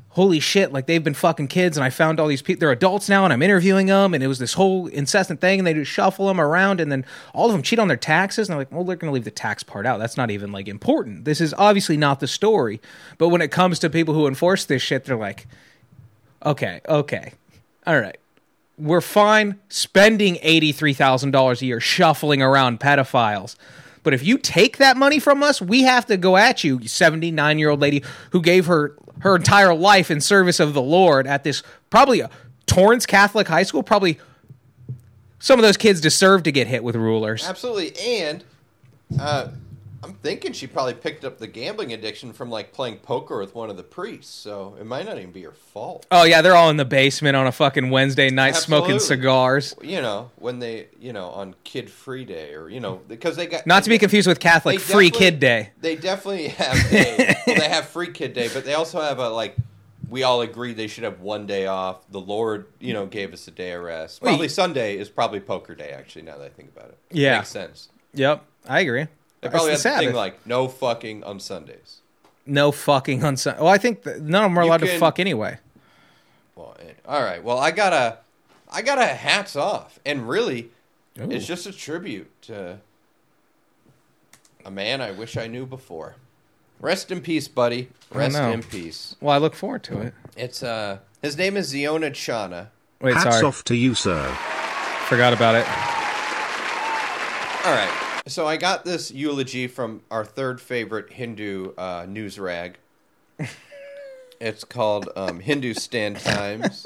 Holy 0.09 0.39
shit! 0.39 0.71
Like 0.71 0.85
they've 0.85 1.03
been 1.03 1.15
fucking 1.15 1.47
kids, 1.47 1.75
and 1.75 1.83
I 1.83 1.89
found 1.89 2.19
all 2.19 2.27
these 2.27 2.43
people. 2.43 2.59
They're 2.59 2.71
adults 2.71 3.09
now, 3.09 3.23
and 3.23 3.33
I'm 3.33 3.41
interviewing 3.41 3.87
them, 3.87 4.13
and 4.13 4.23
it 4.23 4.27
was 4.27 4.37
this 4.37 4.53
whole 4.53 4.85
incessant 4.85 5.41
thing. 5.41 5.59
And 5.59 5.65
they 5.65 5.73
just 5.73 5.89
shuffle 5.89 6.27
them 6.27 6.39
around, 6.39 6.79
and 6.79 6.91
then 6.91 7.03
all 7.33 7.47
of 7.47 7.51
them 7.51 7.63
cheat 7.63 7.79
on 7.79 7.87
their 7.87 7.97
taxes. 7.97 8.47
And 8.47 8.53
I'm 8.53 8.59
like, 8.59 8.71
well, 8.71 8.83
they're 8.83 8.95
going 8.95 9.09
to 9.09 9.13
leave 9.13 9.23
the 9.23 9.31
tax 9.31 9.63
part 9.63 9.87
out. 9.87 9.97
That's 9.97 10.15
not 10.15 10.29
even 10.29 10.51
like 10.51 10.67
important. 10.67 11.25
This 11.25 11.41
is 11.41 11.53
obviously 11.57 11.97
not 11.97 12.19
the 12.19 12.27
story. 12.27 12.79
But 13.17 13.29
when 13.29 13.41
it 13.41 13.49
comes 13.49 13.79
to 13.79 13.89
people 13.89 14.13
who 14.13 14.27
enforce 14.27 14.65
this 14.65 14.83
shit, 14.83 15.05
they're 15.05 15.15
like, 15.15 15.47
okay, 16.45 16.81
okay, 16.87 17.33
all 17.87 17.99
right, 17.99 18.17
we're 18.77 19.01
fine 19.01 19.59
spending 19.67 20.37
eighty-three 20.43 20.93
thousand 20.93 21.31
dollars 21.31 21.63
a 21.63 21.65
year 21.65 21.79
shuffling 21.79 22.43
around 22.43 22.79
pedophiles. 22.79 23.55
But 24.03 24.13
if 24.13 24.23
you 24.23 24.37
take 24.37 24.77
that 24.77 24.97
money 24.97 25.19
from 25.19 25.41
us, 25.41 25.61
we 25.61 25.83
have 25.83 26.05
to 26.07 26.17
go 26.17 26.37
at 26.37 26.63
you, 26.63 26.85
79 26.87 27.59
year 27.59 27.69
old 27.69 27.79
lady 27.79 28.03
who 28.31 28.41
gave 28.41 28.65
her 28.67 28.95
her 29.19 29.35
entire 29.35 29.73
life 29.73 30.11
in 30.11 30.19
service 30.19 30.59
of 30.59 30.73
the 30.73 30.81
Lord 30.81 31.25
at 31.25 31.43
this 31.43 31.63
probably 31.89 32.19
a 32.19 32.29
Torrance 32.65 33.05
Catholic 33.05 33.47
high 33.47 33.63
school. 33.63 33.83
Probably 33.83 34.19
some 35.39 35.59
of 35.59 35.63
those 35.63 35.77
kids 35.77 36.01
deserve 36.01 36.43
to 36.43 36.51
get 36.51 36.67
hit 36.67 36.83
with 36.83 36.95
rulers. 36.95 37.45
Absolutely, 37.45 37.97
and 37.99 38.43
uh, 39.19 39.49
I'm 40.03 40.13
thinking 40.15 40.51
she 40.53 40.67
probably 40.67 40.93
picked 40.93 41.23
up 41.23 41.37
the 41.37 41.47
gambling 41.47 41.93
addiction 41.93 42.33
from 42.33 42.49
like 42.49 42.73
playing 42.73 42.97
poker 42.97 43.39
with 43.39 43.55
one 43.55 43.69
of 43.69 43.77
the 43.77 43.83
priests, 43.83 44.33
so 44.33 44.75
it 44.79 44.85
might 44.85 45.05
not 45.05 45.17
even 45.17 45.31
be 45.31 45.43
her 45.43 45.51
fault. 45.51 46.05
Oh 46.11 46.23
yeah, 46.23 46.41
they're 46.41 46.55
all 46.55 46.69
in 46.69 46.77
the 46.77 46.85
basement 46.85 47.35
on 47.37 47.47
a 47.47 47.51
fucking 47.51 47.89
Wednesday 47.89 48.29
night 48.29 48.55
smoking 48.55 48.99
cigars. 48.99 49.75
You 49.81 50.01
know, 50.01 50.31
when 50.35 50.59
they, 50.59 50.87
you 50.99 51.13
know, 51.13 51.29
on 51.29 51.55
Kid 51.63 51.89
Free 51.89 52.25
Day 52.25 52.53
or 52.53 52.69
you 52.69 52.79
know, 52.79 53.01
because 53.07 53.35
they 53.35 53.47
got 53.47 53.65
Not 53.65 53.83
to 53.83 53.89
be 53.89 53.97
confused 53.97 54.27
with 54.27 54.39
Catholic 54.39 54.79
Free 54.79 55.09
Kid 55.09 55.39
Day. 55.39 55.71
They 55.79 55.95
definitely 55.95 56.49
have 56.49 56.75
a, 56.93 57.35
well, 57.47 57.55
they 57.57 57.69
have 57.69 57.87
Free 57.87 58.11
Kid 58.11 58.33
Day, 58.33 58.49
but 58.53 58.65
they 58.65 58.73
also 58.73 58.99
have 59.01 59.19
a 59.19 59.29
like. 59.29 59.55
We 60.09 60.21
all 60.21 60.41
agreed 60.41 60.77
they 60.77 60.85
should 60.87 61.05
have 61.05 61.21
one 61.21 61.47
day 61.47 61.65
off. 61.65 62.07
The 62.11 62.19
Lord, 62.19 62.67
you 62.79 62.93
know, 62.93 63.07
gave 63.07 63.33
us 63.33 63.47
a 63.47 63.51
day 63.51 63.71
of 63.71 63.81
rest. 63.81 64.21
Probably 64.21 64.45
you- 64.45 64.49
Sunday 64.49 64.97
is 64.97 65.09
probably 65.09 65.39
Poker 65.39 65.73
Day. 65.73 65.89
Actually, 65.89 66.23
now 66.23 66.37
that 66.37 66.45
I 66.45 66.49
think 66.49 66.69
about 66.75 66.89
it, 66.89 66.97
Yeah. 67.09 67.37
makes 67.37 67.49
sense. 67.49 67.89
Yep, 68.13 68.43
I 68.67 68.81
agree. 68.81 69.07
They 69.43 69.49
That's 69.49 69.55
probably 69.61 69.75
the 69.75 69.89
have 69.89 69.99
the 69.99 70.05
thing 70.07 70.15
like 70.15 70.45
no 70.47 70.67
fucking 70.67 71.23
on 71.23 71.39
Sundays. 71.39 72.01
no 72.45 72.71
fucking 72.71 73.23
on 73.23 73.37
Sun. 73.37 73.57
Well, 73.59 73.67
I 73.67 73.77
think 73.77 74.03
that 74.03 74.21
none 74.21 74.43
of 74.45 74.51
them 74.51 74.57
are 74.57 74.63
You 74.63 74.69
allowed 74.69 74.81
to 74.81 74.97
fuck 74.97 75.19
anyway. 75.19 75.59
Well, 76.55 76.75
eh, 76.79 76.93
all 77.05 77.21
right. 77.23 77.43
Well, 77.43 77.57
I 77.57 77.71
got 77.71 77.93
a, 77.93 78.17
I 78.71 78.81
got 78.81 78.99
a 78.99 79.05
hats 79.05 79.55
off, 79.55 79.99
and 80.05 80.27
really, 80.29 80.69
Ooh. 81.19 81.29
it's 81.31 81.45
just 81.45 81.65
a 81.65 81.71
tribute 81.71 82.29
to 82.43 82.79
a 84.65 84.71
man 84.71 85.01
I 85.01 85.11
wish 85.11 85.35
I 85.37 85.47
knew 85.47 85.65
before. 85.65 86.15
Rest 86.79 87.11
in 87.11 87.21
peace, 87.21 87.47
buddy. 87.47 87.89
Rest 88.11 88.37
in 88.37 88.61
peace. 88.63 89.15
Well, 89.21 89.33
I 89.33 89.37
look 89.37 89.55
forward 89.55 89.83
to 89.85 90.01
it. 90.01 90.13
It's 90.37 90.63
uh, 90.63 90.99
his 91.21 91.37
name 91.37 91.55
is 91.57 91.73
Ziona 91.73 92.11
Chana. 92.11 92.67
Wait, 93.01 93.13
Hats 93.15 93.35
sorry, 93.35 93.45
off 93.45 93.63
to 93.65 93.75
you, 93.75 93.93
sir. 93.95 94.25
forgot 95.07 95.33
about 95.33 95.55
it. 95.55 95.65
All 97.65 97.73
right. 97.73 98.02
So 98.25 98.47
I 98.47 98.55
got 98.57 98.85
this 98.85 99.11
eulogy 99.11 99.67
from 99.67 100.01
our 100.09 100.23
third 100.23 100.61
favorite 100.61 101.11
Hindu 101.11 101.73
uh, 101.77 102.05
news 102.07 102.39
rag. 102.39 102.77
It's 104.39 104.65
called 104.65 105.07
um, 105.15 105.39
Hindustan 105.39 106.15
Times. 106.15 106.85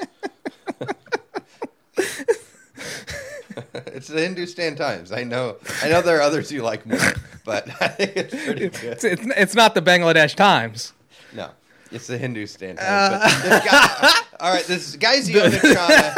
it's 3.86 4.06
the 4.06 4.20
Hindustan 4.20 4.76
Times. 4.76 5.10
I 5.10 5.24
know. 5.24 5.56
I 5.82 5.88
know 5.88 6.00
there 6.00 6.18
are 6.18 6.22
others 6.22 6.52
you 6.52 6.62
like 6.62 6.86
more, 6.86 7.00
but 7.44 7.68
I 7.82 7.88
think 7.88 8.16
it's 8.16 8.32
pretty 8.44 8.68
good. 8.68 8.84
It's, 8.92 9.02
it's, 9.02 9.22
it's 9.36 9.54
not 9.56 9.74
the 9.74 9.82
Bangladesh 9.82 10.36
Times. 10.36 10.92
No, 11.34 11.50
it's 11.90 12.06
the 12.06 12.16
Hindustan 12.16 12.76
Times. 12.76 13.24
but 13.42 13.64
guy, 13.64 14.12
all 14.38 14.52
right, 14.52 14.64
this 14.66 14.94
guy's 14.94 15.28
Ziona 15.30 15.58
Chana. 15.58 16.14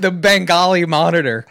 The 0.00 0.12
Bengali 0.12 0.84
Monitor. 0.86 1.46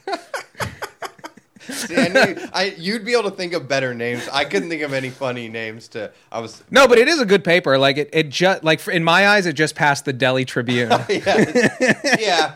See, 1.72 1.96
I 1.96 2.08
knew 2.08 2.50
I, 2.54 2.76
you'd 2.78 3.06
be 3.06 3.14
able 3.14 3.30
to 3.30 3.36
think 3.36 3.54
of 3.54 3.68
better 3.68 3.94
names. 3.94 4.28
I 4.32 4.46
couldn't 4.46 4.70
think 4.70 4.82
of 4.82 4.94
any 4.94 5.10
funny 5.10 5.48
names 5.48 5.88
to. 5.90 6.12
I 6.32 6.40
was 6.40 6.64
No, 6.72 6.88
but 6.88 6.98
it 6.98 7.08
is 7.08 7.20
a 7.20 7.26
good 7.26 7.44
paper. 7.44 7.78
Like 7.78 7.98
it, 7.98 8.10
it 8.14 8.30
just 8.30 8.64
like 8.64 8.86
in 8.88 9.04
my 9.04 9.28
eyes, 9.28 9.46
it 9.46 9.54
just 9.54 9.76
passed 9.76 10.06
the 10.06 10.14
Delhi 10.14 10.46
Tribune. 10.46 10.90
yeah, 11.10 11.74
yeah. 12.20 12.56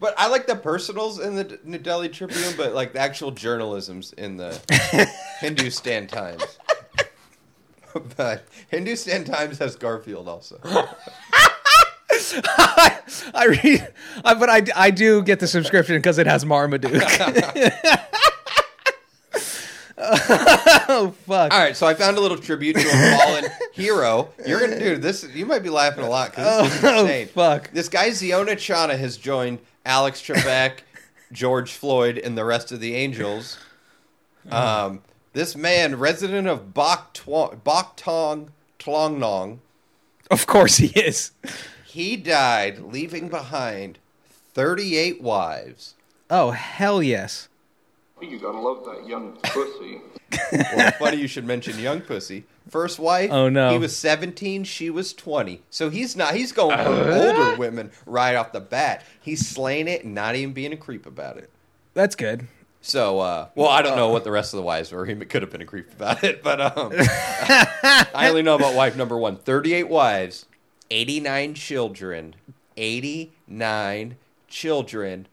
But 0.00 0.14
I 0.16 0.28
like 0.28 0.46
the 0.46 0.54
personals 0.54 1.18
in 1.18 1.34
the 1.34 1.58
New 1.64 1.78
Delhi 1.78 2.08
Tribune, 2.08 2.54
but 2.56 2.72
like 2.72 2.92
the 2.92 3.00
actual 3.00 3.32
journalism's 3.32 4.12
in 4.12 4.36
the 4.36 5.10
Hindustan 5.40 6.06
Times. 6.06 6.58
but 8.16 8.44
Hindustan 8.68 9.24
Times 9.24 9.58
has 9.58 9.74
Garfield 9.74 10.28
also. 10.28 10.60
I 13.34 13.46
read, 13.62 13.92
I, 14.24 14.34
but 14.34 14.50
I, 14.50 14.62
I 14.76 14.90
do 14.90 15.22
get 15.22 15.40
the 15.40 15.46
subscription 15.46 15.96
because 15.96 16.18
it 16.18 16.26
has 16.26 16.44
Marmaduke. 16.44 17.02
Oh 20.00 21.14
fuck! 21.26 21.52
All 21.52 21.58
right, 21.58 21.76
so 21.76 21.86
I 21.86 21.94
found 21.94 22.16
a 22.16 22.20
little 22.20 22.36
tribute 22.38 22.74
to 22.76 22.86
a 22.88 23.16
fallen 23.18 23.44
hero. 23.72 24.28
You're 24.46 24.60
gonna 24.60 24.78
do 24.78 24.96
this. 24.96 25.24
You 25.34 25.46
might 25.46 25.62
be 25.62 25.70
laughing 25.70 26.04
a 26.04 26.08
lot 26.08 26.30
because 26.30 26.68
this 26.70 26.78
is 26.78 26.84
Oh, 26.84 27.00
insane. 27.00 27.26
fuck. 27.34 27.70
This 27.72 27.88
guy 27.88 28.10
Ziona 28.10 28.52
Chana 28.52 28.98
has 28.98 29.16
joined 29.16 29.58
Alex 29.84 30.20
Trebek, 30.22 30.78
George 31.32 31.72
Floyd, 31.72 32.18
and 32.18 32.36
the 32.38 32.44
rest 32.44 32.72
of 32.72 32.80
the 32.80 32.94
Angels. 32.94 33.58
Um, 34.50 35.02
this 35.32 35.54
man, 35.56 35.98
resident 35.98 36.48
of 36.48 36.72
Bok 36.72 37.12
Twa- 37.14 37.56
Bok 37.56 37.96
Tong 37.96 38.50
Tlongnong, 38.78 39.58
Of 40.30 40.46
course 40.46 40.76
he 40.78 40.86
is. 40.98 41.32
he 41.86 42.16
died 42.16 42.78
leaving 42.78 43.28
behind 43.28 43.98
38 44.54 45.20
wives. 45.20 45.94
Oh 46.30 46.52
hell 46.52 47.02
yes! 47.02 47.48
You 48.20 48.38
gotta 48.38 48.58
love 48.58 48.84
that 48.84 49.06
young 49.06 49.32
pussy. 49.42 50.00
Well, 50.76 50.90
funny 50.92 51.16
you 51.18 51.26
should 51.28 51.46
mention 51.46 51.78
young 51.78 52.00
pussy. 52.00 52.44
First 52.68 52.98
wife. 52.98 53.30
Oh, 53.30 53.48
no. 53.48 53.70
He 53.70 53.78
was 53.78 53.96
seventeen. 53.96 54.64
She 54.64 54.90
was 54.90 55.12
twenty. 55.14 55.62
So 55.70 55.88
he's 55.88 56.16
not. 56.16 56.34
He's 56.34 56.52
going 56.52 56.76
for 56.78 57.12
older 57.12 57.56
women 57.56 57.90
right 58.04 58.34
off 58.34 58.52
the 58.52 58.60
bat. 58.60 59.04
He's 59.20 59.46
slaying 59.48 59.88
it 59.88 60.04
and 60.04 60.14
not 60.14 60.34
even 60.36 60.52
being 60.52 60.72
a 60.72 60.76
creep 60.76 61.06
about 61.06 61.38
it. 61.38 61.50
That's 61.94 62.14
good. 62.14 62.46
So, 62.80 63.18
uh, 63.18 63.48
well, 63.54 63.68
I 63.68 63.82
don't 63.82 63.96
know 63.96 64.10
what 64.10 64.22
the 64.24 64.30
rest 64.30 64.54
of 64.54 64.58
the 64.58 64.62
wives 64.62 64.92
were. 64.92 65.04
He 65.04 65.14
could 65.16 65.42
have 65.42 65.50
been 65.50 65.62
a 65.62 65.66
creep 65.66 65.92
about 65.92 66.22
it, 66.22 66.42
but 66.42 66.60
um, 66.60 66.92
I 66.94 68.26
only 68.28 68.42
know 68.42 68.54
about 68.54 68.74
wife 68.74 68.96
number 68.96 69.16
one. 69.18 69.36
Thirty-eight 69.36 69.88
wives, 69.88 70.46
eighty-nine 70.90 71.54
children, 71.54 72.36
eighty-nine 72.76 74.16
children, 74.46 75.26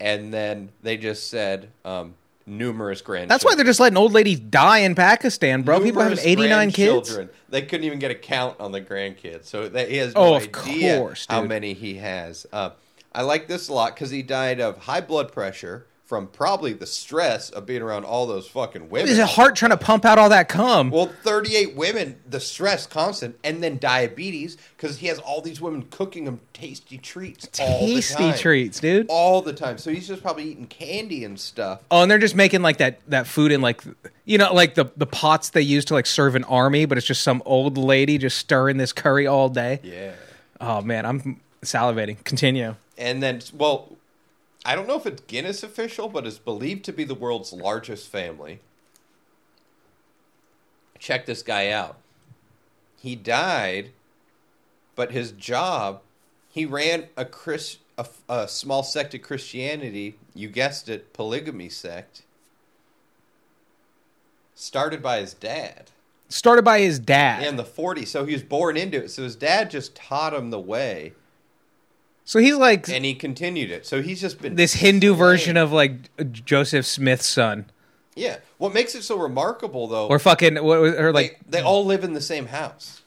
and 0.00 0.32
then 0.32 0.70
they 0.82 0.96
just 0.96 1.28
said 1.28 1.70
um, 1.84 2.14
numerous 2.46 3.00
grandchildren. 3.00 3.28
That's 3.28 3.44
why 3.44 3.54
they're 3.54 3.64
just 3.64 3.80
letting 3.80 3.96
old 3.96 4.12
ladies 4.12 4.40
die 4.40 4.78
in 4.78 4.94
Pakistan, 4.94 5.62
bro. 5.62 5.80
People 5.80 6.02
have 6.02 6.10
Numerous 6.10 6.26
89 6.26 6.70
kids. 6.72 7.18
They 7.48 7.62
couldn't 7.62 7.84
even 7.84 7.98
get 7.98 8.10
a 8.10 8.14
count 8.14 8.58
on 8.60 8.72
the 8.72 8.80
grandkids, 8.80 9.44
so 9.44 9.68
that 9.68 9.88
he 9.90 9.96
has 9.98 10.14
no 10.14 10.20
Oh, 10.20 10.34
of 10.34 10.42
idea 10.54 10.98
course, 10.98 11.26
how 11.28 11.42
many 11.42 11.74
he 11.74 11.94
has. 11.96 12.46
Uh, 12.52 12.70
I 13.12 13.22
like 13.22 13.48
this 13.48 13.68
a 13.68 13.72
lot 13.72 13.94
because 13.94 14.10
he 14.10 14.22
died 14.22 14.60
of 14.60 14.78
high 14.78 15.00
blood 15.00 15.32
pressure 15.32 15.86
from 16.08 16.26
probably 16.26 16.72
the 16.72 16.86
stress 16.86 17.50
of 17.50 17.66
being 17.66 17.82
around 17.82 18.02
all 18.02 18.26
those 18.26 18.48
fucking 18.48 18.88
women. 18.88 19.08
His 19.08 19.18
heart 19.18 19.54
trying 19.54 19.72
to 19.72 19.76
pump 19.76 20.06
out 20.06 20.18
all 20.18 20.30
that 20.30 20.48
cum. 20.48 20.88
Well, 20.88 21.12
38 21.22 21.76
women, 21.76 22.18
the 22.26 22.40
stress 22.40 22.86
constant, 22.86 23.38
and 23.44 23.62
then 23.62 23.76
diabetes 23.76 24.56
because 24.74 24.96
he 24.96 25.08
has 25.08 25.18
all 25.18 25.42
these 25.42 25.60
women 25.60 25.86
cooking 25.90 26.24
him 26.24 26.40
tasty 26.54 26.96
treats 26.96 27.46
all 27.60 27.80
the 27.80 27.94
Tasty 27.96 28.32
treats, 28.32 28.80
dude. 28.80 29.04
All 29.10 29.42
the 29.42 29.52
time. 29.52 29.76
So 29.76 29.90
he's 29.90 30.08
just 30.08 30.22
probably 30.22 30.44
eating 30.44 30.66
candy 30.66 31.24
and 31.24 31.38
stuff. 31.38 31.82
Oh, 31.90 32.00
and 32.00 32.10
they're 32.10 32.16
just 32.16 32.34
making 32.34 32.62
like 32.62 32.78
that 32.78 33.00
that 33.08 33.26
food 33.26 33.52
in 33.52 33.60
like 33.60 33.82
you 34.24 34.38
know 34.38 34.54
like 34.54 34.76
the 34.76 34.90
the 34.96 35.06
pots 35.06 35.50
they 35.50 35.60
use 35.60 35.84
to 35.86 35.94
like 35.94 36.06
serve 36.06 36.36
an 36.36 36.44
army, 36.44 36.86
but 36.86 36.96
it's 36.96 37.06
just 37.06 37.22
some 37.22 37.42
old 37.44 37.76
lady 37.76 38.16
just 38.16 38.38
stirring 38.38 38.78
this 38.78 38.94
curry 38.94 39.26
all 39.26 39.50
day. 39.50 39.80
Yeah. 39.82 40.12
Oh 40.58 40.80
man, 40.80 41.04
I'm 41.04 41.38
salivating. 41.60 42.24
Continue. 42.24 42.76
And 42.96 43.22
then, 43.22 43.42
well, 43.54 43.96
I 44.68 44.74
don't 44.74 44.86
know 44.86 44.98
if 44.98 45.06
it's 45.06 45.22
Guinness 45.22 45.62
official, 45.62 46.10
but 46.10 46.26
it's 46.26 46.36
believed 46.36 46.84
to 46.84 46.92
be 46.92 47.04
the 47.04 47.14
world's 47.14 47.54
largest 47.54 48.06
family. 48.08 48.60
Check 50.98 51.24
this 51.24 51.42
guy 51.42 51.70
out. 51.70 51.96
He 53.00 53.16
died, 53.16 53.92
but 54.94 55.10
his 55.10 55.32
job, 55.32 56.02
he 56.50 56.66
ran 56.66 57.06
a 57.16 57.24
Chris, 57.24 57.78
a, 57.96 58.06
a 58.28 58.46
small 58.46 58.82
sect 58.82 59.14
of 59.14 59.22
Christianity. 59.22 60.18
You 60.34 60.48
guessed 60.48 60.90
it, 60.90 61.14
polygamy 61.14 61.70
sect. 61.70 62.24
Started 64.54 65.02
by 65.02 65.20
his 65.20 65.32
dad 65.32 65.92
Started 66.28 66.62
by 66.62 66.80
his 66.80 66.98
dad. 66.98 67.42
in 67.42 67.56
the 67.56 67.64
40s, 67.64 68.08
so 68.08 68.26
he 68.26 68.34
was 68.34 68.42
born 68.42 68.76
into 68.76 69.02
it. 69.04 69.10
So 69.10 69.22
his 69.22 69.34
dad 69.34 69.70
just 69.70 69.94
taught 69.94 70.34
him 70.34 70.50
the 70.50 70.60
way, 70.60 71.14
so 72.28 72.38
he's 72.40 72.56
like 72.56 72.86
and 72.90 73.06
he 73.06 73.14
continued 73.14 73.70
it. 73.70 73.86
So 73.86 74.02
he's 74.02 74.20
just 74.20 74.38
been 74.42 74.54
this 74.54 74.74
Hindu 74.74 75.14
version 75.14 75.56
of 75.56 75.72
like 75.72 76.14
Joseph 76.30 76.84
Smith's 76.84 77.26
son, 77.26 77.64
Yeah. 78.14 78.36
What 78.58 78.74
makes 78.74 78.94
it 78.94 79.02
so 79.02 79.18
remarkable, 79.18 79.86
though, 79.86 80.08
or 80.08 80.18
fucking 80.18 80.56
what 80.62 80.78
or 80.78 81.10
like 81.10 81.38
they, 81.48 81.60
they 81.60 81.64
all 81.64 81.86
live 81.86 82.04
in 82.04 82.12
the 82.12 82.20
same 82.20 82.46
house. 82.48 83.00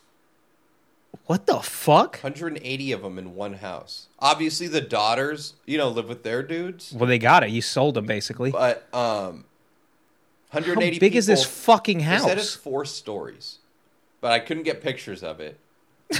what 1.28 1.46
the 1.46 1.60
fuck? 1.60 2.14
180 2.24 2.92
of 2.94 3.04
them 3.04 3.20
in 3.20 3.36
one 3.36 3.54
house. 3.54 4.08
Obviously, 4.18 4.68
the 4.68 4.82
daughters, 4.82 5.54
you 5.68 5.78
know, 5.78 5.90
live 5.90 6.10
with 6.10 6.24
their 6.24 6.42
dudes. 6.42 6.92
Well, 6.92 7.08
they 7.08 7.20
got 7.20 7.44
it. 7.44 7.52
You 7.52 7.62
sold 7.62 7.94
them 7.94 8.08
basically. 8.08 8.50
But 8.50 8.88
um, 8.92 9.46
180 10.50 10.96
How 10.96 11.00
big 11.00 11.16
is 11.16 11.28
this 11.28 11.42
people- 11.44 11.52
fucking 11.76 11.98
They 12.00 12.18
said 12.18 12.40
it's 12.40 12.56
four 12.56 12.86
stories, 12.86 13.60
but 14.20 14.32
I 14.32 14.40
couldn't 14.40 14.64
get 14.64 14.82
pictures 14.82 15.22
of 15.24 15.40
it. 15.40 15.60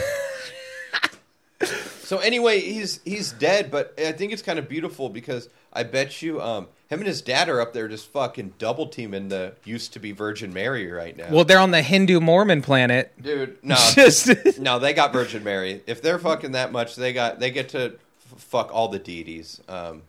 so 2.12 2.18
anyway, 2.18 2.60
he's 2.60 3.00
he's 3.06 3.32
dead, 3.32 3.72
but 3.72 3.94
I 3.98 4.12
think 4.12 4.34
it's 4.34 4.42
kind 4.42 4.60
of 4.60 4.68
beautiful 4.68 5.08
because 5.08 5.48
I 5.72 5.84
bet 5.84 6.22
you 6.22 6.42
um, 6.42 6.68
him 6.90 7.00
and 7.00 7.08
his 7.08 7.22
dad 7.22 7.48
are 7.48 7.62
up 7.62 7.72
there 7.72 7.88
just 7.88 8.12
fucking 8.12 8.56
double 8.60 8.88
teaming 8.88 9.30
the 9.30 9.54
used 9.64 9.94
to 9.94 10.00
be 10.00 10.12
Virgin 10.12 10.52
Mary 10.52 10.92
right 10.92 11.16
now. 11.16 11.30
Well, 11.32 11.46
they're 11.46 11.58
on 11.58 11.72
the 11.72 11.82
Hindu 11.82 12.20
Mormon 12.20 12.64
planet. 12.64 13.14
dude, 13.22 13.64
no, 13.64 13.76
Just 13.96 14.30
No, 14.60 14.78
they 14.78 14.92
got 14.92 15.14
Virgin 15.14 15.46
Mary. 15.46 15.84
If 15.88 16.02
they're 16.02 16.20
fucking 16.20 16.52
that 16.52 16.74
much, 16.74 16.98
they 16.98 17.14
got 17.14 17.40
they 17.40 17.50
get 17.50 17.70
to 17.70 17.94
f- 18.34 18.42
fuck 18.42 18.74
all 18.74 18.90
the 18.90 19.00
deities. 19.00 19.62
Um, 19.70 20.02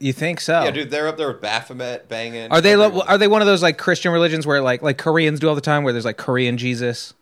You 0.00 0.12
think 0.12 0.40
so? 0.40 0.64
Yeah, 0.64 0.72
dude, 0.72 0.90
they're 0.90 1.06
up 1.06 1.16
there 1.16 1.28
with 1.28 1.40
Baphomet 1.40 2.08
banging. 2.08 2.50
Are 2.50 2.60
they 2.60 2.72
everyone. 2.72 3.06
are 3.06 3.18
they 3.18 3.28
one 3.28 3.40
of 3.40 3.46
those 3.46 3.62
like 3.62 3.78
Christian 3.78 4.10
religions 4.10 4.48
where 4.48 4.60
like 4.60 4.82
like 4.82 4.98
Koreans 4.98 5.38
do 5.38 5.48
all 5.48 5.54
the 5.54 5.60
time 5.60 5.84
where 5.84 5.92
there's 5.92 6.04
like 6.04 6.16
Korean 6.16 6.58
Jesus, 6.58 7.14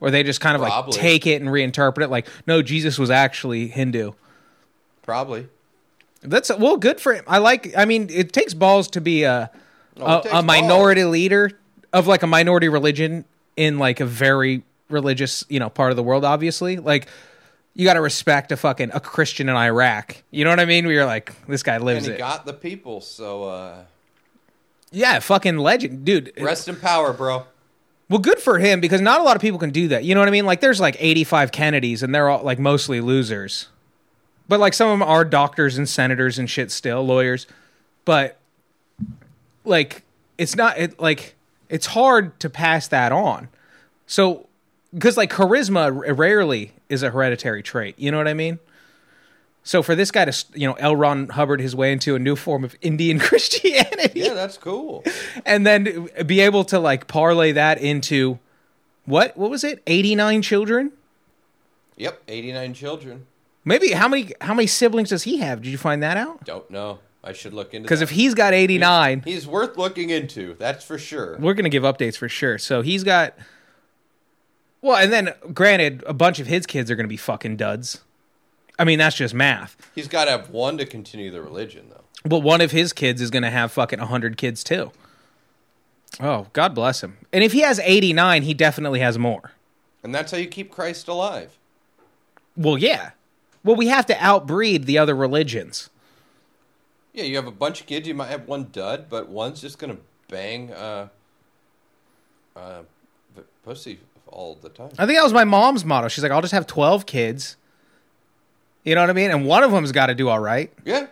where 0.00 0.10
they 0.10 0.22
just 0.24 0.40
kind 0.40 0.56
of 0.56 0.62
Probably. 0.62 0.90
like 0.92 1.00
take 1.00 1.26
it 1.28 1.40
and 1.40 1.48
reinterpret 1.50 2.02
it 2.02 2.08
like 2.10 2.26
no 2.46 2.60
Jesus 2.62 2.98
was 2.98 3.10
actually 3.10 3.68
Hindu. 3.68 4.12
Probably. 5.02 5.46
That's 6.22 6.54
well 6.58 6.76
good 6.76 7.00
for 7.00 7.14
him. 7.14 7.24
I 7.26 7.38
like. 7.38 7.74
I 7.76 7.84
mean, 7.86 8.08
it 8.10 8.32
takes 8.32 8.52
balls 8.52 8.88
to 8.90 9.00
be 9.00 9.22
a 9.22 9.50
a, 9.96 10.22
a 10.32 10.42
minority 10.42 11.04
leader 11.04 11.52
of 11.92 12.06
like 12.06 12.22
a 12.22 12.26
minority 12.26 12.68
religion 12.68 13.24
in 13.56 13.78
like 13.78 14.00
a 14.00 14.06
very 14.06 14.62
religious 14.90 15.44
you 15.48 15.58
know 15.58 15.70
part 15.70 15.90
of 15.90 15.96
the 15.96 16.02
world. 16.02 16.24
Obviously, 16.24 16.76
like 16.76 17.08
you 17.74 17.84
got 17.86 17.94
to 17.94 18.00
respect 18.02 18.52
a 18.52 18.56
fucking 18.58 18.90
a 18.92 19.00
Christian 19.00 19.48
in 19.48 19.56
Iraq. 19.56 20.22
You 20.30 20.44
know 20.44 20.50
what 20.50 20.60
I 20.60 20.66
mean? 20.66 20.86
We 20.86 20.94
you're 20.94 21.06
like, 21.06 21.32
this 21.46 21.62
guy 21.62 21.76
And 21.76 21.84
lives 21.84 22.04
he 22.06 22.12
it. 22.12 22.18
got 22.18 22.44
the 22.44 22.52
people, 22.52 23.00
so 23.00 23.44
uh, 23.44 23.84
yeah, 24.92 25.20
fucking 25.20 25.56
legend, 25.56 26.04
dude. 26.04 26.32
rest 26.38 26.68
in 26.68 26.76
power, 26.76 27.12
bro. 27.14 27.44
Well, 28.10 28.18
good 28.18 28.40
for 28.40 28.58
him 28.58 28.80
because 28.80 29.00
not 29.00 29.20
a 29.20 29.22
lot 29.22 29.36
of 29.36 29.40
people 29.40 29.60
can 29.60 29.70
do 29.70 29.86
that. 29.88 30.02
You 30.02 30.14
know 30.14 30.20
what 30.20 30.28
I 30.28 30.32
mean? 30.32 30.44
Like, 30.44 30.60
there's 30.60 30.80
like 30.80 30.96
85 30.98 31.52
Kennedys, 31.52 32.02
and 32.02 32.12
they're 32.12 32.28
all 32.28 32.42
like 32.42 32.58
mostly 32.58 33.00
losers. 33.00 33.68
But 34.48 34.58
like, 34.58 34.74
some 34.74 34.88
of 34.90 34.98
them 34.98 35.08
are 35.08 35.24
doctors 35.24 35.78
and 35.78 35.88
senators 35.88 36.36
and 36.36 36.50
shit, 36.50 36.72
still 36.72 37.06
lawyers. 37.06 37.46
But 38.04 38.36
like, 39.64 40.02
it's 40.38 40.56
not 40.56 40.76
it 40.76 40.98
like 40.98 41.36
it's 41.68 41.86
hard 41.86 42.38
to 42.40 42.50
pass 42.50 42.88
that 42.88 43.12
on. 43.12 43.48
So, 44.08 44.48
because 44.92 45.16
like 45.16 45.30
charisma 45.30 46.18
rarely 46.18 46.72
is 46.88 47.04
a 47.04 47.10
hereditary 47.10 47.62
trait. 47.62 47.96
You 47.96 48.10
know 48.10 48.18
what 48.18 48.26
I 48.26 48.34
mean? 48.34 48.58
So 49.62 49.82
for 49.82 49.94
this 49.94 50.10
guy 50.10 50.24
to 50.24 50.44
you 50.54 50.66
know 50.66 50.74
L. 50.74 50.96
Ron 50.96 51.28
Hubbard 51.28 51.60
his 51.60 51.76
way 51.76 51.92
into 51.92 52.14
a 52.14 52.18
new 52.18 52.34
form 52.36 52.64
of 52.64 52.74
Indian 52.80 53.18
Christianity, 53.28 54.20
Yeah, 54.20 54.34
that's 54.34 54.56
cool. 54.58 55.04
and 55.44 55.66
then 55.66 56.08
be 56.26 56.40
able 56.40 56.64
to 56.64 56.78
like 56.78 57.06
parlay 57.06 57.52
that 57.52 57.78
into 57.80 58.38
what 59.04 59.36
what 59.36 59.50
was 59.50 59.62
it 59.64 59.82
89 59.86 60.42
children 60.42 60.92
Yep, 61.96 62.22
89 62.28 62.74
children. 62.74 63.26
maybe 63.64 63.90
how 63.92 64.08
many 64.08 64.32
how 64.40 64.54
many 64.54 64.66
siblings 64.66 65.10
does 65.10 65.24
he 65.24 65.38
have 65.38 65.60
did 65.62 65.70
you 65.70 65.78
find 65.78 66.02
that 66.02 66.16
out 66.16 66.44
Don't 66.44 66.70
know. 66.70 66.98
I 67.22 67.34
should 67.34 67.52
look 67.52 67.74
into 67.74 67.84
because 67.84 68.00
if 68.00 68.10
he's 68.10 68.32
got 68.32 68.54
89 68.54 69.22
He's 69.26 69.46
worth 69.46 69.76
looking 69.76 70.08
into, 70.08 70.54
that's 70.58 70.82
for 70.84 70.96
sure. 70.98 71.36
we're 71.38 71.52
gonna 71.54 71.68
give 71.68 71.82
updates 71.82 72.16
for 72.16 72.28
sure 72.30 72.56
so 72.56 72.80
he's 72.80 73.04
got 73.04 73.34
well 74.80 74.96
and 74.96 75.12
then 75.12 75.34
granted 75.52 76.02
a 76.06 76.14
bunch 76.14 76.38
of 76.40 76.46
his 76.46 76.64
kids 76.66 76.90
are 76.90 76.96
gonna 76.96 77.08
be 77.08 77.16
fucking 77.18 77.56
duds 77.58 78.00
i 78.80 78.84
mean 78.84 78.98
that's 78.98 79.14
just 79.16 79.34
math 79.34 79.76
He's 79.94 80.08
got 80.08 80.24
to 80.24 80.32
have 80.32 80.50
one 80.50 80.76
to 80.78 80.86
continue 80.86 81.30
the 81.30 81.40
religion, 81.42 81.86
though. 81.90 82.04
but 82.24 82.40
one 82.40 82.60
of 82.60 82.70
his 82.72 82.92
kids 82.92 83.20
is 83.20 83.30
gonna 83.30 83.50
have 83.50 83.70
fucking 83.70 83.98
100 84.00 84.36
kids 84.36 84.64
too 84.64 84.90
oh 86.20 86.48
god 86.52 86.74
bless 86.74 87.02
him 87.02 87.18
and 87.32 87.44
if 87.44 87.52
he 87.52 87.60
has 87.60 87.78
89 87.78 88.42
he 88.42 88.54
definitely 88.54 89.00
has 89.00 89.18
more 89.18 89.52
And 90.02 90.12
that's 90.14 90.32
how 90.32 90.38
you 90.38 90.48
keep 90.48 90.70
Christ 90.72 91.06
alive. 91.08 91.56
well 92.56 92.76
yeah 92.78 93.10
well 93.62 93.76
we 93.76 93.86
have 93.88 94.06
to 94.06 94.16
outbreed 94.24 94.86
the 94.86 94.98
other 94.98 95.14
religions 95.14 95.90
Yeah, 97.12 97.24
you 97.24 97.36
have 97.36 97.46
a 97.46 97.50
bunch 97.52 97.80
of 97.80 97.86
kids, 97.86 98.06
you 98.08 98.14
might 98.14 98.28
have 98.30 98.46
one 98.48 98.68
dud, 98.72 99.06
but 99.10 99.28
one's 99.28 99.60
just 99.60 99.78
going 99.78 99.94
to 99.96 100.00
bang 100.28 100.72
uh, 100.72 101.08
uh, 102.56 102.82
pussy 103.64 103.98
all 104.28 104.54
the 104.54 104.68
time. 104.68 104.90
I 104.96 105.06
think 105.06 105.18
that 105.18 105.24
was 105.24 105.32
my 105.32 105.42
mom's 105.44 105.84
motto. 105.84 106.06
She's 106.08 106.22
like, 106.22 106.30
I'll 106.32 106.40
just 106.40 106.52
have 106.54 106.66
12 106.68 107.06
kids. 107.06 107.56
You 108.84 108.94
know 108.94 109.02
what 109.02 109.10
I 109.10 109.14
mean? 109.14 109.30
And 109.30 109.46
one 109.46 109.62
of 109.62 109.70
them's 109.70 109.92
got 109.92 110.06
to 110.06 110.14
do 110.14 110.28
all 110.28 110.38
right. 110.38 110.72
Yeah, 110.84 111.06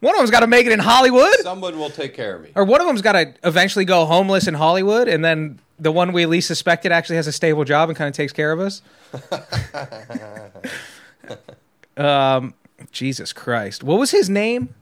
One 0.00 0.14
of 0.14 0.18
them's 0.18 0.30
got 0.30 0.40
to 0.40 0.46
make 0.46 0.66
it 0.66 0.72
in 0.72 0.78
Hollywood. 0.78 1.34
someone 1.42 1.78
will 1.78 1.90
take 1.90 2.14
care 2.14 2.36
of 2.36 2.42
me. 2.42 2.50
Or 2.54 2.64
one 2.64 2.80
of 2.80 2.86
them's 2.86 3.02
got 3.02 3.12
to 3.12 3.34
eventually 3.44 3.84
go 3.86 4.04
homeless 4.04 4.46
in 4.46 4.54
Hollywood. 4.54 5.08
And 5.08 5.24
then 5.24 5.58
the 5.78 5.90
one 5.90 6.12
we 6.12 6.26
least 6.26 6.46
suspected 6.46 6.92
actually 6.92 7.16
has 7.16 7.26
a 7.26 7.32
stable 7.32 7.64
job 7.64 7.88
and 7.88 7.96
kind 7.96 8.08
of 8.08 8.14
takes 8.14 8.32
care 8.32 8.52
of 8.52 8.60
us. 8.60 8.82
um, 11.96 12.54
Jesus 12.92 13.32
Christ. 13.32 13.82
What 13.82 13.98
was 13.98 14.10
his 14.10 14.28
name? 14.28 14.74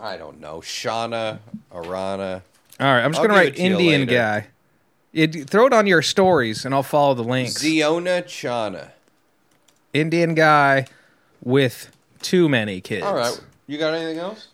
I 0.00 0.16
don't 0.16 0.40
know. 0.40 0.60
Shauna, 0.60 1.38
Arana. 1.72 2.42
All 2.80 2.86
right, 2.86 3.02
I'm 3.04 3.12
just 3.12 3.20
going 3.22 3.30
to 3.30 3.36
write 3.36 3.54
it 3.54 3.58
Indian 3.58 4.06
guy. 4.06 4.48
D- 5.14 5.44
throw 5.44 5.66
it 5.66 5.72
on 5.72 5.86
your 5.86 6.02
stories 6.02 6.64
and 6.64 6.74
I'll 6.74 6.82
follow 6.82 7.14
the 7.14 7.22
links. 7.24 7.62
Ziona 7.62 8.22
Chana. 8.24 8.90
Indian 9.94 10.34
guy 10.34 10.86
with 11.42 11.90
too 12.20 12.48
many 12.48 12.82
kids. 12.82 13.04
All 13.04 13.14
right. 13.14 13.40
You 13.66 13.78
got 13.78 13.94
anything 13.94 14.18
else? 14.18 14.48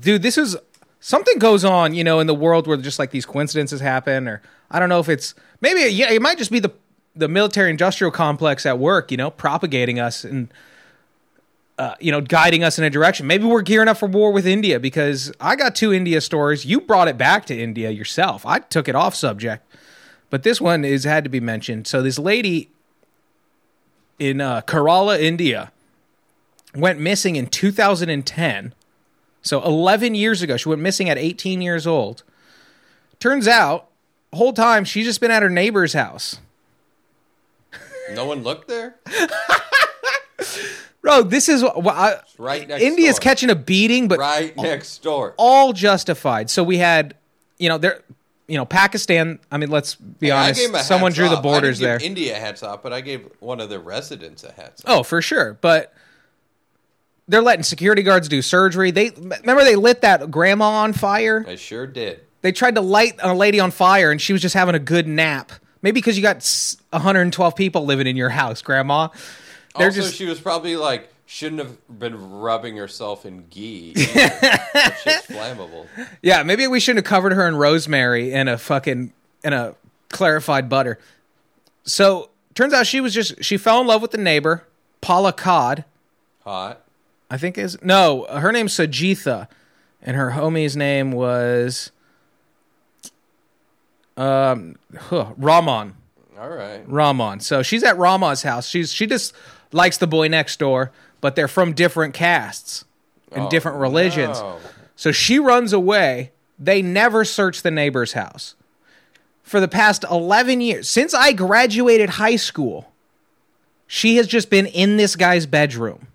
dude 0.00 0.22
this 0.22 0.36
is 0.36 0.56
something 1.00 1.38
goes 1.38 1.64
on 1.64 1.94
you 1.94 2.02
know 2.02 2.20
in 2.20 2.26
the 2.26 2.34
world 2.34 2.66
where 2.66 2.76
just 2.76 2.98
like 2.98 3.10
these 3.10 3.26
coincidences 3.26 3.80
happen 3.80 4.26
or 4.26 4.42
i 4.70 4.78
don't 4.78 4.88
know 4.88 5.00
if 5.00 5.08
it's 5.08 5.34
maybe 5.60 5.80
yeah 5.92 6.10
it 6.10 6.20
might 6.20 6.38
just 6.38 6.50
be 6.50 6.58
the 6.58 6.72
the 7.14 7.28
military 7.28 7.70
industrial 7.70 8.10
complex 8.10 8.66
at 8.66 8.78
work 8.78 9.10
you 9.10 9.16
know 9.16 9.30
propagating 9.30 10.00
us 10.00 10.24
and 10.24 10.52
uh, 11.76 11.94
you 11.98 12.12
know 12.12 12.20
guiding 12.20 12.62
us 12.62 12.78
in 12.78 12.84
a 12.84 12.90
direction 12.90 13.26
maybe 13.26 13.44
we're 13.44 13.62
gearing 13.62 13.88
up 13.88 13.96
for 13.96 14.06
war 14.06 14.32
with 14.32 14.46
india 14.46 14.78
because 14.78 15.32
i 15.40 15.56
got 15.56 15.74
two 15.74 15.92
india 15.92 16.20
stories 16.20 16.64
you 16.64 16.80
brought 16.80 17.08
it 17.08 17.18
back 17.18 17.46
to 17.46 17.56
india 17.56 17.90
yourself 17.90 18.46
i 18.46 18.58
took 18.58 18.88
it 18.88 18.94
off 18.94 19.14
subject 19.14 19.64
but 20.30 20.44
this 20.44 20.60
one 20.60 20.84
is 20.84 21.04
had 21.04 21.24
to 21.24 21.30
be 21.30 21.40
mentioned 21.40 21.86
so 21.86 22.00
this 22.00 22.18
lady 22.18 22.70
in 24.18 24.40
uh, 24.40 24.60
kerala 24.62 25.20
india 25.20 25.70
went 26.74 26.98
missing 26.98 27.36
in 27.36 27.46
2010 27.46 28.74
so 29.44 29.62
11 29.62 30.14
years 30.14 30.40
ago, 30.40 30.56
she 30.56 30.70
went 30.70 30.80
missing 30.80 31.10
at 31.10 31.18
18 31.18 31.60
years 31.60 31.86
old. 31.86 32.22
Turns 33.20 33.46
out, 33.46 33.88
whole 34.32 34.54
time 34.54 34.84
she's 34.84 35.04
just 35.04 35.20
been 35.20 35.30
at 35.30 35.42
her 35.42 35.50
neighbor's 35.50 35.92
house. 35.92 36.40
No 38.14 38.24
one 38.24 38.42
looked 38.42 38.68
there? 38.68 38.96
Bro, 41.02 41.24
this 41.24 41.50
is 41.50 41.62
what 41.62 41.86
I, 41.88 42.20
Right 42.38 42.68
India's 42.70 43.16
door. 43.16 43.22
catching 43.22 43.50
a 43.50 43.54
beating, 43.54 44.08
but 44.08 44.18
Right 44.18 44.56
next 44.56 45.02
door. 45.02 45.34
all 45.36 45.74
justified. 45.74 46.48
So 46.48 46.64
we 46.64 46.78
had, 46.78 47.14
you 47.58 47.68
know, 47.68 47.76
there, 47.76 48.00
you 48.46 48.56
know, 48.56 48.64
Pakistan. 48.64 49.38
I 49.50 49.58
mean, 49.58 49.70
let's 49.70 49.94
be 49.94 50.30
I 50.30 50.44
honest. 50.44 50.60
gave 50.60 50.68
him 50.70 50.74
a 50.76 50.82
Someone 50.82 51.12
drew 51.12 51.28
the 51.28 51.36
borders 51.36 51.78
there. 51.78 51.98
India 52.02 52.38
hats 52.38 52.62
off, 52.62 52.82
but 52.82 52.92
I 52.92 53.00
gave 53.00 53.28
one 53.40 53.60
of 53.60 53.70
the 53.70 53.78
residents 53.78 54.44
a 54.44 54.52
hats 54.52 54.84
off. 54.84 54.90
Oh, 54.90 55.02
for 55.02 55.22
sure. 55.22 55.58
But 55.60 55.94
they're 57.26 57.42
letting 57.42 57.62
security 57.62 58.02
guards 58.02 58.28
do 58.28 58.42
surgery. 58.42 58.90
They 58.90 59.10
remember 59.10 59.64
they 59.64 59.76
lit 59.76 60.02
that 60.02 60.30
grandma 60.30 60.66
on 60.66 60.92
fire. 60.92 61.44
I 61.48 61.56
sure 61.56 61.86
did. 61.86 62.20
They 62.42 62.52
tried 62.52 62.74
to 62.74 62.82
light 62.82 63.14
a 63.22 63.32
lady 63.32 63.58
on 63.60 63.70
fire, 63.70 64.10
and 64.10 64.20
she 64.20 64.34
was 64.34 64.42
just 64.42 64.54
having 64.54 64.74
a 64.74 64.78
good 64.78 65.06
nap. 65.06 65.50
Maybe 65.80 66.00
because 66.00 66.16
you 66.16 66.22
got 66.22 66.36
112 66.90 67.56
people 67.56 67.86
living 67.86 68.06
in 68.06 68.16
your 68.16 68.28
house, 68.28 68.60
Grandma. 68.60 69.08
They're 69.76 69.86
also, 69.86 70.02
just 70.02 70.14
she 70.14 70.26
was 70.26 70.40
probably 70.40 70.76
like, 70.76 71.10
shouldn't 71.26 71.60
have 71.60 71.76
been 71.98 72.30
rubbing 72.32 72.76
herself 72.76 73.24
in 73.26 73.46
ghee. 73.50 73.92
either. 73.96 74.12
That 75.04 75.24
flammable. 75.28 75.86
yeah. 76.22 76.42
Maybe 76.42 76.66
we 76.66 76.80
shouldn't 76.80 77.04
have 77.04 77.10
covered 77.10 77.32
her 77.32 77.46
in 77.48 77.56
rosemary 77.56 78.32
and 78.32 78.48
a 78.48 78.58
fucking 78.58 79.12
and 79.42 79.54
a 79.54 79.74
clarified 80.10 80.68
butter. 80.68 80.98
So 81.84 82.30
turns 82.54 82.72
out 82.72 82.86
she 82.86 83.00
was 83.00 83.14
just 83.14 83.42
she 83.44 83.56
fell 83.56 83.80
in 83.80 83.86
love 83.86 84.02
with 84.02 84.10
the 84.10 84.18
neighbor, 84.18 84.64
Palakkad. 85.02 85.84
Hot. 86.44 86.80
I 87.30 87.38
think 87.38 87.56
is 87.58 87.78
no, 87.82 88.26
her 88.30 88.52
name's 88.52 88.74
Sajitha, 88.74 89.48
and 90.02 90.16
her 90.16 90.32
homie's 90.32 90.76
name 90.76 91.10
was 91.12 91.90
um 94.16 94.76
huh, 94.96 95.32
Rahman. 95.36 95.94
All 96.38 96.48
right. 96.48 96.82
Rahman. 96.86 97.40
So 97.40 97.62
she's 97.62 97.82
at 97.82 97.96
Rahman's 97.96 98.42
house. 98.42 98.68
She's 98.68 98.92
she 98.92 99.06
just 99.06 99.32
likes 99.72 99.98
the 99.98 100.06
boy 100.06 100.28
next 100.28 100.58
door, 100.58 100.92
but 101.24 101.36
they're 101.36 101.48
from 101.48 101.72
different 101.72 102.12
castes 102.12 102.84
and 103.32 103.44
Oh, 103.46 103.48
different 103.48 103.78
religions. 103.78 104.38
no. 104.40 104.58
So 104.94 105.10
she 105.10 105.38
runs 105.38 105.72
away. 105.72 106.32
They 106.58 106.82
never 106.82 107.24
search 107.24 107.62
the 107.62 107.70
neighbor's 107.70 108.12
house. 108.12 108.54
For 109.42 109.58
the 109.58 109.66
past 109.66 110.04
11 110.10 110.60
years, 110.60 110.86
since 110.86 111.14
I 111.14 111.32
graduated 111.32 112.10
high 112.10 112.36
school, 112.36 112.92
she 113.86 114.16
has 114.16 114.26
just 114.26 114.50
been 114.50 114.66
in 114.66 114.98
this 114.98 115.16
guy's 115.16 115.46
bedroom. 115.46 116.08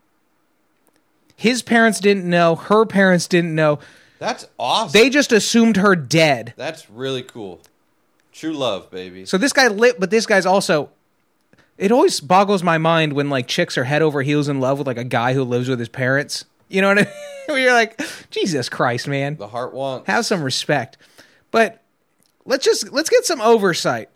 His 1.36 1.64
parents 1.64 2.00
didn't 2.00 2.30
know, 2.30 2.54
her 2.56 2.86
parents 2.86 3.26
didn't 3.26 3.56
know. 3.56 3.80
That's 4.20 4.46
awesome. 4.60 4.92
They 4.92 5.10
just 5.10 5.32
assumed 5.32 5.78
her 5.78 5.96
dead. 5.96 6.54
That's 6.56 6.88
really 6.88 7.24
cool. 7.24 7.62
True 8.32 8.54
love, 8.54 8.92
baby. 8.92 9.26
So 9.26 9.40
this 9.40 9.54
guy 9.54 9.70
lit, 9.70 10.00
but 10.00 10.12
this 10.12 10.28
guy's 10.28 10.46
also. 10.46 10.92
It 11.80 11.94
always 11.94 12.20
boggles 12.20 12.62
my 12.62 12.78
mind 12.78 13.14
when 13.14 13.30
like 13.30 13.48
chicks 13.48 13.78
are 13.78 13.86
head 13.86 14.02
over 14.02 14.22
heels 14.22 14.50
in 14.50 14.60
love 14.60 14.78
with 14.80 14.88
like 14.88 14.98
a 14.98 15.06
guy 15.06 15.34
who 15.34 15.46
lives 15.46 15.70
with 15.70 15.80
his 15.80 15.88
parents. 15.88 16.44
You 16.68 16.82
know 16.82 16.90
what 16.90 17.00
I 17.00 17.04
mean? 17.04 17.14
Where 17.48 17.58
you're 17.58 17.74
like, 17.74 18.00
Jesus 18.30 18.68
Christ, 18.68 19.08
man, 19.08 19.38
the 19.38 19.48
heart 19.48 19.74
wants. 19.74 20.08
have 20.08 20.26
some 20.26 20.44
respect. 20.44 20.98
But 21.52 21.82
let's 22.46 22.66
just 22.66 22.92
let's 22.92 23.10
get 23.10 23.26
some 23.26 23.40
oversight 23.40 24.10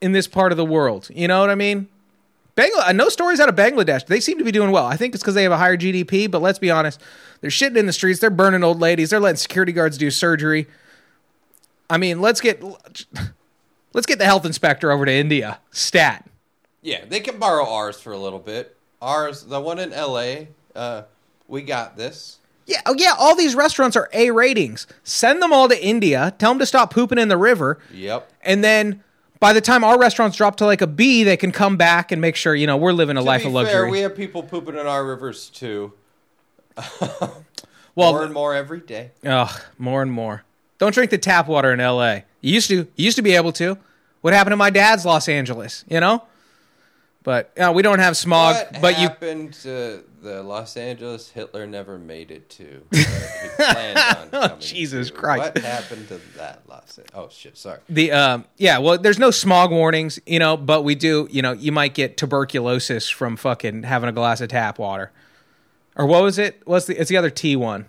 in 0.00 0.10
this 0.10 0.26
part 0.26 0.50
of 0.50 0.58
the 0.58 0.64
world. 0.64 1.08
You 1.14 1.28
know 1.28 1.40
what 1.40 1.48
I 1.48 1.54
mean? 1.54 1.88
Bangla- 2.56 2.88
uh, 2.88 2.92
no 2.92 3.08
stories 3.08 3.38
out 3.38 3.48
of 3.48 3.54
Bangladesh. 3.54 4.06
They 4.06 4.18
seem 4.18 4.38
to 4.38 4.44
be 4.44 4.50
doing 4.50 4.72
well. 4.72 4.84
I 4.84 4.96
think 4.96 5.14
it's 5.14 5.22
because 5.22 5.36
they 5.36 5.44
have 5.44 5.52
a 5.52 5.58
higher 5.58 5.76
GDP, 5.76 6.28
but 6.28 6.42
let's 6.42 6.58
be 6.58 6.72
honest. 6.72 7.00
They're 7.40 7.50
shitting 7.50 7.76
in 7.76 7.86
the 7.86 7.92
streets. 7.92 8.18
They're 8.18 8.30
burning 8.30 8.64
old 8.64 8.80
ladies. 8.80 9.10
They're 9.10 9.20
letting 9.20 9.36
security 9.36 9.72
guards 9.72 9.96
do 9.96 10.10
surgery. 10.10 10.66
I 11.88 11.98
mean, 11.98 12.20
let's 12.20 12.40
get 12.40 12.62
let's 13.92 14.06
get 14.06 14.18
the 14.18 14.24
health 14.24 14.44
inspector 14.44 14.90
over 14.90 15.06
to 15.06 15.12
India. 15.12 15.60
Stat. 15.70 16.26
Yeah, 16.82 17.04
they 17.08 17.20
can 17.20 17.38
borrow 17.38 17.66
ours 17.68 18.00
for 18.00 18.12
a 18.12 18.18
little 18.18 18.38
bit. 18.38 18.76
Ours, 19.02 19.44
the 19.44 19.60
one 19.60 19.78
in 19.78 19.92
L.A., 19.92 20.48
uh, 20.74 21.02
we 21.48 21.62
got 21.62 21.96
this. 21.96 22.38
Yeah, 22.66 22.80
oh 22.86 22.94
yeah, 22.96 23.14
all 23.18 23.34
these 23.34 23.54
restaurants 23.54 23.96
are 23.96 24.08
A 24.12 24.30
ratings. 24.30 24.86
Send 25.02 25.42
them 25.42 25.52
all 25.52 25.68
to 25.68 25.84
India. 25.84 26.34
Tell 26.38 26.52
them 26.52 26.58
to 26.60 26.66
stop 26.66 26.92
pooping 26.92 27.18
in 27.18 27.28
the 27.28 27.36
river. 27.36 27.78
Yep. 27.92 28.30
And 28.42 28.62
then 28.62 29.02
by 29.40 29.52
the 29.52 29.60
time 29.60 29.82
our 29.82 29.98
restaurants 29.98 30.36
drop 30.36 30.56
to 30.56 30.66
like 30.66 30.80
a 30.80 30.86
B, 30.86 31.24
they 31.24 31.36
can 31.36 31.50
come 31.50 31.76
back 31.76 32.12
and 32.12 32.20
make 32.20 32.36
sure, 32.36 32.54
you 32.54 32.66
know, 32.66 32.76
we're 32.76 32.92
living 32.92 33.16
a 33.16 33.20
To 33.20 33.26
life 33.26 33.40
of 33.44 33.52
fair, 33.52 33.62
luxury. 33.64 33.90
we 33.90 34.00
have 34.00 34.14
people 34.14 34.42
pooping 34.42 34.76
in 34.76 34.86
our 34.86 35.04
rivers 35.04 35.48
too. 35.48 35.92
well, 37.00 38.12
more 38.12 38.24
and 38.24 38.32
more 38.32 38.54
every 38.54 38.80
day. 38.80 39.10
Ugh, 39.24 39.60
more 39.78 40.02
and 40.02 40.12
more. 40.12 40.44
Don't 40.78 40.94
drink 40.94 41.10
the 41.10 41.18
tap 41.18 41.48
water 41.48 41.72
in 41.72 41.80
L.A. 41.80 42.24
You 42.40 42.54
used 42.54 42.68
to. 42.68 42.76
You 42.76 42.86
used 42.96 43.16
to 43.16 43.22
be 43.22 43.34
able 43.34 43.52
to. 43.52 43.76
What 44.20 44.32
happened 44.32 44.52
to 44.52 44.56
my 44.56 44.70
dad's 44.70 45.04
Los 45.04 45.28
Angeles? 45.28 45.84
You 45.88 46.00
know. 46.00 46.22
But 47.22 47.52
uh, 47.58 47.72
we 47.74 47.82
don't 47.82 47.98
have 47.98 48.16
smog. 48.16 48.54
what 48.56 48.80
but 48.80 48.98
you. 48.98 49.08
happened 49.08 49.52
to 49.62 50.04
the 50.22 50.42
Los 50.42 50.76
Angeles 50.78 51.28
Hitler 51.28 51.66
never 51.66 51.98
made 51.98 52.30
it 52.30 52.48
to? 52.50 52.82
but 52.90 52.98
he 52.98 53.48
planned 53.58 53.98
on 53.98 54.30
coming 54.48 54.58
Jesus 54.60 55.08
to. 55.08 55.14
Christ. 55.14 55.54
What 55.54 55.58
happened 55.64 56.08
to 56.08 56.20
that 56.38 56.62
Los 56.66 56.98
Angeles? 56.98 57.10
Oh 57.14 57.28
shit! 57.30 57.58
Sorry. 57.58 57.80
The 57.90 58.12
um 58.12 58.44
yeah 58.56 58.78
well 58.78 58.96
there's 58.96 59.18
no 59.18 59.30
smog 59.30 59.70
warnings 59.70 60.18
you 60.26 60.38
know 60.38 60.56
but 60.56 60.82
we 60.82 60.94
do 60.94 61.28
you 61.30 61.42
know 61.42 61.52
you 61.52 61.72
might 61.72 61.92
get 61.94 62.16
tuberculosis 62.16 63.08
from 63.10 63.36
fucking 63.36 63.82
having 63.82 64.08
a 64.08 64.12
glass 64.12 64.40
of 64.40 64.48
tap 64.48 64.78
water 64.78 65.12
or 65.96 66.06
what 66.06 66.22
was 66.22 66.38
it 66.38 66.62
what's 66.64 66.86
the 66.86 66.98
it's 66.98 67.10
the 67.10 67.16
other 67.18 67.30
T 67.30 67.54
one 67.56 67.84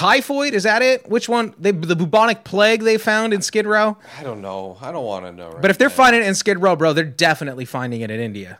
typhoid 0.00 0.54
is 0.54 0.62
that 0.62 0.80
it 0.80 1.08
which 1.08 1.28
one 1.28 1.54
they, 1.58 1.72
the 1.72 1.94
bubonic 1.94 2.42
plague 2.42 2.82
they 2.82 2.96
found 2.96 3.34
in 3.34 3.42
Skid 3.42 3.66
Row 3.66 3.98
I 4.18 4.22
don't 4.22 4.40
know. 4.40 4.78
I 4.80 4.92
don't 4.92 5.04
want 5.04 5.26
to 5.26 5.32
know. 5.32 5.50
Right 5.50 5.62
But 5.62 5.70
if 5.70 5.78
they're 5.78 5.88
now. 5.88 5.94
finding 5.94 6.22
it 6.22 6.26
in 6.26 6.34
Skid 6.34 6.58
Row, 6.60 6.74
bro, 6.74 6.92
they're 6.92 7.04
definitely 7.04 7.66
finding 7.66 8.00
it 8.00 8.10
in 8.10 8.18
India. 8.18 8.58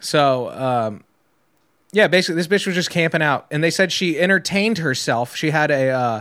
So, 0.00 0.50
um, 0.50 1.04
yeah, 1.92 2.06
basically, 2.06 2.36
this 2.36 2.48
bitch 2.48 2.66
was 2.66 2.74
just 2.74 2.90
camping 2.90 3.22
out, 3.22 3.46
and 3.50 3.62
they 3.62 3.70
said 3.70 3.92
she 3.92 4.18
entertained 4.18 4.78
herself. 4.78 5.36
She 5.36 5.50
had 5.50 5.70
a 5.70 5.90
uh, 5.90 6.20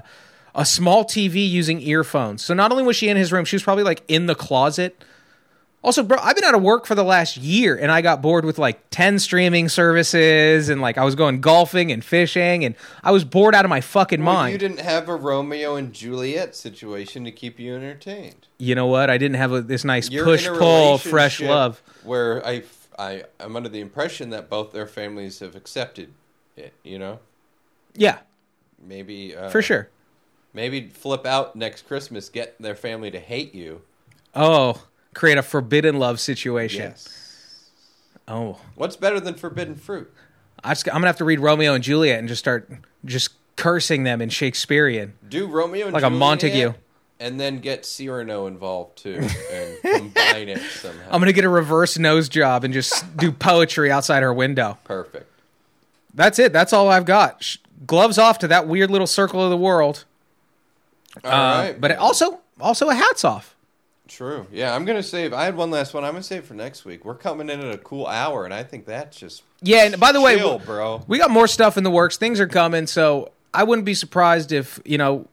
a 0.54 0.66
small 0.66 1.04
TV 1.04 1.50
using 1.50 1.82
earphones. 1.82 2.42
So 2.42 2.54
not 2.54 2.72
only 2.72 2.84
was 2.84 2.96
she 2.96 3.10
in 3.10 3.18
his 3.18 3.32
room, 3.32 3.46
she 3.46 3.56
was 3.56 3.64
probably 3.64 3.84
like 3.84 4.04
in 4.08 4.26
the 4.26 4.36
closet. 4.36 5.04
Also, 5.86 6.02
bro, 6.02 6.18
I've 6.20 6.36
been 6.36 6.44
out 6.44 6.56
of 6.56 6.64
work 6.64 6.88
for 6.88 6.96
the 6.96 7.04
last 7.04 7.38
year, 7.38 7.76
and 7.78 7.92
I 7.92 8.02
got 8.02 8.20
bored 8.22 8.44
with 8.44 8.58
like 8.58 8.90
ten 8.90 9.20
streaming 9.20 9.70
services, 9.70 10.68
and 10.68 10.82
like 10.82 10.98
I 10.98 11.06
was 11.06 11.14
going 11.14 11.42
golfing 11.42 11.92
and 11.92 12.04
fishing, 12.04 12.66
and 12.66 12.74
I 13.04 13.12
was 13.12 13.24
bored 13.24 13.54
out 13.54 13.66
of 13.66 13.70
my 13.70 13.82
fucking 13.82 14.24
Well, 14.26 14.34
mind. 14.34 14.54
you 14.54 14.58
didn't 14.58 14.80
have 14.80 15.08
a 15.08 15.16
Romeo 15.16 15.76
and 15.76 15.94
Juliet 15.94 16.56
situation 16.56 17.24
to 17.26 17.32
keep 17.32 17.60
you 17.60 17.76
entertained. 17.76 18.48
you 18.58 18.74
know 18.74 18.88
what? 18.88 19.12
I 19.12 19.20
didn't 19.20 19.38
have 19.38 19.52
a, 19.52 19.62
this 19.62 19.86
nice 19.86 20.10
You're 20.10 20.26
push 20.26 20.48
pull 20.48 20.98
fresh 20.98 21.40
love. 21.40 21.84
Where 22.04 22.44
I, 22.46 22.64
I, 22.98 23.24
I'm 23.40 23.56
under 23.56 23.70
the 23.70 23.80
impression 23.82 24.32
that 24.32 24.50
both 24.50 24.72
their 24.72 24.88
families 24.88 25.38
have 25.40 25.56
accepted 25.56 26.12
it. 26.58 26.74
You 26.84 26.98
know, 26.98 27.20
Yeah, 27.94 28.18
maybe 28.84 29.36
uh, 29.36 29.50
for 29.50 29.62
sure. 29.62 29.90
Maybe 30.52 30.88
flip 30.88 31.26
out 31.28 31.56
next 31.56 31.88
Christmas, 31.88 32.28
get 32.30 32.60
their 32.60 32.76
family 32.76 33.12
to 33.12 33.20
hate 33.20 33.54
you. 33.54 33.82
Oh, 34.34 34.82
create 35.16 35.40
a 35.40 35.42
forbidden 35.42 35.98
love 35.98 36.20
situation. 36.20 36.82
Yes. 36.92 37.72
Oh, 38.28 38.60
What's 38.76 38.96
better 38.96 39.20
than 39.20 39.34
forbidden 39.34 39.76
fruit? 39.76 40.14
I 40.64 40.72
just, 40.72 40.88
I'm 40.88 40.96
gonna 40.96 41.08
have 41.08 41.18
to 41.18 41.26
read 41.26 41.40
Romeo 41.40 41.74
and 41.74 41.84
Juliet 41.84 42.20
and 42.20 42.28
just 42.28 42.40
start 42.40 42.70
just 43.04 43.32
cursing 43.56 44.04
them 44.04 44.22
in 44.22 44.30
Shakespearean. 44.30 45.14
Do 45.28 45.48
Romeo 45.48 45.86
and 45.86 45.94
Like 45.94 46.04
a 46.04 46.10
Montague. 46.10 46.74
and 47.20 47.40
then 47.40 47.60
get 47.60 47.86
Cyrano 47.86 48.48
involved 48.48 48.98
too, 48.98 49.28
and 49.52 49.78
combine 49.82 50.50
it 50.50 50.60
somehow. 50.72 51.08
I'm 51.12 51.22
gonna 51.22 51.34
get 51.34 51.46
a 51.46 51.50
reverse 51.50 51.98
nose 52.00 52.28
job 52.30 52.64
and 52.64 52.74
just 52.74 53.16
do 53.18 53.32
poetry 53.32 53.92
outside 53.92 54.24
her 54.24 54.34
window. 54.34 54.78
Perfect. 54.84 55.32
That's 56.14 56.40
it. 56.40 56.52
That's 56.54 56.74
all 56.74 56.90
I've 56.90 57.06
got. 57.06 57.44
Sh- 57.44 57.58
Gloves 57.86 58.18
off 58.18 58.40
to 58.40 58.48
that 58.48 58.68
weird 58.68 58.90
little 58.90 59.06
circle 59.08 59.44
of 59.44 59.50
the 59.52 59.58
world. 59.58 60.06
All 61.24 61.32
Uh, 61.32 61.62
right, 61.66 61.80
but 61.82 61.96
also, 61.98 62.40
also 62.60 62.90
a 62.90 62.96
hats 62.96 63.24
off. 63.24 63.55
True. 64.08 64.46
Yeah, 64.52 64.76
I'm 64.76 64.86
gonna 64.86 65.02
save. 65.04 65.34
I 65.34 65.46
had 65.46 65.56
one 65.58 65.72
last 65.72 65.94
one. 65.94 66.04
I'm 66.04 66.12
gonna 66.12 66.24
save 66.24 66.46
for 66.46 66.54
next 66.54 66.86
week. 66.86 67.04
We're 67.06 67.16
coming 67.16 67.50
in 67.50 67.60
at 67.60 67.74
a 67.74 67.78
cool 67.78 68.06
hour, 68.06 68.46
and 68.46 68.54
I 68.54 68.64
think 68.64 68.86
that's 68.86 69.18
just 69.18 69.44
Yeah, 69.62 69.86
and 69.86 70.00
by 70.00 70.12
the 70.12 70.22
way, 70.22 70.38
chill, 70.38 70.60
bro. 70.60 71.04
we 71.08 71.18
got 71.18 71.32
more 71.32 71.48
stuff 71.48 71.78
in 71.78 71.84
the 71.84 71.90
works. 71.92 72.18
Things 72.18 72.40
are 72.40 72.48
coming, 72.48 72.86
so 72.88 73.32
I 73.54 73.64
wouldn't 73.64 73.86
be 73.86 73.94
surprised 73.96 74.52
if 74.52 74.80
you 74.86 74.98
know, 74.98 75.28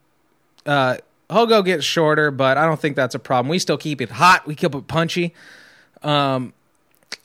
uh, 0.64 0.96
Hogo 1.28 1.64
gets 1.64 1.84
shorter, 1.84 2.30
but 2.30 2.56
I 2.56 2.64
don't 2.66 2.80
think 2.80 2.96
that's 2.96 3.14
a 3.14 3.18
problem. 3.18 3.50
We 3.50 3.58
still 3.58 3.78
keep 3.78 4.00
it 4.00 4.10
hot. 4.10 4.46
We 4.46 4.54
keep 4.54 4.74
it 4.74 4.86
punchy. 4.86 5.34
Um, 6.02 6.54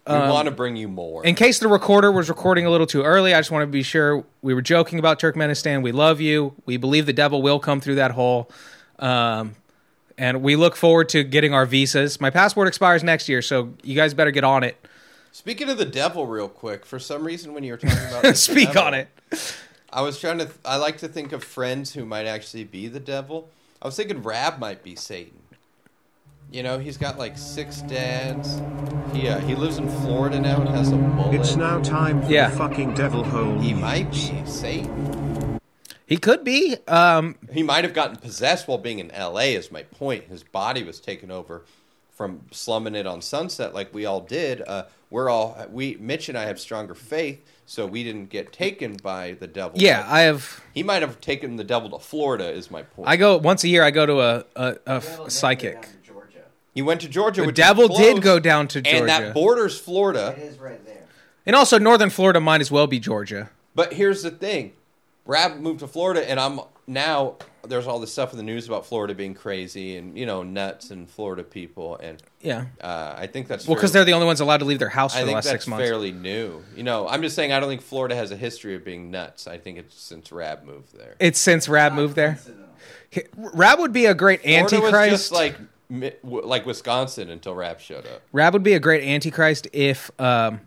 we 0.05 0.13
want 0.13 0.45
to 0.45 0.51
bring 0.51 0.75
you 0.75 0.87
more. 0.87 1.25
In 1.25 1.35
case 1.35 1.59
the 1.59 1.67
recorder 1.67 2.11
was 2.11 2.29
recording 2.29 2.65
a 2.65 2.69
little 2.69 2.87
too 2.87 3.03
early, 3.03 3.33
I 3.33 3.39
just 3.39 3.51
want 3.51 3.63
to 3.63 3.67
be 3.67 3.83
sure 3.83 4.23
we 4.41 4.53
were 4.53 4.61
joking 4.61 4.99
about 4.99 5.19
Turkmenistan. 5.19 5.81
We 5.81 5.91
love 5.91 6.21
you. 6.21 6.53
We 6.65 6.77
believe 6.77 7.05
the 7.05 7.13
devil 7.13 7.41
will 7.41 7.59
come 7.59 7.81
through 7.81 7.95
that 7.95 8.11
hole. 8.11 8.49
Um, 8.99 9.55
and 10.17 10.41
we 10.41 10.55
look 10.55 10.75
forward 10.75 11.09
to 11.09 11.23
getting 11.23 11.53
our 11.53 11.65
visas. 11.65 12.19
My 12.19 12.29
passport 12.29 12.67
expires 12.67 13.03
next 13.03 13.29
year, 13.29 13.41
so 13.41 13.73
you 13.83 13.95
guys 13.95 14.13
better 14.13 14.31
get 14.31 14.43
on 14.43 14.63
it. 14.63 14.77
Speaking 15.31 15.69
of 15.69 15.77
the 15.77 15.85
devil, 15.85 16.25
real 16.25 16.49
quick, 16.49 16.85
for 16.85 16.97
some 16.99 17.23
reason 17.23 17.53
when 17.53 17.63
you 17.63 17.73
were 17.73 17.77
talking 17.77 17.97
about 18.09 18.35
Speak 18.37 18.69
devil, 18.69 18.83
on 18.83 18.93
it. 18.95 19.07
I 19.91 20.01
was 20.01 20.19
trying 20.19 20.39
to. 20.39 20.49
I 20.65 20.77
like 20.77 20.97
to 20.99 21.07
think 21.07 21.31
of 21.31 21.43
friends 21.43 21.93
who 21.93 22.05
might 22.05 22.25
actually 22.25 22.63
be 22.63 22.87
the 22.87 22.99
devil. 22.99 23.49
I 23.81 23.87
was 23.87 23.95
thinking 23.95 24.23
Rab 24.23 24.57
might 24.59 24.83
be 24.83 24.95
Satan. 24.95 25.33
You 26.51 26.63
know, 26.63 26.79
he's 26.79 26.97
got 26.97 27.17
like 27.19 27.37
six 27.37 27.81
dads. 27.81 28.61
He 29.13 29.27
uh, 29.27 29.39
he 29.39 29.53
lives 29.53 29.77
in 29.77 29.89
Florida 30.01 30.39
now 30.39 30.59
and 30.61 30.69
has 30.69 30.91
a 30.91 30.95
mullet. 30.97 31.35
It's 31.41 31.55
now 31.55 31.79
time 31.81 32.23
for 32.23 32.31
Yeah. 32.31 32.49
the 32.49 32.55
fucking 32.57 32.93
devil 32.95 33.23
hole. 33.23 33.59
He 33.59 33.73
might 33.73 34.11
news. 34.11 34.29
be 34.29 34.45
Satan. 34.45 35.26
He 36.07 36.17
could 36.17 36.43
be. 36.43 36.77
Um, 36.87 37.35
He 37.51 37.61
might 37.61 37.83
have 37.83 37.93
gotten 37.93 38.15
possessed 38.15 38.67
while 38.67 38.77
being 38.79 38.97
in 38.99 39.11
L.A. 39.11 39.53
Is 39.53 39.71
my 39.71 39.83
point. 39.83 40.23
His 40.29 40.41
body 40.43 40.81
was 40.83 40.99
taken 40.99 41.29
over 41.29 41.65
from 42.09 42.41
slumming 42.51 42.95
it 42.95 43.05
on 43.05 43.21
Sunset 43.21 43.73
like 43.75 43.93
we 43.93 44.05
all 44.05 44.21
did. 44.21 44.63
Uh, 44.65 44.85
we're 45.09 45.29
all 45.29 45.55
we 45.69 45.95
Mitch 45.99 46.29
and 46.29 46.37
I 46.37 46.45
have 46.45 46.59
stronger 46.59 46.95
faith, 46.95 47.45
so 47.65 47.85
we 47.85 48.03
didn't 48.03 48.29
get 48.29 48.51
taken 48.51 48.95
by 49.03 49.33
the 49.33 49.47
devil. 49.47 49.73
yeah, 49.79 50.05
I 50.07 50.21
have. 50.21 50.61
he 50.73 50.81
might 50.81 51.01
have 51.01 51.21
taken 51.21 51.57
the 51.57 51.63
devil 51.63 51.89
to 51.91 51.99
Florida. 51.99 52.49
Is 52.51 52.71
my 52.71 52.81
point. 52.83 53.07
I 53.07 53.17
go 53.17 53.37
once 53.37 53.63
a 53.63 53.67
year. 53.67 53.83
I 53.83 53.91
go 53.91 54.05
to 54.05 54.21
a 54.21 54.45
a, 54.55 54.75
a 54.87 54.91
f- 54.95 55.29
psychic. 55.29 55.87
he 56.73 56.81
went 56.81 57.01
to 57.01 57.09
Georgia. 57.09 57.41
The 57.41 57.47
which 57.47 57.59
is 57.59 57.65
devil 57.65 57.87
did 57.89 58.21
go 58.21 58.39
down 58.39 58.67
to 58.69 58.81
Georgia, 58.81 58.97
and 58.99 59.09
that 59.09 59.33
borders 59.33 59.77
Florida. 59.79 60.35
It 60.37 60.43
is 60.43 60.57
right 60.57 60.83
there. 60.85 61.05
and 61.45 61.55
also 61.55 61.77
northern 61.77 62.09
Florida 62.09 62.39
might 62.39 62.61
as 62.61 62.71
well 62.71 62.87
be 62.87 62.99
Georgia. 62.99 63.49
But 63.75 63.93
here's 63.93 64.23
the 64.23 64.31
thing: 64.31 64.73
Rab 65.27 65.59
moved 65.59 65.81
to 65.81 65.87
Florida, 65.87 66.27
and 66.29 66.39
I'm 66.39 66.59
now. 66.87 67.35
There's 67.67 67.85
all 67.85 67.99
this 67.99 68.13
stuff 68.13 68.31
in 68.31 68.37
the 68.37 68.43
news 68.43 68.65
about 68.65 68.85
Florida 68.85 69.13
being 69.13 69.33
crazy 69.33 69.97
and 69.97 70.17
you 70.17 70.25
know 70.25 70.41
nuts 70.41 70.89
and 70.89 71.09
Florida 71.09 71.43
people, 71.43 71.97
and 71.97 72.23
Yeah, 72.41 72.65
uh, 72.79 73.13
I 73.17 73.27
think 73.27 73.49
that's 73.49 73.67
well, 73.67 73.75
because 73.75 73.91
they're 73.91 74.05
the 74.05 74.13
only 74.13 74.25
ones 74.25 74.39
allowed 74.39 74.59
to 74.59 74.65
leave 74.65 74.79
their 74.79 74.87
house 74.87 75.13
for 75.13 75.19
I 75.19 75.21
the 75.23 75.25
think 75.27 75.35
last 75.35 75.43
that's 75.45 75.53
six 75.65 75.67
months. 75.67 75.85
fairly 75.85 76.13
new. 76.13 76.63
You 76.77 76.83
know, 76.83 77.09
I'm 77.09 77.21
just 77.21 77.35
saying 77.35 77.51
I 77.51 77.59
don't 77.59 77.67
think 77.67 77.81
Florida 77.81 78.15
has 78.15 78.31
a 78.31 78.37
history 78.37 78.73
of 78.73 78.85
being 78.85 79.11
nuts. 79.11 79.47
I 79.47 79.57
think 79.57 79.77
it's 79.79 79.99
since 79.99 80.31
Rab 80.31 80.63
moved 80.63 80.97
there. 80.97 81.15
It's 81.19 81.39
since 81.39 81.67
Rab 81.67 81.91
moved 81.91 82.15
there. 82.15 82.39
Rab 83.35 83.79
would 83.79 83.91
be 83.91 84.05
a 84.05 84.13
great 84.15 84.41
Florida 84.41 84.63
was 84.63 84.93
antichrist. 84.93 85.09
just 85.11 85.31
like 85.33 85.57
like 86.23 86.65
Wisconsin 86.65 87.29
until 87.29 87.53
Rab 87.53 87.81
showed 87.81 88.05
up. 88.05 88.21
Rab 88.31 88.53
would 88.53 88.63
be 88.63 88.73
a 88.73 88.79
great 88.79 89.03
antichrist 89.03 89.67
if 89.73 90.09
um 90.21 90.61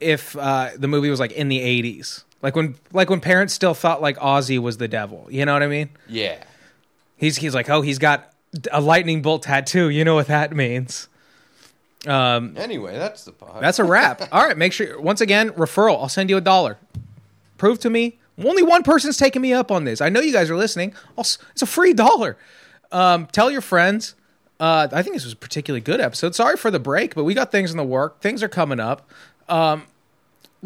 if 0.00 0.36
uh 0.36 0.70
the 0.76 0.88
movie 0.88 1.10
was 1.10 1.20
like 1.20 1.32
in 1.32 1.48
the 1.48 1.60
80s. 1.60 2.24
Like 2.46 2.54
when 2.54 2.76
like 2.92 3.10
when 3.10 3.18
parents 3.20 3.52
still 3.54 3.74
thought 3.74 4.00
like 4.00 4.16
Ozzy 4.18 4.60
was 4.60 4.76
the 4.76 4.86
devil. 4.86 5.26
You 5.28 5.44
know 5.44 5.52
what 5.52 5.64
I 5.64 5.66
mean? 5.66 5.88
Yeah, 6.08 6.36
He's 7.16 7.36
he's 7.38 7.56
like, 7.56 7.68
"Oh, 7.68 7.80
he's 7.80 7.98
got 7.98 8.32
a 8.70 8.80
lightning 8.80 9.20
bolt 9.20 9.42
tattoo. 9.42 9.88
You 9.88 10.04
know 10.04 10.14
what 10.14 10.28
that 10.28 10.54
means?" 10.54 11.08
Um 12.06 12.54
Anyway, 12.56 12.96
that's 12.96 13.24
the 13.24 13.32
pod. 13.32 13.60
that's 13.60 13.80
a 13.80 13.84
wrap. 13.84 14.22
All 14.32 14.44
right, 14.46 14.56
make 14.56 14.72
sure 14.72 15.00
once 15.00 15.20
again, 15.20 15.50
referral. 15.50 16.00
I'll 16.00 16.08
send 16.08 16.30
you 16.30 16.36
a 16.36 16.40
dollar. 16.40 16.78
Prove 17.58 17.80
to 17.80 17.90
me. 17.90 18.20
Only 18.38 18.62
one 18.62 18.84
person's 18.84 19.16
taking 19.16 19.42
me 19.42 19.52
up 19.52 19.72
on 19.72 19.82
this. 19.82 20.00
I 20.00 20.08
know 20.08 20.20
you 20.20 20.32
guys 20.32 20.48
are 20.48 20.56
listening. 20.56 20.94
I'll, 21.18 21.22
it's 21.50 21.62
a 21.62 21.66
free 21.66 21.94
dollar. 21.94 22.36
Um, 22.92 23.26
tell 23.32 23.50
your 23.50 23.60
friends. 23.60 24.14
Uh, 24.60 24.86
I 24.92 25.02
think 25.02 25.16
this 25.16 25.24
was 25.24 25.32
a 25.32 25.36
particularly 25.36 25.80
good 25.80 26.00
episode. 26.00 26.36
Sorry 26.36 26.56
for 26.56 26.70
the 26.70 26.78
break, 26.78 27.16
but 27.16 27.24
we 27.24 27.34
got 27.34 27.50
things 27.50 27.72
in 27.72 27.76
the 27.76 27.82
work. 27.82 28.20
Things 28.20 28.40
are 28.44 28.48
coming 28.48 28.78
up. 28.78 29.10
Um, 29.48 29.82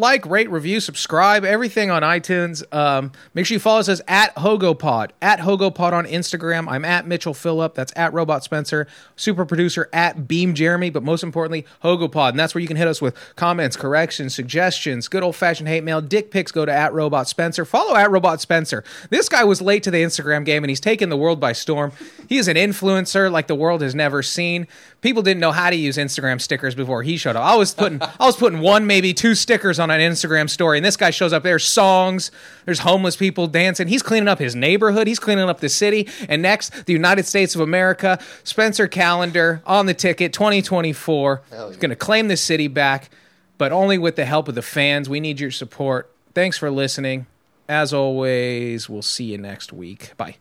like, 0.00 0.26
rate, 0.26 0.50
review, 0.50 0.80
subscribe, 0.80 1.44
everything 1.44 1.90
on 1.90 2.02
iTunes. 2.02 2.64
Um, 2.74 3.12
make 3.34 3.46
sure 3.46 3.54
you 3.54 3.60
follow 3.60 3.78
us 3.78 4.00
at 4.08 4.34
HogoPod, 4.34 5.10
at 5.22 5.38
HogoPod 5.38 5.92
on 5.92 6.06
Instagram. 6.06 6.68
I'm 6.68 6.84
at 6.84 7.06
Mitchell 7.06 7.34
Phillip. 7.34 7.74
That's 7.74 7.92
at 7.94 8.12
Robot 8.12 8.42
Spencer. 8.42 8.88
Super 9.14 9.44
producer 9.44 9.88
at 9.92 10.26
Beam 10.26 10.54
Jeremy. 10.54 10.90
But 10.90 11.02
most 11.02 11.22
importantly, 11.22 11.66
HogoPod. 11.84 12.30
And 12.30 12.40
that's 12.40 12.54
where 12.54 12.62
you 12.62 12.66
can 12.66 12.76
hit 12.76 12.88
us 12.88 13.00
with 13.00 13.16
comments, 13.36 13.76
corrections, 13.76 14.34
suggestions, 14.34 15.06
good 15.06 15.22
old 15.22 15.36
fashioned 15.36 15.68
hate 15.68 15.84
mail. 15.84 16.00
Dick 16.00 16.30
pics 16.30 16.50
go 16.50 16.64
to 16.64 16.72
at 16.72 16.92
Robot 16.92 17.28
Spencer. 17.28 17.64
Follow 17.64 17.94
at 17.94 18.10
Robot 18.10 18.40
Spencer. 18.40 18.82
This 19.10 19.28
guy 19.28 19.44
was 19.44 19.62
late 19.62 19.82
to 19.84 19.90
the 19.90 20.02
Instagram 20.02 20.44
game 20.44 20.64
and 20.64 20.70
he's 20.70 20.80
taken 20.80 21.10
the 21.10 21.16
world 21.16 21.38
by 21.38 21.52
storm. 21.52 21.92
He 22.28 22.38
is 22.38 22.48
an 22.48 22.56
influencer 22.56 23.30
like 23.30 23.46
the 23.46 23.54
world 23.54 23.82
has 23.82 23.94
never 23.94 24.22
seen. 24.22 24.66
People 25.02 25.22
didn't 25.22 25.40
know 25.40 25.52
how 25.52 25.70
to 25.70 25.76
use 25.76 25.96
Instagram 25.96 26.40
stickers 26.40 26.74
before 26.74 27.02
he 27.02 27.16
showed 27.16 27.34
up. 27.34 27.42
I 27.42 27.54
was 27.56 27.72
putting 27.72 28.02
I 28.02 28.26
was 28.26 28.36
putting 28.36 28.60
one, 28.60 28.86
maybe 28.86 29.14
two 29.14 29.34
stickers 29.34 29.78
on 29.78 29.90
an 29.90 30.00
Instagram 30.00 30.50
story, 30.50 30.76
and 30.78 30.84
this 30.84 30.96
guy 30.96 31.10
shows 31.10 31.32
up. 31.32 31.42
There's 31.42 31.64
songs, 31.64 32.30
there's 32.66 32.80
homeless 32.80 33.16
people 33.16 33.46
dancing. 33.46 33.88
He's 33.88 34.02
cleaning 34.02 34.28
up 34.28 34.38
his 34.38 34.54
neighborhood, 34.54 35.06
he's 35.06 35.18
cleaning 35.18 35.48
up 35.48 35.60
the 35.60 35.70
city. 35.70 36.08
And 36.28 36.42
next, 36.42 36.84
the 36.84 36.92
United 36.92 37.24
States 37.24 37.54
of 37.54 37.62
America, 37.62 38.18
Spencer 38.44 38.86
Calendar 38.88 39.62
on 39.66 39.86
the 39.86 39.94
ticket, 39.94 40.32
2024. 40.34 41.42
He's 41.68 41.76
gonna 41.78 41.96
claim 41.96 42.28
the 42.28 42.36
city 42.36 42.68
back, 42.68 43.08
but 43.56 43.72
only 43.72 43.96
with 43.96 44.16
the 44.16 44.26
help 44.26 44.48
of 44.48 44.54
the 44.54 44.62
fans. 44.62 45.08
We 45.08 45.20
need 45.20 45.40
your 45.40 45.50
support. 45.50 46.10
Thanks 46.34 46.58
for 46.58 46.70
listening. 46.70 47.26
As 47.70 47.94
always, 47.94 48.88
we'll 48.88 49.00
see 49.00 49.24
you 49.24 49.38
next 49.38 49.72
week. 49.72 50.14
Bye. 50.16 50.36